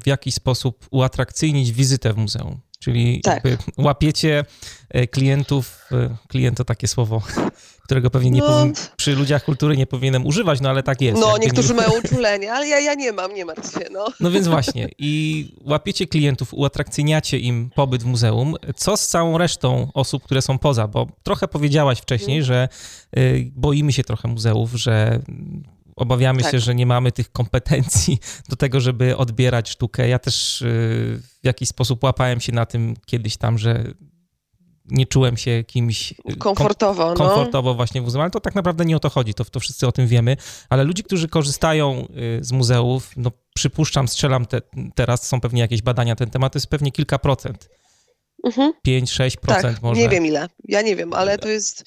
w 0.02 0.06
jakiś 0.06 0.34
sposób 0.34 0.86
uatrakcyjnić 0.90 1.72
wizytę 1.72 2.12
w 2.12 2.16
muzeum. 2.16 2.60
Czyli 2.82 3.20
tak. 3.20 3.42
łapiecie 3.78 4.44
e, 4.90 5.06
klientów, 5.06 5.78
e, 5.92 6.16
klient 6.28 6.56
to 6.56 6.64
takie 6.64 6.88
słowo, 6.88 7.22
którego 7.84 8.10
pewnie 8.10 8.30
nie 8.30 8.40
no. 8.40 8.46
powiem, 8.46 8.72
przy 8.96 9.14
ludziach 9.14 9.44
kultury 9.44 9.76
nie 9.76 9.86
powinienem 9.86 10.26
używać, 10.26 10.60
no 10.60 10.68
ale 10.68 10.82
tak 10.82 11.00
jest. 11.00 11.20
No, 11.20 11.38
niektórzy 11.38 11.68
nie... 11.68 11.74
mają 11.74 11.90
uczulenie, 12.04 12.52
ale 12.52 12.68
ja, 12.68 12.80
ja 12.80 12.94
nie 12.94 13.12
mam, 13.12 13.34
nie 13.34 13.44
martw 13.44 13.72
się, 13.72 13.86
no. 13.92 14.06
No 14.20 14.30
więc 14.30 14.48
właśnie, 14.48 14.88
i 14.98 15.46
łapiecie 15.64 16.06
klientów, 16.06 16.54
uatrakcyjniacie 16.54 17.38
im 17.38 17.70
pobyt 17.74 18.02
w 18.02 18.06
muzeum. 18.06 18.54
Co 18.76 18.96
z 18.96 19.08
całą 19.08 19.38
resztą 19.38 19.88
osób, 19.94 20.22
które 20.24 20.42
są 20.42 20.58
poza? 20.58 20.88
Bo 20.88 21.06
trochę 21.22 21.48
powiedziałaś 21.48 21.98
wcześniej, 21.98 22.42
hmm. 22.42 22.46
że 22.46 22.68
y, 23.20 23.52
boimy 23.56 23.92
się 23.92 24.04
trochę 24.04 24.28
muzeów, 24.28 24.72
że 24.72 25.20
Obawiamy 25.96 26.42
tak. 26.42 26.52
się, 26.52 26.60
że 26.60 26.74
nie 26.74 26.86
mamy 26.86 27.12
tych 27.12 27.32
kompetencji 27.32 28.18
do 28.50 28.56
tego, 28.56 28.80
żeby 28.80 29.16
odbierać 29.16 29.70
sztukę. 29.70 30.08
Ja 30.08 30.18
też 30.18 30.62
y, 30.62 31.20
w 31.42 31.46
jakiś 31.46 31.68
sposób 31.68 32.04
łapałem 32.04 32.40
się 32.40 32.52
na 32.52 32.66
tym 32.66 32.94
kiedyś 33.06 33.36
tam, 33.36 33.58
że 33.58 33.84
nie 34.84 35.06
czułem 35.06 35.36
się 35.36 35.64
kimś 35.64 36.12
y, 36.12 36.36
komfortowo, 36.38 37.06
kom, 37.06 37.16
komfortowo 37.16 37.70
no. 37.70 37.74
właśnie 37.74 38.00
w 38.00 38.04
muzeum, 38.04 38.22
ale 38.22 38.30
to 38.30 38.40
tak 38.40 38.54
naprawdę 38.54 38.84
nie 38.84 38.96
o 38.96 39.00
to 39.00 39.10
chodzi, 39.10 39.34
to, 39.34 39.44
to 39.44 39.60
wszyscy 39.60 39.86
o 39.86 39.92
tym 39.92 40.06
wiemy, 40.06 40.36
ale 40.68 40.84
ludzi, 40.84 41.02
którzy 41.02 41.28
korzystają 41.28 42.06
y, 42.38 42.44
z 42.44 42.52
muzeów, 42.52 43.10
no 43.16 43.30
przypuszczam, 43.54 44.08
strzelam 44.08 44.46
te, 44.46 44.62
teraz, 44.94 45.28
są 45.28 45.40
pewnie 45.40 45.60
jakieś 45.60 45.82
badania 45.82 46.12
na 46.12 46.16
ten 46.16 46.30
temat, 46.30 46.52
to 46.52 46.56
jest 46.56 46.66
pewnie 46.66 46.92
kilka 46.92 47.18
procent 47.18 47.68
Mhm. 48.44 48.72
5-6% 48.86 49.36
tak, 49.46 49.82
może. 49.82 50.00
Nie 50.00 50.08
wiem 50.08 50.26
ile. 50.26 50.48
Ja 50.64 50.82
nie 50.82 50.96
wiem, 50.96 51.12
ale 51.12 51.38
to 51.38 51.48
jest. 51.48 51.84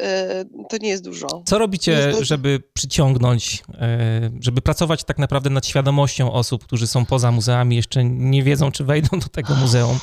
E, 0.00 0.44
to 0.68 0.76
nie 0.80 0.88
jest 0.88 1.04
dużo. 1.04 1.42
Co 1.46 1.58
robicie, 1.58 2.12
żeby 2.20 2.62
przyciągnąć, 2.74 3.62
e, 3.80 4.30
żeby 4.40 4.60
pracować 4.60 5.04
tak 5.04 5.18
naprawdę 5.18 5.50
nad 5.50 5.66
świadomością 5.66 6.32
osób, 6.32 6.64
którzy 6.64 6.86
są 6.86 7.06
poza 7.06 7.32
muzeami, 7.32 7.76
jeszcze 7.76 8.04
nie 8.04 8.42
wiedzą, 8.42 8.72
czy 8.72 8.84
wejdą 8.84 9.18
do 9.18 9.28
tego 9.28 9.54
muzeum? 9.54 9.98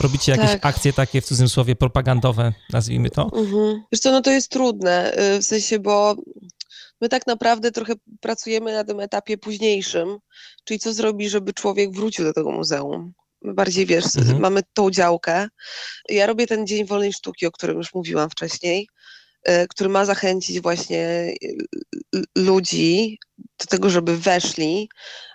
Robicie 0.00 0.32
jakieś 0.32 0.50
tak. 0.50 0.66
akcje 0.66 0.92
takie 0.92 1.20
w 1.20 1.24
cudzysłowie 1.24 1.76
propagandowe, 1.76 2.52
nazwijmy 2.72 3.10
to? 3.10 3.22
Mhm. 3.22 3.82
Wiesz 3.92 4.00
co, 4.00 4.12
no 4.12 4.20
to 4.20 4.30
jest 4.30 4.50
trudne, 4.50 5.12
y, 5.36 5.38
w 5.42 5.44
sensie, 5.44 5.78
bo 5.78 6.16
my 7.00 7.08
tak 7.08 7.26
naprawdę 7.26 7.70
trochę 7.70 7.92
pracujemy 8.20 8.72
na 8.72 8.84
tym 8.84 9.00
etapie 9.00 9.38
późniejszym, 9.38 10.18
czyli 10.64 10.80
co 10.80 10.92
zrobi, 10.92 11.28
żeby 11.28 11.52
człowiek 11.52 11.92
wrócił 11.92 12.24
do 12.24 12.32
tego 12.32 12.50
muzeum 12.50 13.12
bardziej 13.42 13.86
wiesz, 13.86 14.16
mhm. 14.16 14.40
mamy 14.40 14.60
tą 14.72 14.90
działkę. 14.90 15.48
Ja 16.08 16.26
robię 16.26 16.46
ten 16.46 16.66
Dzień 16.66 16.86
Wolnej 16.86 17.12
Sztuki, 17.12 17.46
o 17.46 17.50
którym 17.50 17.76
już 17.76 17.94
mówiłam 17.94 18.30
wcześniej, 18.30 18.88
y, 19.48 19.66
który 19.68 19.90
ma 19.90 20.04
zachęcić 20.04 20.60
właśnie 20.60 21.34
y, 21.44 22.22
ludzi 22.36 23.18
do 23.58 23.66
tego, 23.66 23.90
żeby 23.90 24.16
weszli, 24.16 24.88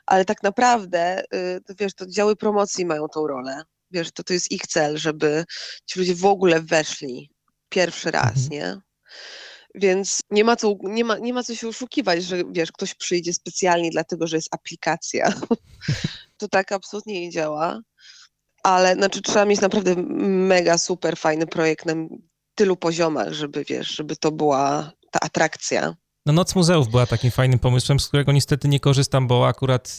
ale 0.06 0.26
tak 0.26 0.44
naprawdę, 0.44 1.24
to 1.66 1.74
wiesz, 1.80 1.94
to 1.94 2.06
działy 2.06 2.36
promocji 2.36 2.86
mają 2.86 3.08
tą 3.08 3.28
rolę 3.28 3.64
wiesz, 3.96 4.12
to 4.12 4.24
to 4.24 4.34
jest 4.34 4.52
ich 4.52 4.68
cel, 4.68 4.98
żeby 4.98 5.46
ci 5.86 6.00
ludzie 6.00 6.16
w 6.16 6.26
ogóle 6.26 6.62
weszli 6.62 7.32
pierwszy 7.70 8.12
raz, 8.12 8.38
mhm. 8.38 8.52
nie? 8.52 8.78
Więc 9.78 10.20
nie 10.32 10.44
ma, 10.44 10.56
co, 10.56 10.76
nie, 10.84 11.04
ma, 11.04 11.18
nie 11.18 11.34
ma 11.34 11.44
co 11.44 11.56
się 11.56 11.68
oszukiwać, 11.68 12.24
że 12.24 12.44
wiesz, 12.52 12.72
ktoś 12.72 12.94
przyjdzie 12.94 13.34
specjalnie 13.34 13.90
dlatego, 13.90 14.28
że 14.28 14.36
jest 14.36 14.56
aplikacja. 14.56 15.34
to 16.38 16.48
tak 16.48 16.72
absolutnie 16.72 17.22
nie 17.22 17.30
działa. 17.30 17.82
Ale 18.64 18.94
znaczy 18.94 19.22
trzeba 19.22 19.46
mieć 19.46 19.62
naprawdę 19.62 19.96
mega 19.98 20.78
super 20.78 21.18
fajny 21.18 21.48
projekt 21.48 21.86
na 21.86 21.94
tylu 22.56 22.76
poziomach, 22.76 23.34
żeby 23.34 23.64
wiesz, 23.70 23.88
żeby 23.88 24.16
to 24.16 24.32
była 24.32 24.92
ta 25.12 25.20
atrakcja. 25.20 25.96
No 26.26 26.34
Noc 26.34 26.56
Muzeów 26.56 26.90
była 26.90 27.06
takim 27.06 27.32
fajnym 27.32 27.60
pomysłem, 27.60 28.00
z 28.00 28.08
którego 28.08 28.32
niestety 28.32 28.68
nie 28.68 28.80
korzystam, 28.80 29.28
bo 29.28 29.48
akurat 29.48 29.98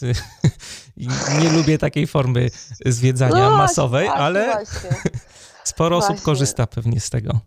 nie 1.41 1.49
lubię 1.49 1.77
takiej 1.77 2.07
formy 2.07 2.49
zwiedzania 2.85 3.49
no, 3.49 3.57
masowej, 3.57 4.07
ale 4.07 4.65
sporo 5.63 5.97
właśnie. 5.97 6.15
osób 6.15 6.25
korzysta 6.25 6.67
pewnie 6.67 6.99
z 6.99 7.09
tego. 7.09 7.39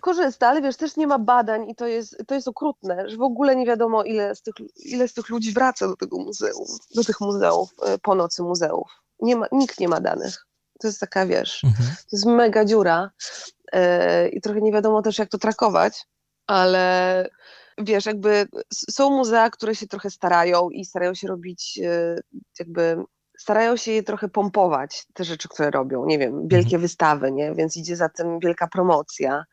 Korzysta, 0.00 0.48
ale 0.48 0.62
wiesz, 0.62 0.76
też 0.76 0.96
nie 0.96 1.06
ma 1.06 1.18
badań 1.18 1.70
i 1.70 1.74
to 1.74 1.86
jest, 1.86 2.16
to 2.26 2.34
jest 2.34 2.48
okrutne, 2.48 3.08
że 3.08 3.16
w 3.16 3.22
ogóle 3.22 3.56
nie 3.56 3.66
wiadomo, 3.66 4.04
ile 4.04 4.34
z, 4.34 4.42
tych, 4.42 4.54
ile 4.76 5.08
z 5.08 5.14
tych 5.14 5.28
ludzi 5.28 5.52
wraca 5.52 5.88
do 5.88 5.96
tego 5.96 6.18
muzeum, 6.18 6.66
do 6.94 7.04
tych 7.04 7.20
muzeów, 7.20 7.70
e, 7.82 7.98
po 7.98 8.14
nocy 8.14 8.42
muzeów. 8.42 8.88
Nie 9.20 9.36
ma, 9.36 9.46
nikt 9.52 9.80
nie 9.80 9.88
ma 9.88 10.00
danych. 10.00 10.46
To 10.80 10.88
jest 10.88 11.00
taka, 11.00 11.26
wiesz, 11.26 11.64
mhm. 11.64 11.88
to 11.88 12.16
jest 12.16 12.26
mega 12.26 12.64
dziura 12.64 13.10
yy, 13.72 13.80
i 14.28 14.40
trochę 14.40 14.60
nie 14.60 14.72
wiadomo 14.72 15.02
też, 15.02 15.18
jak 15.18 15.28
to 15.28 15.38
trakować, 15.38 16.06
ale 16.46 17.28
wiesz, 17.78 18.06
jakby 18.06 18.48
są 18.90 19.10
muzea, 19.10 19.50
które 19.50 19.74
się 19.74 19.86
trochę 19.86 20.10
starają 20.10 20.70
i 20.70 20.84
starają 20.84 21.14
się 21.14 21.28
robić 21.28 21.80
e, 21.84 22.16
jakby 22.58 23.04
starają 23.38 23.76
się 23.76 23.92
je 23.92 24.02
trochę 24.02 24.28
pompować, 24.28 25.06
te 25.14 25.24
rzeczy, 25.24 25.48
które 25.48 25.70
robią, 25.70 26.06
nie 26.06 26.18
wiem, 26.18 26.48
wielkie 26.48 26.64
mhm. 26.66 26.82
wystawy, 26.82 27.32
nie? 27.32 27.54
Więc 27.54 27.76
idzie 27.76 27.96
za 27.96 28.08
tym 28.08 28.38
wielka 28.38 28.66
promocja, 28.66 29.44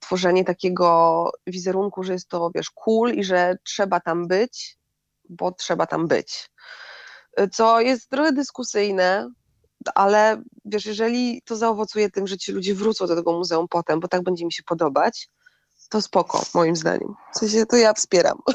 tworzenie 0.00 0.44
takiego 0.44 1.30
wizerunku, 1.46 2.02
że 2.02 2.12
jest 2.12 2.28
to, 2.28 2.50
wiesz, 2.54 2.70
cool 2.70 3.14
i 3.14 3.24
że 3.24 3.56
trzeba 3.64 4.00
tam 4.00 4.28
być, 4.28 4.78
bo 5.28 5.52
trzeba 5.52 5.86
tam 5.86 6.08
być. 6.08 6.50
E, 7.36 7.48
co 7.48 7.80
jest 7.80 8.10
trochę 8.10 8.32
dyskusyjne, 8.32 9.30
ale 9.94 10.42
wiesz, 10.64 10.86
jeżeli 10.86 11.42
to 11.44 11.56
zaowocuje 11.56 12.10
tym, 12.10 12.26
że 12.26 12.36
ci 12.36 12.52
ludzie 12.52 12.74
wrócą 12.74 13.06
do 13.06 13.16
tego 13.16 13.32
muzeum 13.32 13.68
potem, 13.68 14.00
bo 14.00 14.08
tak 14.08 14.22
będzie 14.22 14.44
mi 14.44 14.52
się 14.52 14.62
podobać, 14.62 15.28
to 15.88 16.02
spoko, 16.02 16.42
moim 16.54 16.76
zdaniem. 16.76 17.14
W 17.34 17.38
sensie 17.38 17.66
to 17.66 17.76
ja 17.76 17.94
wspieram. 17.94 18.38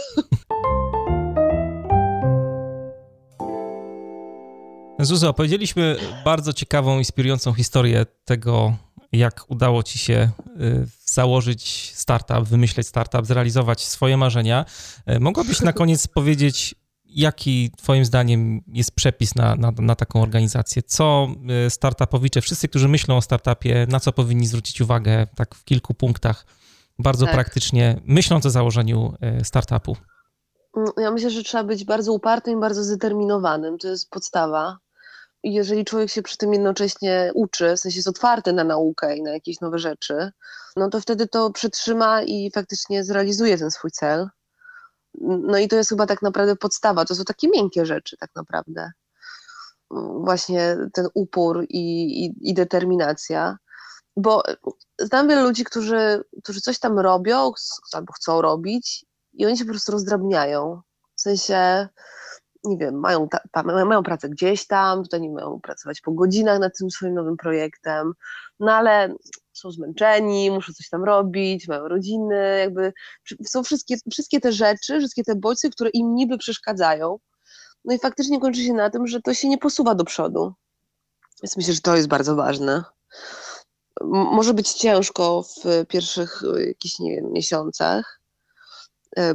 Zuzo, 5.00 5.30
opowiedzieliśmy 5.30 5.98
bardzo 6.26 6.54
ciekawą, 6.54 6.98
inspirującą 6.98 7.54
historię 7.54 8.06
tego, 8.26 8.74
jak 9.12 9.46
udało 9.48 9.84
ci 9.84 10.00
się 10.00 10.30
y, 10.62 10.88
założyć 11.06 11.92
startup, 11.96 12.44
wymyśleć 12.44 12.88
startup, 12.88 13.26
zrealizować 13.26 13.86
swoje 13.86 14.18
marzenia. 14.18 14.66
Y, 15.10 15.20
mogłabyś 15.20 15.62
na 15.62 15.74
koniec 15.74 16.08
powiedzieć, 16.18 16.76
jaki 17.06 17.72
Twoim 17.78 18.06
zdaniem 18.06 18.62
jest 18.68 18.92
przepis 18.92 19.36
na, 19.36 19.56
na, 19.56 19.72
na, 19.80 19.96
taką 19.96 20.22
organizację? 20.22 20.84
Co 20.84 21.28
y, 21.68 21.70
startupowicze, 21.70 22.42
wszyscy, 22.42 22.68
którzy 22.68 22.88
myślą 22.88 23.18
o 23.18 23.22
startupie, 23.22 23.88
na 23.90 24.00
co 24.00 24.12
powinni 24.12 24.48
zwrócić 24.48 24.82
uwagę, 24.82 25.28
tak 25.36 25.56
w 25.56 25.64
kilku 25.64 25.94
punktach? 25.94 26.46
bardzo 27.02 27.26
tak. 27.26 27.36
praktycznie, 27.36 28.02
myśląc 28.06 28.46
o 28.46 28.50
założeniu 28.50 29.14
e, 29.22 29.46
startupu? 29.46 29.96
Mm, 30.78 30.90
ja 30.98 31.12
myślę, 31.12 31.30
że 31.30 31.44
trzeba 31.44 31.64
być 31.64 31.86
bardzo 31.86 32.14
upartym 32.14 32.58
i 32.58 32.62
bardzo 32.62 32.84
zdeterminowanym. 32.84 33.78
To 33.78 33.88
jest 33.88 34.10
podstawa. 34.10 34.78
Jeżeli 35.44 35.86
człowiek 35.86 36.10
się 36.10 36.22
przy 36.22 36.38
tym 36.38 36.54
jednocześnie 36.54 37.32
uczy, 37.34 37.76
w 37.76 37.80
sensie 37.80 37.98
jest 37.98 38.08
otwarty 38.08 38.54
na 38.54 38.64
naukę 38.64 39.18
i 39.18 39.24
na 39.24 39.32
jakieś 39.32 39.62
nowe 39.62 39.80
rzeczy, 39.80 40.32
no 40.76 40.90
to 40.90 41.02
wtedy 41.02 41.28
to 41.28 41.52
przetrzyma 41.52 42.22
i 42.22 42.52
faktycznie 42.52 43.04
zrealizuje 43.04 43.58
ten 43.58 43.72
swój 43.72 43.92
cel. 43.92 44.30
No 45.22 45.58
i 45.58 45.68
to 45.68 45.76
jest 45.76 45.90
chyba 45.90 46.06
tak 46.06 46.22
naprawdę 46.22 46.56
podstawa. 46.56 47.06
To 47.06 47.16
są 47.16 47.24
takie 47.24 47.48
miękkie 47.50 47.86
rzeczy 47.86 48.18
tak 48.18 48.30
naprawdę. 48.36 48.92
Właśnie 50.24 50.78
ten 50.94 51.08
upór 51.14 51.66
i, 51.70 52.26
i, 52.26 52.50
i 52.50 52.54
determinacja 52.54 53.58
bo 54.18 54.44
znam 55.00 55.28
wiele 55.28 55.44
ludzi, 55.44 55.64
którzy, 55.64 56.24
którzy 56.44 56.62
coś 56.62 56.80
tam 56.80 57.00
robią 57.00 57.52
albo 57.94 58.14
chcą 58.14 58.42
robić 58.42 59.06
i 59.34 59.46
oni 59.46 59.58
się 59.58 59.66
po 59.66 59.72
prostu 59.72 59.92
rozdrabniają. 59.92 60.82
W 61.16 61.22
sensie, 61.22 61.88
nie 62.64 62.78
wiem, 62.78 63.00
mają, 63.00 63.28
ta, 63.52 63.64
mają 63.64 64.04
pracę 64.04 64.30
gdzieś 64.30 64.68
tam, 64.68 65.04
tutaj 65.04 65.22
nie 65.22 65.32
mają 65.32 65.60
pracować 65.62 66.02
po 66.02 66.12
godzinach 66.12 66.60
nad 66.60 66.78
tym 66.78 66.92
swoim 66.92 67.14
nowym 67.14 67.38
projektem, 67.38 68.14
no 68.60 68.74
ale 68.74 69.16
są 69.54 69.72
zmęczeni, 69.72 70.52
muszą 70.52 70.74
coś 70.74 70.90
tam 70.90 71.04
robić, 71.04 71.68
mają 71.68 71.88
rodziny, 71.88 72.60
jakby 72.60 72.94
są 73.46 73.64
wszystkie, 73.64 73.96
wszystkie 74.12 74.40
te 74.40 74.52
rzeczy, 74.52 75.00
wszystkie 75.00 75.24
te 75.24 75.36
bodźce, 75.36 75.70
które 75.70 75.90
im 75.90 76.16
niby 76.16 76.38
przeszkadzają. 76.38 77.20
No 77.86 77.96
i 77.96 78.00
faktycznie 78.00 78.40
kończy 78.40 78.64
się 78.64 78.74
na 78.74 78.90
tym, 78.90 79.08
że 79.08 79.22
to 79.22 79.34
się 79.34 79.50
nie 79.50 79.58
posuwa 79.58 79.96
do 79.96 80.04
przodu. 80.04 80.54
Więc 81.44 81.58
myślę, 81.58 81.74
że 81.74 81.82
to 81.82 81.96
jest 81.96 82.08
bardzo 82.08 82.36
ważne 82.36 82.84
może 84.10 84.54
być 84.54 84.74
ciężko 84.74 85.44
w 85.44 85.86
pierwszych 85.88 86.44
e, 86.58 86.66
jakichś 86.66 87.00
nie 87.00 87.16
wiem, 87.16 87.32
miesiącach, 87.32 88.21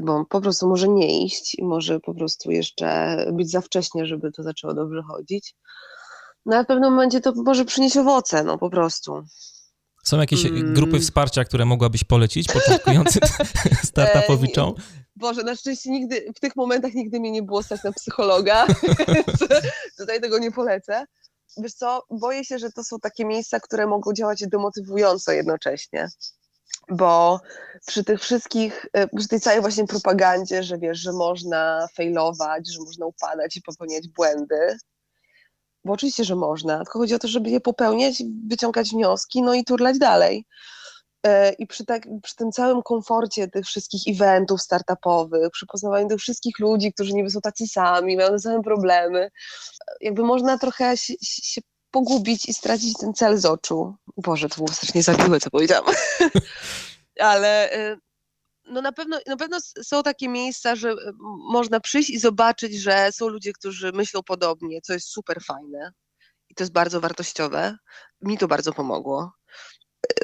bo 0.00 0.24
po 0.24 0.40
prostu 0.40 0.68
może 0.68 0.88
nie 0.88 1.24
iść 1.24 1.54
i 1.54 1.64
może 1.64 2.00
po 2.00 2.14
prostu 2.14 2.50
jeszcze 2.50 3.16
być 3.32 3.50
za 3.50 3.60
wcześnie, 3.60 4.06
żeby 4.06 4.32
to 4.32 4.42
zaczęło 4.42 4.74
dobrze 4.74 5.02
chodzić. 5.02 5.54
No 6.46 6.56
ale 6.56 6.64
w 6.64 6.66
pewnym 6.66 6.90
momencie 6.90 7.20
to 7.20 7.32
może 7.36 7.64
przynieść 7.64 7.96
owoce, 7.96 8.44
no 8.44 8.58
po 8.58 8.70
prostu. 8.70 9.22
Są 10.04 10.18
jakieś 10.18 10.46
mm. 10.46 10.74
grupy 10.74 11.00
wsparcia, 11.00 11.44
które 11.44 11.64
mogłabyś 11.64 12.04
polecić 12.04 12.48
początkującym 12.52 13.22
startupowiczom? 13.84 14.74
Boże, 15.16 15.42
na 15.42 15.56
szczęście 15.56 15.90
nigdy, 15.90 16.32
w 16.36 16.40
tych 16.40 16.56
momentach 16.56 16.94
nigdy 16.94 17.20
mnie 17.20 17.30
nie 17.30 17.42
było 17.42 17.62
stać 17.62 17.82
na 17.82 17.92
psychologa, 17.92 18.66
tutaj 19.98 20.20
tego 20.20 20.38
nie 20.38 20.52
polecę 20.52 21.06
wiesz 21.56 21.72
co, 21.72 22.02
boję 22.10 22.44
się, 22.44 22.58
że 22.58 22.72
to 22.72 22.84
są 22.84 22.98
takie 22.98 23.24
miejsca, 23.24 23.60
które 23.60 23.86
mogą 23.86 24.12
działać 24.12 24.44
demotywująco 24.46 25.32
jednocześnie. 25.32 26.08
Bo 26.88 27.40
przy 27.86 28.04
tych 28.04 28.20
wszystkich, 28.20 28.86
e, 28.92 29.08
przy 29.08 29.28
tej 29.28 29.40
całej 29.40 29.60
właśnie 29.60 29.86
propagandzie, 29.86 30.62
że 30.62 30.78
wiesz, 30.78 30.98
że 30.98 31.12
można 31.12 31.86
failować, 31.96 32.72
że 32.72 32.80
można 32.80 33.06
upadać 33.06 33.56
i 33.56 33.62
popełniać 33.62 34.08
błędy, 34.08 34.76
bo 35.84 35.92
oczywiście, 35.92 36.24
że 36.24 36.36
można, 36.36 36.84
tylko 36.84 36.98
chodzi 36.98 37.14
o 37.14 37.18
to, 37.18 37.28
żeby 37.28 37.50
je 37.50 37.60
popełniać, 37.60 38.22
wyciągać 38.48 38.90
wnioski, 38.90 39.42
no 39.42 39.54
i 39.54 39.64
turlać 39.64 39.98
dalej. 39.98 40.46
E, 41.26 41.52
I 41.52 41.66
przy, 41.66 41.84
tak, 41.84 42.02
przy 42.22 42.36
tym 42.36 42.52
całym 42.52 42.82
komforcie 42.82 43.48
tych 43.48 43.66
wszystkich 43.66 44.02
eventów 44.14 44.62
startupowych, 44.62 45.50
przy 45.50 45.66
poznawaniu 45.66 46.08
tych 46.08 46.18
wszystkich 46.18 46.58
ludzi, 46.58 46.92
którzy 46.92 47.12
niby 47.12 47.30
są 47.30 47.40
tacy 47.40 47.66
sami, 47.66 48.16
mają 48.16 48.28
te 48.28 48.38
same 48.38 48.62
problemy, 48.62 49.30
jakby 50.00 50.22
można 50.24 50.58
trochę 50.58 50.96
się, 50.96 51.14
się 51.22 51.60
pogubić 51.96 52.48
i 52.48 52.54
stracić 52.54 52.98
ten 52.98 53.14
cel 53.14 53.38
z 53.38 53.44
oczu. 53.44 53.96
Boże, 54.16 54.48
to 54.48 54.56
było 54.56 54.68
strasznie 54.68 55.02
zabiłe, 55.02 55.40
co 55.40 55.50
powiedziałam. 55.50 55.94
Ale 57.20 57.72
e, 57.72 57.96
no 58.64 58.82
na 58.82 58.92
pewno, 58.92 59.18
na 59.26 59.36
pewno 59.36 59.58
są 59.82 60.02
takie 60.02 60.28
miejsca, 60.28 60.76
że 60.76 60.90
e, 60.90 60.94
można 61.50 61.80
przyjść 61.80 62.10
i 62.10 62.18
zobaczyć, 62.18 62.74
że 62.74 63.12
są 63.12 63.28
ludzie, 63.28 63.52
którzy 63.52 63.92
myślą 63.92 64.22
podobnie, 64.22 64.80
co 64.80 64.92
jest 64.92 65.08
super 65.08 65.42
fajne 65.42 65.92
i 66.48 66.54
to 66.54 66.62
jest 66.62 66.72
bardzo 66.72 67.00
wartościowe. 67.00 67.76
Mi 68.20 68.38
to 68.38 68.48
bardzo 68.48 68.72
pomogło 68.72 69.32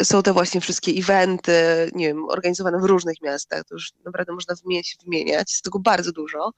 są 0.03 0.23
te 0.23 0.33
właśnie 0.33 0.61
wszystkie 0.61 0.93
eventy, 0.93 1.91
nie 1.95 2.07
wiem, 2.07 2.25
organizowane 2.29 2.79
w 2.81 2.85
różnych 2.85 3.23
miastach, 3.23 3.65
to 3.65 3.75
już 3.75 3.93
naprawdę 4.05 4.33
można 4.33 4.55
wymieniać, 4.55 4.97
wymieniać, 5.05 5.51
jest 5.51 5.65
tego 5.65 5.79
bardzo 5.79 6.13
dużo 6.13 6.53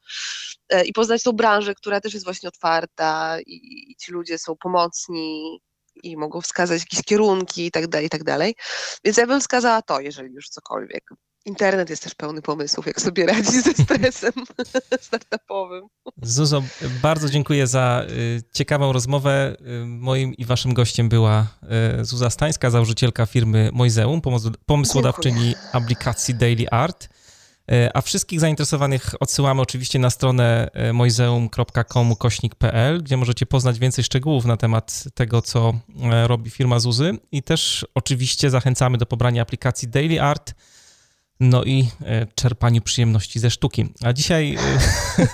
e, 0.69 0.85
i 0.85 0.93
poznać 0.93 1.23
tą 1.23 1.33
branżę, 1.33 1.75
która 1.75 2.01
też 2.01 2.15
jest 2.15 2.25
właśnie 2.27 2.49
otwarta 2.49 3.39
i, 3.47 3.91
i 3.91 3.97
ci 3.97 4.13
ludzie 4.13 4.39
są 4.39 4.57
pomocni 4.57 5.61
i 6.03 6.17
mogą 6.17 6.41
wskazać 6.41 6.81
jakieś 6.81 7.03
kierunki 7.03 7.67
i 7.67 7.71
tak 7.71 7.87
dalej, 7.87 8.07
i 8.07 8.11
tak 8.11 8.25
dalej. 8.25 8.55
Więc 9.05 9.17
ja 9.17 9.27
bym 9.27 9.41
wskazała 9.41 9.83
to, 9.83 10.01
jeżeli 10.01 10.35
już 10.35 10.49
cokolwiek. 10.49 11.05
Internet 11.45 11.91
jest 11.91 12.03
też 12.03 12.15
pełny 12.15 12.43
pomysłów, 12.43 12.87
jak 12.87 13.01
sobie 13.01 13.27
radzić 13.27 13.65
ze 13.65 13.73
stresem 13.73 14.33
startupowym. 15.01 15.89
Zuzo, 16.23 16.63
bardzo 17.03 17.29
dziękuję 17.29 17.67
za 17.67 18.05
y, 18.11 18.43
ciekawą 18.53 18.93
rozmowę. 18.93 19.57
Y, 19.83 19.87
moim 19.87 20.35
i 20.35 20.45
waszym 20.45 20.75
gościem 20.75 21.09
była 21.09 21.47
y, 22.01 22.05
Zuza 22.05 22.31
Stańska, 22.31 22.71
założycielka 22.71 23.27
firmy 23.27 23.71
Moizeum, 23.73 24.21
pomysłodawczyni 24.67 25.45
dziękuję. 25.45 25.73
aplikacji 25.73 26.35
Daily 26.35 26.69
Art. 26.71 27.09
A 27.95 28.01
wszystkich 28.01 28.41
zainteresowanych 28.41 29.15
odsyłamy 29.21 29.63
oczywiście 29.63 29.99
na 29.99 30.11
stronę 30.11 30.71
moizeum.com 30.93 32.17
kośnik.pl, 32.17 33.03
gdzie 33.03 33.17
możecie 33.17 33.47
poznać 33.47 33.79
więcej 33.79 34.05
szczegółów 34.05 34.45
na 34.45 34.57
temat 34.57 35.05
tego, 35.15 35.43
co 35.43 35.75
robi 36.27 36.51
firma 36.51 36.79
Zuzy 36.79 37.19
i 37.33 37.43
też 37.43 37.87
oczywiście 37.95 38.51
zachęcamy 38.51 38.99
do 38.99 39.07
pobrania 39.07 39.43
aplikacji 39.43 39.89
Daily 39.89 40.23
Art, 40.23 40.55
no 41.41 41.65
i 41.65 41.89
e, 42.01 42.27
czerpaniu 42.35 42.83
przyjemności 42.83 43.39
ze 43.39 43.51
sztuki. 43.51 43.87
A 44.03 44.13
dzisiaj 44.13 44.55
e, 44.55 44.59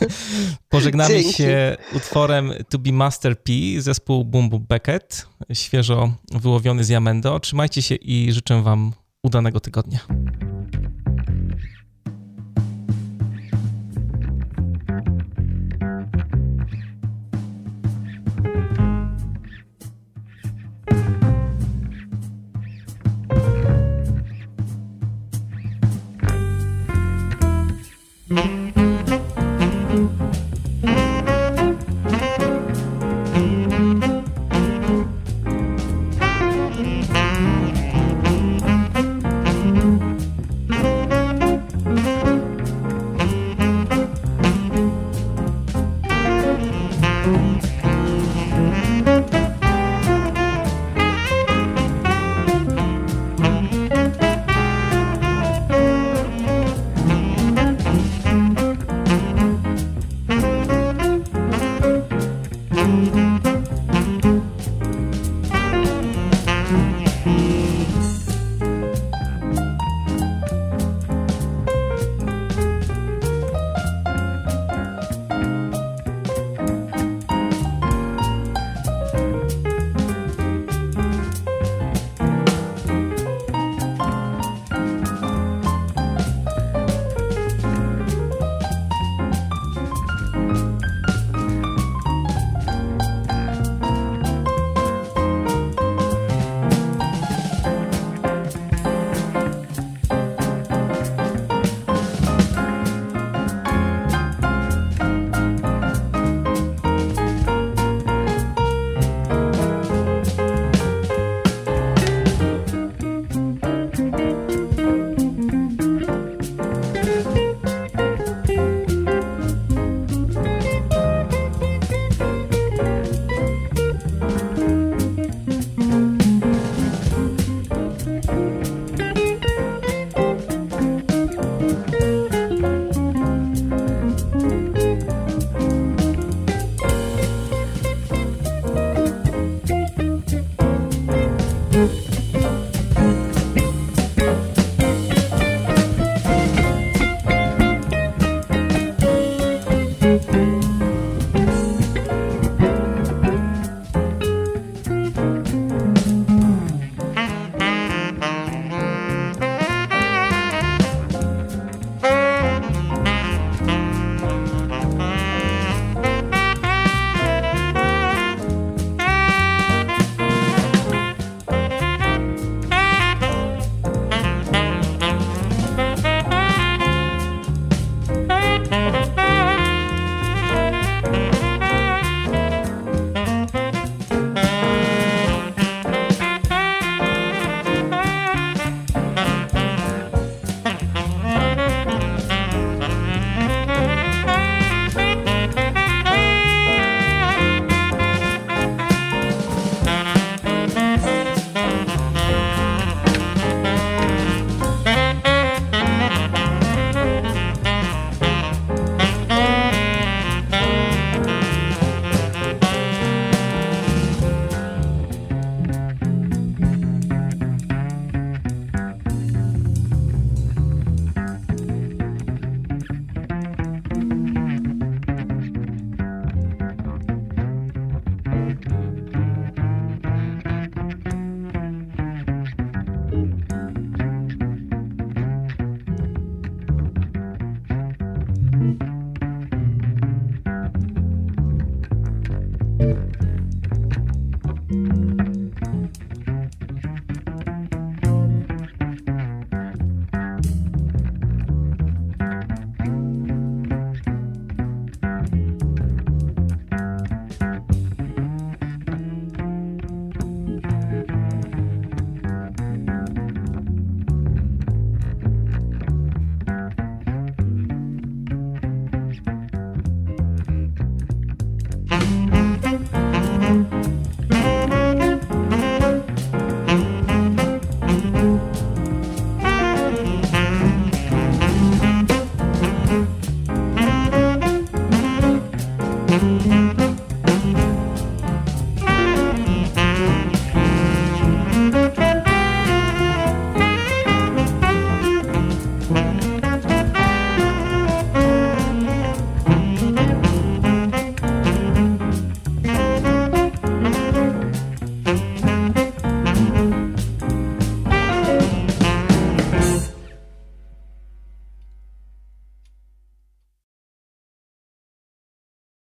pożegnamy 0.69 1.15
Dzięki. 1.15 1.33
się 1.33 1.77
utworem 1.97 2.53
To 2.69 2.79
Be 2.79 2.93
Master 2.93 3.43
P, 3.43 3.53
zespół 3.79 4.25
Bumbu 4.25 4.61
Beckett, 4.61 5.27
świeżo 5.53 6.13
wyłowiony 6.33 6.85
z 6.85 6.89
Jamendo. 6.89 7.41
Trzymajcie 7.41 7.83
się 7.83 7.95
i 7.95 8.33
życzę 8.33 8.63
Wam 8.63 8.93
udanego 9.23 9.61
tygodnia. 9.61 10.01